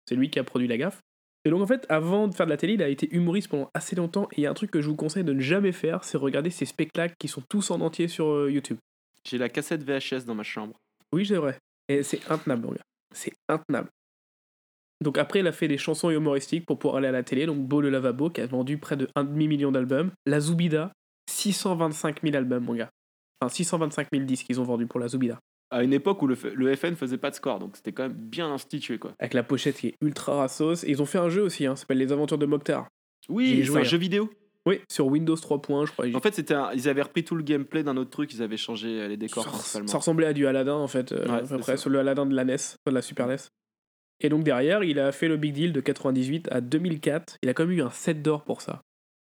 [0.07, 1.01] C'est lui qui a produit La Gaffe.
[1.45, 3.71] Et donc, en fait, avant de faire de la télé, il a été humoriste pendant
[3.73, 4.29] assez longtemps.
[4.33, 6.19] Et il y a un truc que je vous conseille de ne jamais faire, c'est
[6.19, 8.77] regarder ses spectacles qui sont tous en entier sur euh, YouTube.
[9.27, 10.75] J'ai la cassette VHS dans ma chambre.
[11.13, 11.57] Oui, c'est vrai.
[11.89, 12.85] Et c'est intenable, mon gars.
[13.15, 13.89] C'est intenable.
[15.03, 17.47] Donc après, il a fait des chansons humoristiques pour pouvoir aller à la télé.
[17.47, 20.11] Donc Beau le lavabo, qui a vendu près de 1,5 million d'albums.
[20.27, 20.93] La Zoubida,
[21.31, 22.91] 625 000 albums, mon gars.
[23.41, 25.39] Enfin, 625 000 disques qu'ils ont vendus pour la Zoubida.
[25.71, 28.53] À une époque où le, FN faisait pas de score, donc c'était quand même bien
[28.53, 29.13] institué quoi.
[29.21, 30.83] Avec la pochette qui est ultra rassos.
[30.85, 32.89] Et ils ont fait un jeu aussi, hein, ça s'appelle Les Aventures de Mokhtar.
[33.29, 33.83] Oui, c'est un hein.
[33.85, 34.29] jeu vidéo.
[34.67, 36.07] Oui, sur Windows 3.1, je crois.
[36.15, 38.59] En fait, c'était un- ils avaient repris tout le gameplay d'un autre truc, ils avaient
[38.59, 39.89] changé euh, les décors ça, principalement.
[39.89, 41.77] ça ressemblait à du Aladdin en fait, euh, Ouais, à peu c'est près, ça.
[41.79, 42.57] sur le Aladdin de la NES,
[42.87, 43.37] de la Super NES.
[44.23, 47.37] Et donc derrière, il a fait le Big Deal de 98 à 2004.
[47.43, 48.83] Il a quand même eu un 7 d'or pour ça.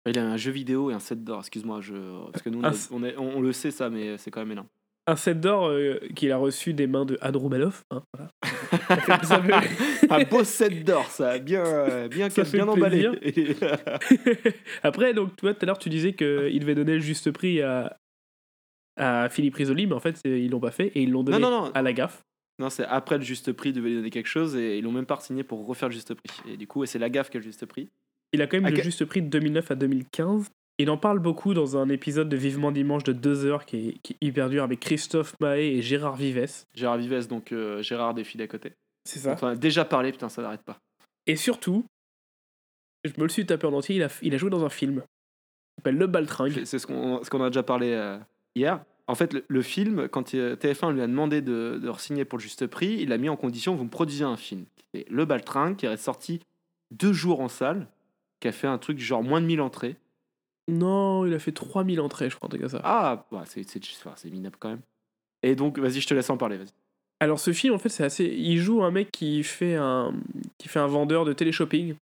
[0.07, 1.95] Il a un jeu vidéo et un set d'or, excuse-moi, je...
[2.31, 4.17] parce que nous on, Un a- s- on, est- on- on le sait ça, mais
[4.19, 4.69] c'est quand même énorme.
[5.09, 7.85] Un 7 d'or euh, qu'il a reçu des mains de Anne Roumanoff.
[7.93, 8.31] hein, voilà.
[10.11, 13.09] Un beau set d'or, ça, bien, euh, bien, Ça bien emballé.
[14.83, 17.97] Après, donc, toi, tout à l'heure, tu disais qu'il devait donner le juste prix à,
[18.97, 21.51] à Philippe Risoli, mais en fait, ils l'ont pas fait et ils l'ont donné non,
[21.51, 21.71] non.
[21.73, 22.25] à la gaffe.
[22.59, 24.93] non, c'est après le juste prix, ils devaient lui donner quelque chose et ils l'ont
[24.93, 26.53] même pas signé pour refaire le juste prix.
[26.53, 27.89] Et du coup, et c'est la gaffe qui a le juste prix.
[28.37, 30.51] Il a quand même À le que- juste prix de 2009 à 2015.
[30.79, 33.93] Il en parle beaucoup dans un épisode de Vivement Dimanche de 2 heures qui est,
[34.03, 36.65] qui est hyper dur avec Christophe Mahé et Gérard Vives.
[36.75, 38.73] Gérard Vives, donc euh, Gérard des filles d'à côté.
[39.05, 39.37] C'est ça.
[39.41, 40.79] On en a déjà parlé, putain, ça n'arrête pas.
[41.27, 41.87] Et surtout,
[43.05, 45.03] je me le suis tapé en entier, il a, il a joué dans un film.
[45.03, 46.65] Il s'appelle Le Baltringue.
[46.65, 48.19] C'est ce qu'on ce qu'on a déjà parlé euh,
[48.55, 48.85] hier.
[49.09, 52.39] En fait, le, le film, quand il- TF1 lui a demandé de, de signer pour
[52.39, 54.65] le juste prix, il a mis en condition vous me produisez un film.
[54.93, 56.41] C'est Le Baltringue, qui est sorti
[56.91, 57.87] deux jours en salle,
[58.41, 59.97] qui a fait un truc genre moins de 1000 entrées.
[60.69, 62.81] Non, il a fait 3000 entrées, je crois, comme ça.
[62.85, 63.81] Ah, bah, c'est c'est-
[64.17, 64.81] c'est minable quand même.
[65.43, 66.57] Et donc, vas-y, je te laisse en parler.
[66.59, 66.73] Vas-y.
[67.21, 70.13] Alors ce film en fait c'est assez il joue un mec qui fait un
[70.59, 71.95] qui fait un vendeur de téléshopping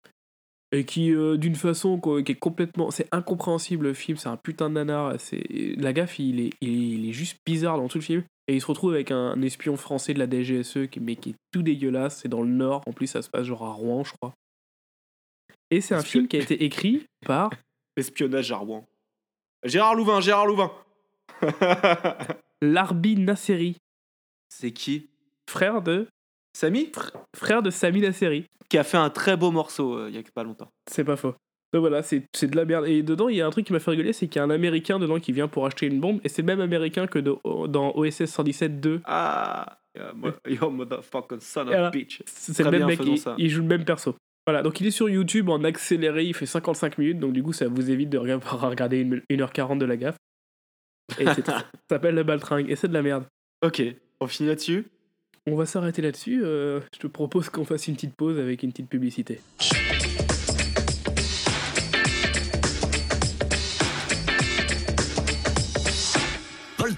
[0.74, 4.38] et qui euh, d'une façon quoi, qui est complètement c'est incompréhensible le film, c'est un
[4.38, 5.42] putain de nanar, c'est
[5.76, 8.54] la gaffe il est, il est il est juste bizarre dans tout le film et
[8.54, 11.34] il se retrouve avec un, un espion français de la DGSE qui mais qui est
[11.52, 14.12] tout dégueulasse, c'est dans le nord, en plus ça se passe genre à Rouen, je
[14.14, 14.32] crois.
[15.72, 17.48] Et c'est un film qui a été écrit par
[17.96, 18.86] Espionnage à Rouen.
[19.64, 20.70] Gérard Louvain, Gérard Louvain.
[22.62, 23.76] Larbi Nasseri,
[24.48, 25.08] C'est qui?
[25.48, 26.06] Frère de
[26.56, 26.92] Samy?
[27.34, 28.44] Frère de Sami Nasseri.
[28.68, 30.68] Qui a fait un très beau morceau euh, il y a pas longtemps.
[30.90, 31.34] C'est pas faux.
[31.72, 32.86] Donc voilà, c'est c'est de la merde.
[32.86, 34.44] Et dedans, il y a un truc qui m'a fait rigoler, c'est qu'il y a
[34.44, 37.18] un Américain dedans qui vient pour acheter une bombe, et c'est le même Américain que
[37.18, 37.36] de-
[37.66, 39.00] dans OSS 117 2.
[39.06, 42.22] Ah, yeah, mo- yo motherfucking son of a bitch.
[42.26, 43.00] C'est le même mec,
[43.38, 44.14] il joue le même perso.
[44.46, 47.52] Voilà, donc il est sur YouTube en accéléré, il fait 55 minutes, donc du coup
[47.52, 50.16] ça vous évite de rega- regarder une- 1h40 de la gaffe.
[51.18, 53.24] Et c'est- ça s'appelle le baltringue, et c'est de la merde.
[53.64, 53.82] Ok,
[54.20, 54.86] on finit là-dessus?
[55.46, 58.70] On va s'arrêter là-dessus, euh, je te propose qu'on fasse une petite pause avec une
[58.72, 59.40] petite publicité.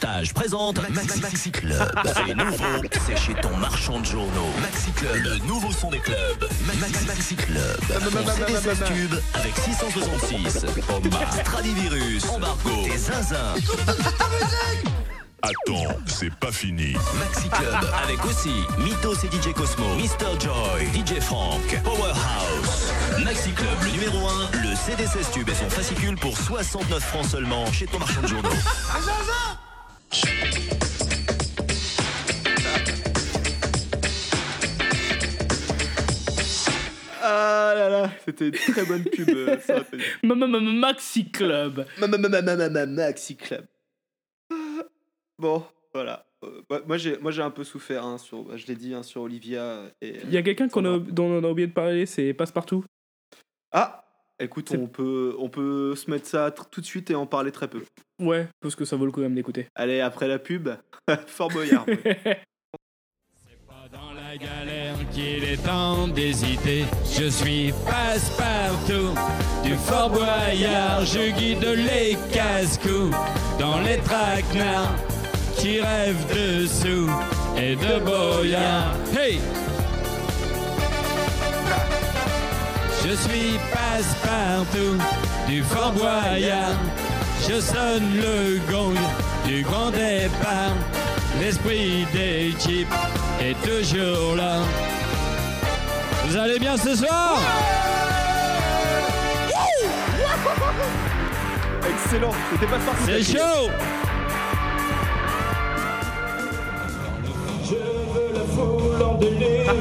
[0.05, 1.91] Voltage présente Maxi, Maxi Club.
[2.05, 4.51] C'est nouveau, c'est chez ton marchand de journaux.
[4.61, 6.47] Maxi Club, le nouveau son des clubs.
[6.79, 7.81] Maxi, Maxi Club.
[8.63, 10.67] 16 tubes avec 666.
[10.91, 13.55] Oma, Stradivirus, Embargo, et Zinzin.
[15.41, 16.93] Attends, c'est pas fini.
[17.19, 20.39] Maxi Club avec aussi Mythos et DJ Cosmo, Mr.
[20.39, 22.93] Joy, DJ Frank, Powerhouse.
[23.25, 27.27] Maxi Club, le numéro 1, le CD 16 tubes et son fascicule pour 69 francs
[27.27, 28.51] seulement chez ton marchand de journaux.
[37.27, 39.28] Ah là là, c'était une très bonne pub.
[39.31, 40.01] euh, ça rappelle.
[40.23, 43.65] Maxi Club Ma- ma- ma- ma- ma- ma- ma- Maxi Club.
[45.39, 45.65] Bon,
[45.95, 46.27] voilà.
[46.45, 49.03] Euh, moi- moi j'ai moi j'ai un peu souffert hein, sur je l'ai dit hein,
[49.03, 52.05] sur Olivia et Il y a quelqu'un qu'on a, dont on a oublié de parler,
[52.07, 52.85] c'est Passepartout.
[53.73, 54.04] Ah,
[54.40, 57.69] écoute, on peut on peut se mettre ça tout de suite et en parler très
[57.69, 57.82] peu.
[58.20, 59.66] Ouais, parce que ça vaut le coup même d'écouter.
[59.74, 60.69] Allez, après la pub,
[61.27, 61.86] Fort Boyard.
[64.35, 66.85] la galère qu'il est temps d'hésiter.
[67.16, 69.15] Je suis passe-partout
[69.62, 71.05] du Fort Boyard.
[71.05, 73.11] Je guide les casse-cou
[73.59, 74.97] dans les traquenards
[75.56, 77.09] qui rêvent de sous
[77.56, 78.94] et de boyard.
[79.16, 79.39] Hey!
[83.07, 84.97] Je suis passe-partout
[85.47, 86.73] du Fort Boyard.
[87.47, 88.95] Je sonne le gong
[89.47, 90.73] du grand départ.
[91.39, 92.89] L'esprit des types
[93.43, 94.61] est toujours là.
[96.25, 97.39] Vous allez bien ce soir?
[101.87, 103.03] Excellent, c'était pas parti.
[103.05, 103.69] C'est chaud
[107.65, 107.75] Je
[108.15, 109.75] veux la foule en délire.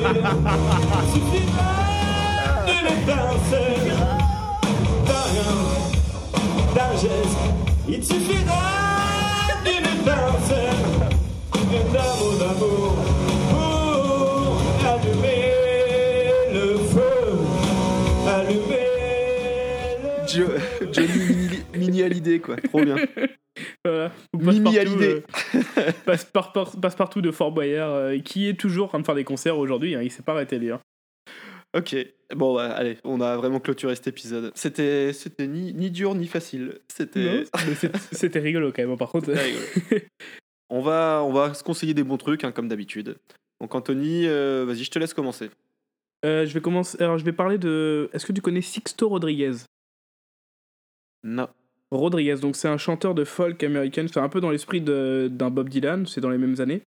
[2.83, 3.93] Suffira de l'étincelle.
[5.07, 5.53] D'un rien,
[6.75, 7.37] d'un geste.
[7.87, 8.63] Il suffira
[9.63, 10.83] d'une étincelle.
[11.93, 12.95] D'un mot d'amour
[13.49, 15.51] pour allumer
[16.53, 17.15] le feu.
[18.27, 18.89] Allumer.
[20.27, 20.57] Jo-
[20.91, 22.95] Johnny Mini- Mini Hallyday quoi, trop bien.
[23.85, 24.11] Voilà.
[24.33, 25.23] Passepartout, Hallyday.
[25.55, 29.05] euh, passe, par- par- Passepartout de Fort Boyard, euh, qui est toujours en train de
[29.05, 30.71] faire des concerts aujourd'hui, hein, il s'est pas arrêté lui.
[30.71, 30.79] hein.
[31.75, 31.95] Ok,
[32.35, 34.51] bon ouais, allez, on a vraiment clôturé cet épisode.
[34.55, 36.79] C'était c'était ni, ni dur ni facile.
[36.87, 37.39] C'était
[38.39, 39.31] rigolo quand même, hein, par contre.
[40.69, 43.17] On va on va se conseiller des bons trucs hein, comme d'habitude.
[43.59, 45.49] Donc Anthony, euh, vas-y, je te laisse commencer.
[46.25, 47.01] Euh, je vais commencer.
[47.01, 48.09] Alors, je vais parler de.
[48.13, 49.53] Est-ce que tu connais Sixto Rodriguez?
[51.23, 51.47] Non.
[51.91, 54.05] Rodriguez, donc c'est un chanteur de folk américain.
[54.11, 56.05] C'est un peu dans l'esprit de- d'un Bob Dylan.
[56.07, 56.81] C'est dans les mêmes années.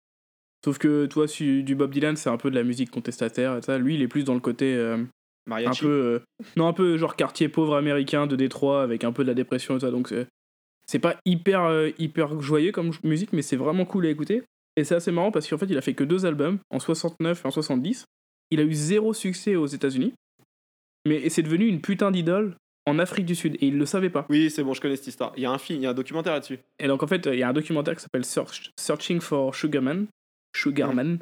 [0.63, 3.61] Sauf que toi, si- du Bob Dylan, c'est un peu de la musique contestataire et
[3.61, 3.77] ça.
[3.77, 4.73] Lui, il est plus dans le côté.
[4.75, 5.07] euh, un
[5.49, 5.81] Mariachi.
[5.81, 5.87] peu.
[5.89, 6.19] euh,
[6.55, 9.75] non, un peu genre quartier pauvre américain de Détroit avec un peu de la dépression
[9.75, 9.91] et ça.
[9.91, 10.27] Donc, c'est-
[10.87, 14.43] c'est pas hyper, euh, hyper joyeux comme musique, mais c'est vraiment cool à écouter.
[14.77, 17.41] Et c'est assez marrant parce qu'en fait, il a fait que deux albums, en 69
[17.43, 18.05] et en 70.
[18.51, 20.13] Il a eu zéro succès aux États-Unis.
[21.05, 24.25] Mais c'est devenu une putain d'idole en Afrique du Sud et il le savait pas.
[24.29, 25.33] Oui, c'est bon, je connais cette histoire.
[25.35, 26.59] Il y a un film, il y a un documentaire là-dessus.
[26.79, 30.07] Et donc en fait, il y a un documentaire qui s'appelle Search- Searching for Sugarman.
[30.55, 31.19] Sugarman.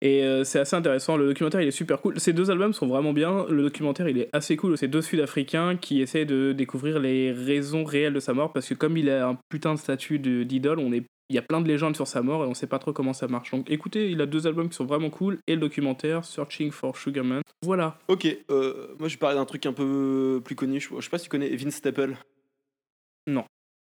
[0.00, 1.16] Et euh, c'est assez intéressant.
[1.16, 2.20] Le documentaire, il est super cool.
[2.20, 3.46] Ces deux albums sont vraiment bien.
[3.48, 4.76] Le documentaire, il est assez cool.
[4.76, 8.74] C'est deux Sud-Africains qui essaient de découvrir les raisons réelles de sa mort parce que
[8.74, 11.62] comme il a un putain de statut de- d'idole, on est il y a plein
[11.62, 13.50] de légendes sur sa mort et on sait pas trop comment ça marche.
[13.52, 16.98] Donc écoutez, il a deux albums qui sont vraiment cool et le documentaire Searching for
[16.98, 17.40] Sugarman.
[17.62, 17.98] Voilà.
[18.08, 20.80] Ok, euh, moi je vais parler d'un truc un peu plus connu.
[20.80, 22.14] Je, je sais pas si tu connais Vince Staple.
[23.26, 23.44] Non.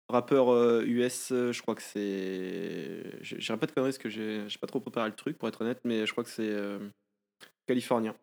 [0.08, 3.02] Rappeur euh, US, euh, je crois que c'est.
[3.22, 5.60] Je dirais pas de conneries parce que j'ai pas trop préparé le truc pour être
[5.60, 6.78] honnête, mais je crois que c'est euh,
[7.66, 8.14] californien.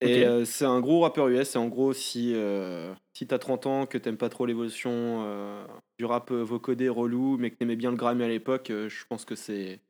[0.00, 3.66] Et euh, c'est un gros rappeur US, et en gros, si, euh, si t'as 30
[3.66, 4.90] ans, que t'aimes pas trop l'évolution
[5.24, 5.64] euh,
[5.98, 9.04] du rap euh, vocodé relou, mais que t'aimais bien le Grammy à l'époque, euh, je
[9.08, 9.80] pense que c'est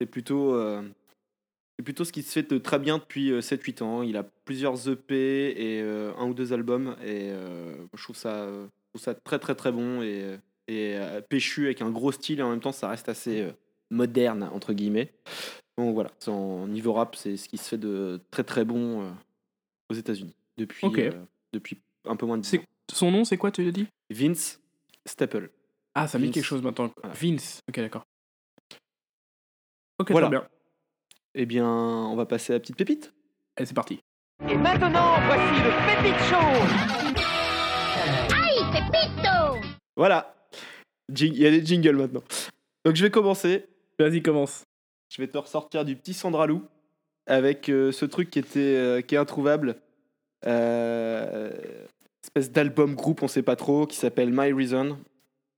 [0.00, 0.54] c'est plutôt.
[0.54, 0.82] euh,
[1.78, 4.02] c'est plutôt ce qui se fait de très bien depuis euh, 7-8 ans.
[4.02, 6.96] Il a plusieurs EP et euh, un ou deux albums.
[7.02, 8.66] Et euh, je, trouve ça, euh,
[8.96, 12.40] trouve ça très très très bon et, et euh, péchu avec un gros style.
[12.40, 13.52] Et en même temps, ça reste assez euh,
[13.90, 15.12] moderne, entre guillemets.
[15.78, 19.10] Donc voilà, en niveau rap, c'est ce qui se fait de très très bon euh,
[19.90, 21.10] aux États-Unis depuis, euh,
[21.52, 22.62] depuis un peu moins de 10 ans.
[22.90, 23.86] Son nom, c'est quoi, tu l'as dit?
[24.10, 24.60] Vince
[25.04, 25.50] Staple.
[25.94, 26.90] Ah, ça me dit quelque chose maintenant.
[27.12, 27.60] Vince.
[27.68, 28.04] Ok, d'accord.
[29.98, 30.28] Ok, Voilà.
[30.28, 30.48] très bien.
[31.34, 33.12] Eh bien, on va passer à la petite pépite.
[33.56, 34.00] Allez, c'est parti.
[34.48, 36.95] Et maintenant, voici le Pépite Show
[39.96, 40.34] Voilà.
[41.08, 42.22] Il y a des jingles maintenant.
[42.84, 43.64] Donc je vais commencer.
[43.98, 44.64] Vas-y, commence.
[45.08, 46.62] Je vais te ressortir du petit Sandralou
[47.26, 49.76] avec euh, ce truc qui était euh, qui est introuvable.
[50.46, 51.50] Euh,
[52.22, 54.98] espèce d'album groupe, on sait pas trop, qui s'appelle My Reason.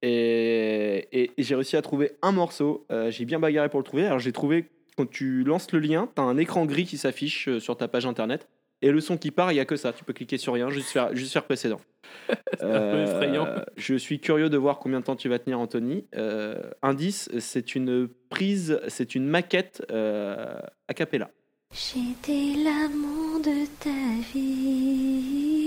[0.02, 2.86] Et, et- et j'ai réussi à trouver un morceau.
[3.09, 4.06] J'ai bien bagarré pour le trouver.
[4.06, 4.66] Alors j'ai trouvé,
[4.97, 8.06] quand tu lances le lien, tu as un écran gris qui s'affiche sur ta page
[8.06, 8.48] internet.
[8.80, 9.92] Et le son qui part, il n'y a que ça.
[9.92, 11.80] Tu peux cliquer sur rien, juste faire, juste faire précédent.
[12.60, 13.48] un peu effrayant.
[13.76, 16.06] Je suis curieux de voir combien de temps tu vas tenir, Anthony.
[16.14, 21.30] Euh, indice, c'est une prise, c'est une maquette euh, a cappella.
[21.72, 23.90] J'étais l'amour de ta
[24.32, 25.64] vie,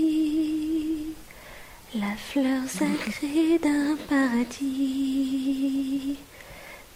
[1.94, 6.16] la fleur sacrée d'un paradis.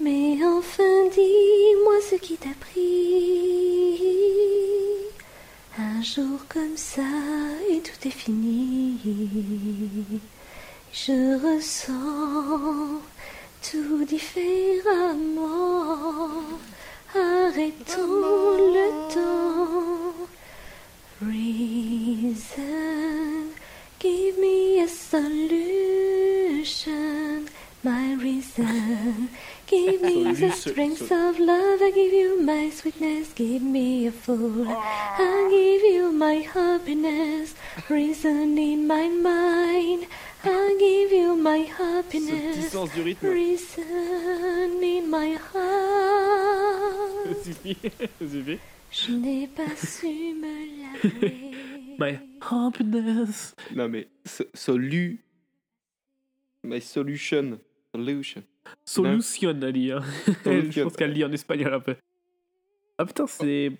[0.00, 4.65] Mais enfin, dis-moi ce qui t'a pris.
[5.78, 7.02] Un jour comme ça
[7.70, 8.98] et tout est fini.
[10.90, 13.02] Je ressens
[13.60, 14.30] tout différemment.
[17.14, 20.14] Arrêtons le temps.
[21.20, 22.62] Reason,
[24.00, 26.16] give me a solution.
[27.84, 29.28] My reason,
[29.66, 31.82] give me the strength of love.
[31.82, 34.66] I give you my sweetness, give me a fool.
[34.68, 37.54] I give you my happiness,
[37.88, 40.06] reason in my mind.
[40.44, 43.28] I give you my happiness, sens du rythme.
[43.28, 47.26] reason in my heart.
[47.26, 47.76] Ça suffit.
[48.20, 48.58] Ça suffit.
[48.92, 51.52] Je n'ai pas su me l'avouer.
[51.98, 53.54] My happiness.
[53.74, 54.08] Non mais
[54.54, 55.24] solu,
[56.62, 57.58] my solution,
[58.04, 58.42] solution.
[58.84, 60.02] Solution, à lire.
[60.26, 60.84] Je Solution.
[60.84, 61.96] pense qu'elle lit en espagnol un peu.
[62.98, 63.72] Ah putain, c'est.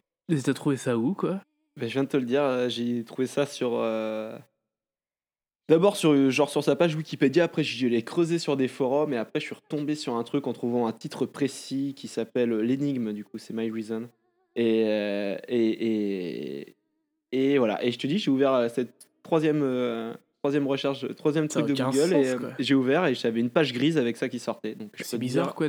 [0.45, 1.41] T'as trouvé ça où, quoi?
[1.77, 3.73] Ben, je viens de te le dire, euh, j'ai trouvé ça sur.
[3.75, 4.37] euh,
[5.69, 8.69] D'abord sur euh, genre sur sa page Wikipédia, après j'ai dû aller creuser sur des
[8.69, 12.07] forums et après je suis retombé sur un truc en trouvant un titre précis qui
[12.07, 14.09] s'appelle l'énigme du coup c'est My Reason
[14.55, 16.77] et, euh, et, et
[17.33, 20.15] et voilà et je te dis j'ai ouvert cette troisième euh,
[20.47, 23.41] troisième recherche troisième Ça a truc de Google sens, et euh, j'ai ouvert et j'avais
[23.41, 25.69] une page grise avec ça qui sortait donc C'est bizarre, dire- quoi.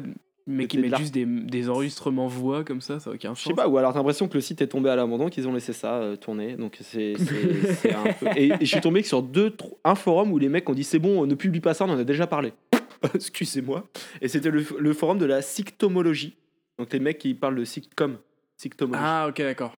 [0.49, 3.39] Mais qui mettent l'art- juste des, des enregistrements voix comme ça, ça a aucun sens.
[3.43, 5.45] je sais pas, ou alors t'as l'impression que le site est tombé à l'abandon, qu'ils
[5.45, 6.55] ont laissé ça euh, tourner.
[6.55, 7.15] Donc c'est
[7.93, 8.27] un peu.
[8.37, 10.99] Et, et je suis tombé sur deux, un forum où les mecs ont dit c'est
[10.99, 12.53] bon, ne publie pas ça, on en a déjà parlé.
[13.13, 13.87] Excusez-moi.
[14.21, 16.37] Et c'était le, le forum de la syctomologie.
[16.79, 18.17] Donc les mecs qui parlent de syctom.
[18.55, 19.03] Syctomologie.
[19.05, 19.73] Ah, ok, d'accord.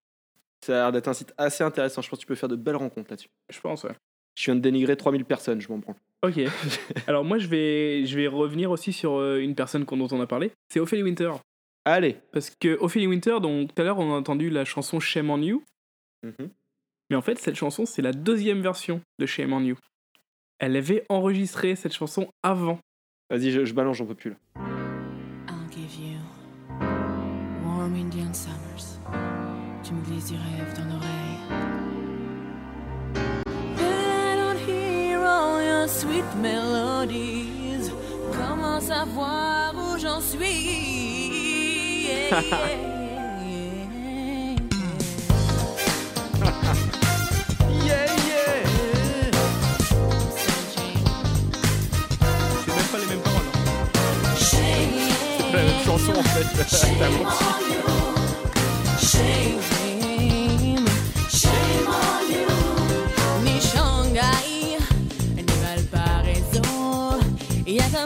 [0.65, 2.01] Ça a l'air d'être un site assez intéressant.
[2.01, 3.29] Je pense que tu peux faire de belles rencontres là-dessus.
[3.49, 3.95] Je pense, ouais.
[4.39, 5.97] Je viens de dénigrer 3000 personnes, je m'en branle.
[6.23, 6.39] Ok.
[7.07, 10.21] Alors moi, je vais, je vais revenir aussi sur euh, une personne qu'on- dont on
[10.21, 10.53] a parlé.
[10.69, 11.31] C'est Ophélie Winter.
[11.83, 12.15] Allez.
[12.31, 15.41] Parce que Ophélie Winter, donc tout à l'heure, on a entendu la chanson Shame on
[15.41, 15.61] You.
[16.23, 16.49] Mhm.
[17.09, 19.75] Mais en fait, cette chanson, c'est la deuxième version de Shame on You.
[20.59, 22.79] Elle avait enregistré cette chanson avant.
[23.29, 24.37] Vas-y, je, je balance, j'en peux plus là.
[25.49, 26.17] I'll give you
[27.65, 28.99] warm Indian summers.
[29.83, 31.88] Tu me glisses du rêve dans l'oreille.
[35.89, 37.91] Sweet melodies.
[38.37, 42.05] Comment savoir où j'en suis?
[42.07, 42.41] Yeah,
[47.85, 48.65] Yeah, yeah.
[52.65, 53.49] C'est même pas les mêmes paroles.
[53.53, 54.35] hein.
[54.37, 56.47] C'est la même chanson en fait.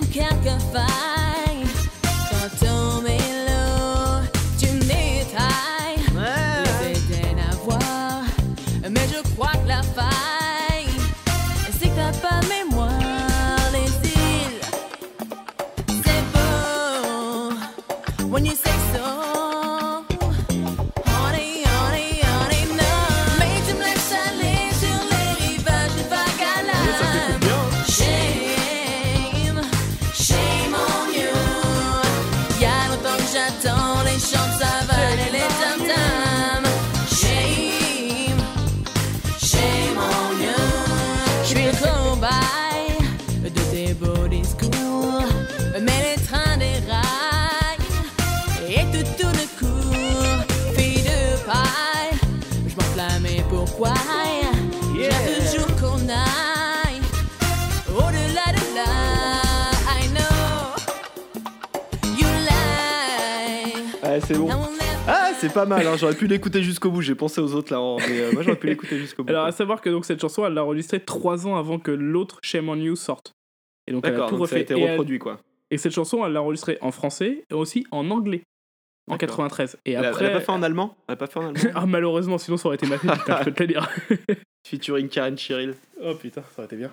[0.01, 1.12] Il y
[48.83, 50.75] et tout tourne court.
[50.75, 52.19] Fille de paille,
[52.67, 53.93] je m'enflamme et pourquoi?
[54.95, 55.09] Yeah.
[55.25, 57.01] J'ai toujours qu'on aille
[57.89, 58.91] au-delà de là.
[59.89, 60.75] I know
[62.17, 64.07] you lie.
[64.09, 64.49] Ouais, c'est bon.
[65.05, 67.01] Ah, c'est pas mal, hein, j'aurais pu l'écouter jusqu'au bout.
[67.01, 69.31] J'ai pensé aux autres là, hein, mais euh, moi j'aurais pu l'écouter jusqu'au bout.
[69.31, 72.39] Alors, à savoir que donc cette chanson, elle l'a enregistrée trois ans avant que l'autre
[72.41, 73.33] Shame on You sorte.
[73.85, 74.61] Et donc, elle a D'accord, tout donc ça a refait.
[74.73, 75.39] été Et elle- reproduit quoi.
[75.71, 78.43] Et cette chanson, elle l'a enregistrée en français et aussi en anglais
[79.07, 79.29] en D'accord.
[79.29, 79.77] 93.
[79.85, 81.85] Et après, Elle a pas fait en allemand Elle a pas fait en allemand ah
[81.85, 83.89] malheureusement, sinon ça aurait été ma fille, putain, je peux te le dire.
[84.67, 85.75] Featuring Karen Cheryl.
[86.01, 86.91] oh putain, ça aurait été bien.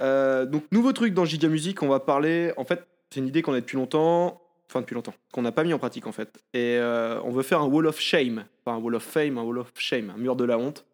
[0.00, 2.52] Euh, donc, nouveau truc dans Giga Music, on va parler.
[2.56, 4.42] En fait, c'est une idée qu'on a depuis longtemps.
[4.68, 5.14] Enfin, depuis longtemps.
[5.32, 6.40] Qu'on n'a pas mis en pratique, en fait.
[6.52, 8.44] Et euh, on veut faire un Wall of Shame.
[8.64, 10.10] Pas un Wall of Fame, un Wall of Shame.
[10.10, 10.84] Un mur de la honte.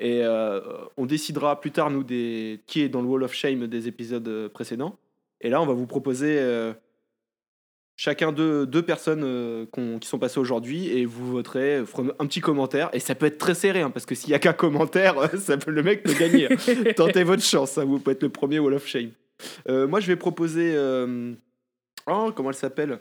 [0.00, 0.60] Et euh,
[0.96, 2.60] on décidera plus tard, nous, des...
[2.66, 4.96] qui est dans le Wall of Shame des épisodes précédents.
[5.40, 6.72] Et là, on va vous proposer euh,
[8.00, 9.66] chacun deux, deux personnes euh,
[10.00, 10.88] qui sont passées aujourd'hui.
[10.88, 12.88] Et vous voterez, ferez un petit commentaire.
[12.94, 15.58] Et ça peut être très serré, hein, parce que s'il n'y a qu'un commentaire, ça
[15.58, 16.50] peut, le mec peut gagner.
[16.50, 16.92] hein.
[16.96, 19.10] Tentez votre chance, hein, vous pouvez être le premier Wall of Shame.
[19.68, 20.72] Euh, moi, je vais proposer.
[20.74, 21.34] euh,
[22.06, 23.00] Oh, comment elle s'appelle?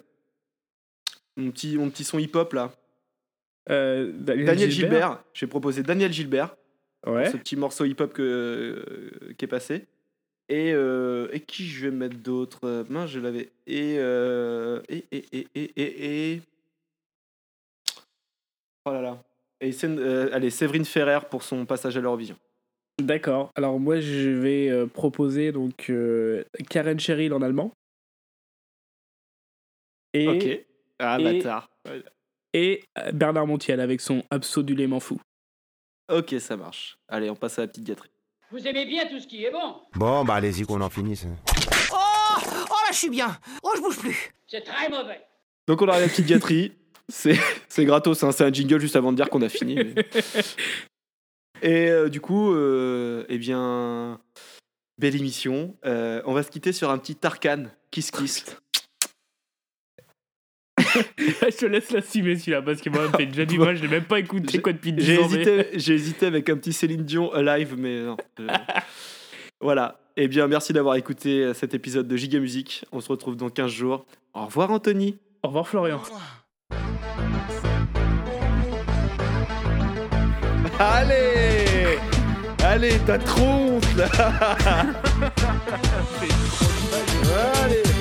[1.37, 2.73] Mon petit, mon petit son hip-hop là.
[3.69, 5.23] Euh, Daniel, Daniel Gilbert.
[5.33, 6.57] J'ai proposé Daniel Gilbert.
[7.07, 7.23] Ouais.
[7.23, 9.87] pour Ce petit morceau hip-hop que, euh, qui est passé.
[10.49, 13.51] Et, euh, et qui je vais mettre d'autres Euh, Mince, je l'avais.
[13.67, 16.41] Et, euh, et, et, et, et, et, et-
[18.85, 19.23] Oh là là.
[19.61, 22.37] Et euh, allez, Séverine Ferrer pour son passage à l'Eurovision.
[22.99, 23.51] D'accord.
[23.55, 25.91] Alors moi, je vais proposer donc
[26.69, 27.71] Karen Cheryl en allemand.
[30.13, 30.65] Et, Ok.
[30.99, 31.69] Ah, et- bâtard.
[32.53, 35.21] Et Bernard Montiel avec son Absolument fou.
[36.11, 36.97] Ok, ça marche.
[37.07, 38.09] Allez, on passe à la petite gâterie.
[38.51, 41.25] Vous aimez bien tout ce qui est bon Bon, bah allez-y qu'on en finisse.
[41.91, 45.21] Oh Oh là, je suis bien Oh, je bouge plus C'est très mauvais.
[45.67, 46.73] Donc on à la petite gâterie.
[47.09, 49.75] C'est c'est gratos, hein, c'est un jingle juste avant de dire qu'on a fini.
[49.75, 49.95] mais-
[51.61, 54.19] Et euh, du coup, euh, eh bien,
[54.97, 55.75] belle émission.
[55.85, 58.45] Euh, on va se quitter sur un petit Tarkan, Kiss Kiss.
[61.17, 63.75] je te laisse l'assumer celui-là parce que moi, me fait déjà du mal.
[63.75, 66.73] Je l'ai même pas écouté quoi depuis 10 J'ai hésité, j'ai hésité avec un petit
[66.73, 68.17] Céline Dion Alive, mais non.
[68.39, 68.47] Euh,
[69.61, 69.99] voilà.
[70.17, 72.83] Eh bien, merci d'avoir écouté euh, cet épisode de Giga Musique.
[72.91, 74.05] On se retrouve dans 15 jours.
[74.33, 75.17] Au revoir, Anthony.
[75.43, 76.01] Au revoir, Florian.
[80.79, 81.97] Allez
[82.63, 84.07] Allez, t'as trop honte là
[87.63, 87.98] Allez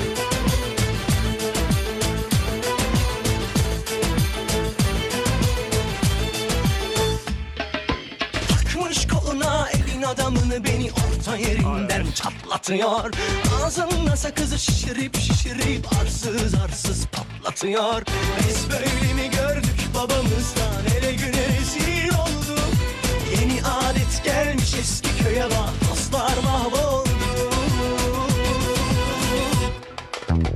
[9.99, 13.13] elin adamını beni orta yerinden çatlatıyor.
[13.65, 18.01] Ağzında sakızı şişirip şişirip arsız arsız patlatıyor.
[18.39, 20.97] Biz böyle mi gördük babamızdan?
[20.97, 22.69] Ele güne rezil olduk
[23.41, 27.09] Yeni adet gelmiş eski köye bak dostlar mahvoldu.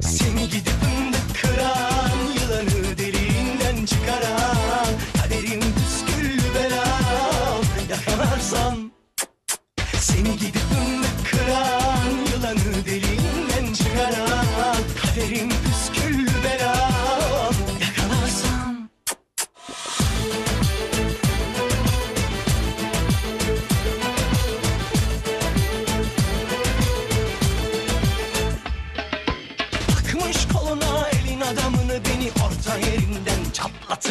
[0.01, 2.11] Seni gidip fındık kıran
[2.41, 8.92] yılanı deliğinden çıkaran Kaderim püsküllü belam yakalarsan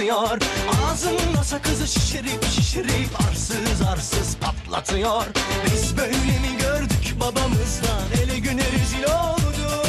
[0.03, 0.39] çatlatıyor
[0.85, 5.25] Ağzında sakızı şişirip şişirip arsız arsız patlatıyor.
[5.67, 8.23] Biz böyle mi gördük babamızdan?
[8.23, 9.87] Ele güne rezil olduk.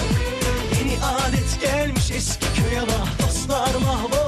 [0.80, 3.28] Yeni adet gelmiş eski köye bak.
[3.28, 4.23] Dostlar mahvoldu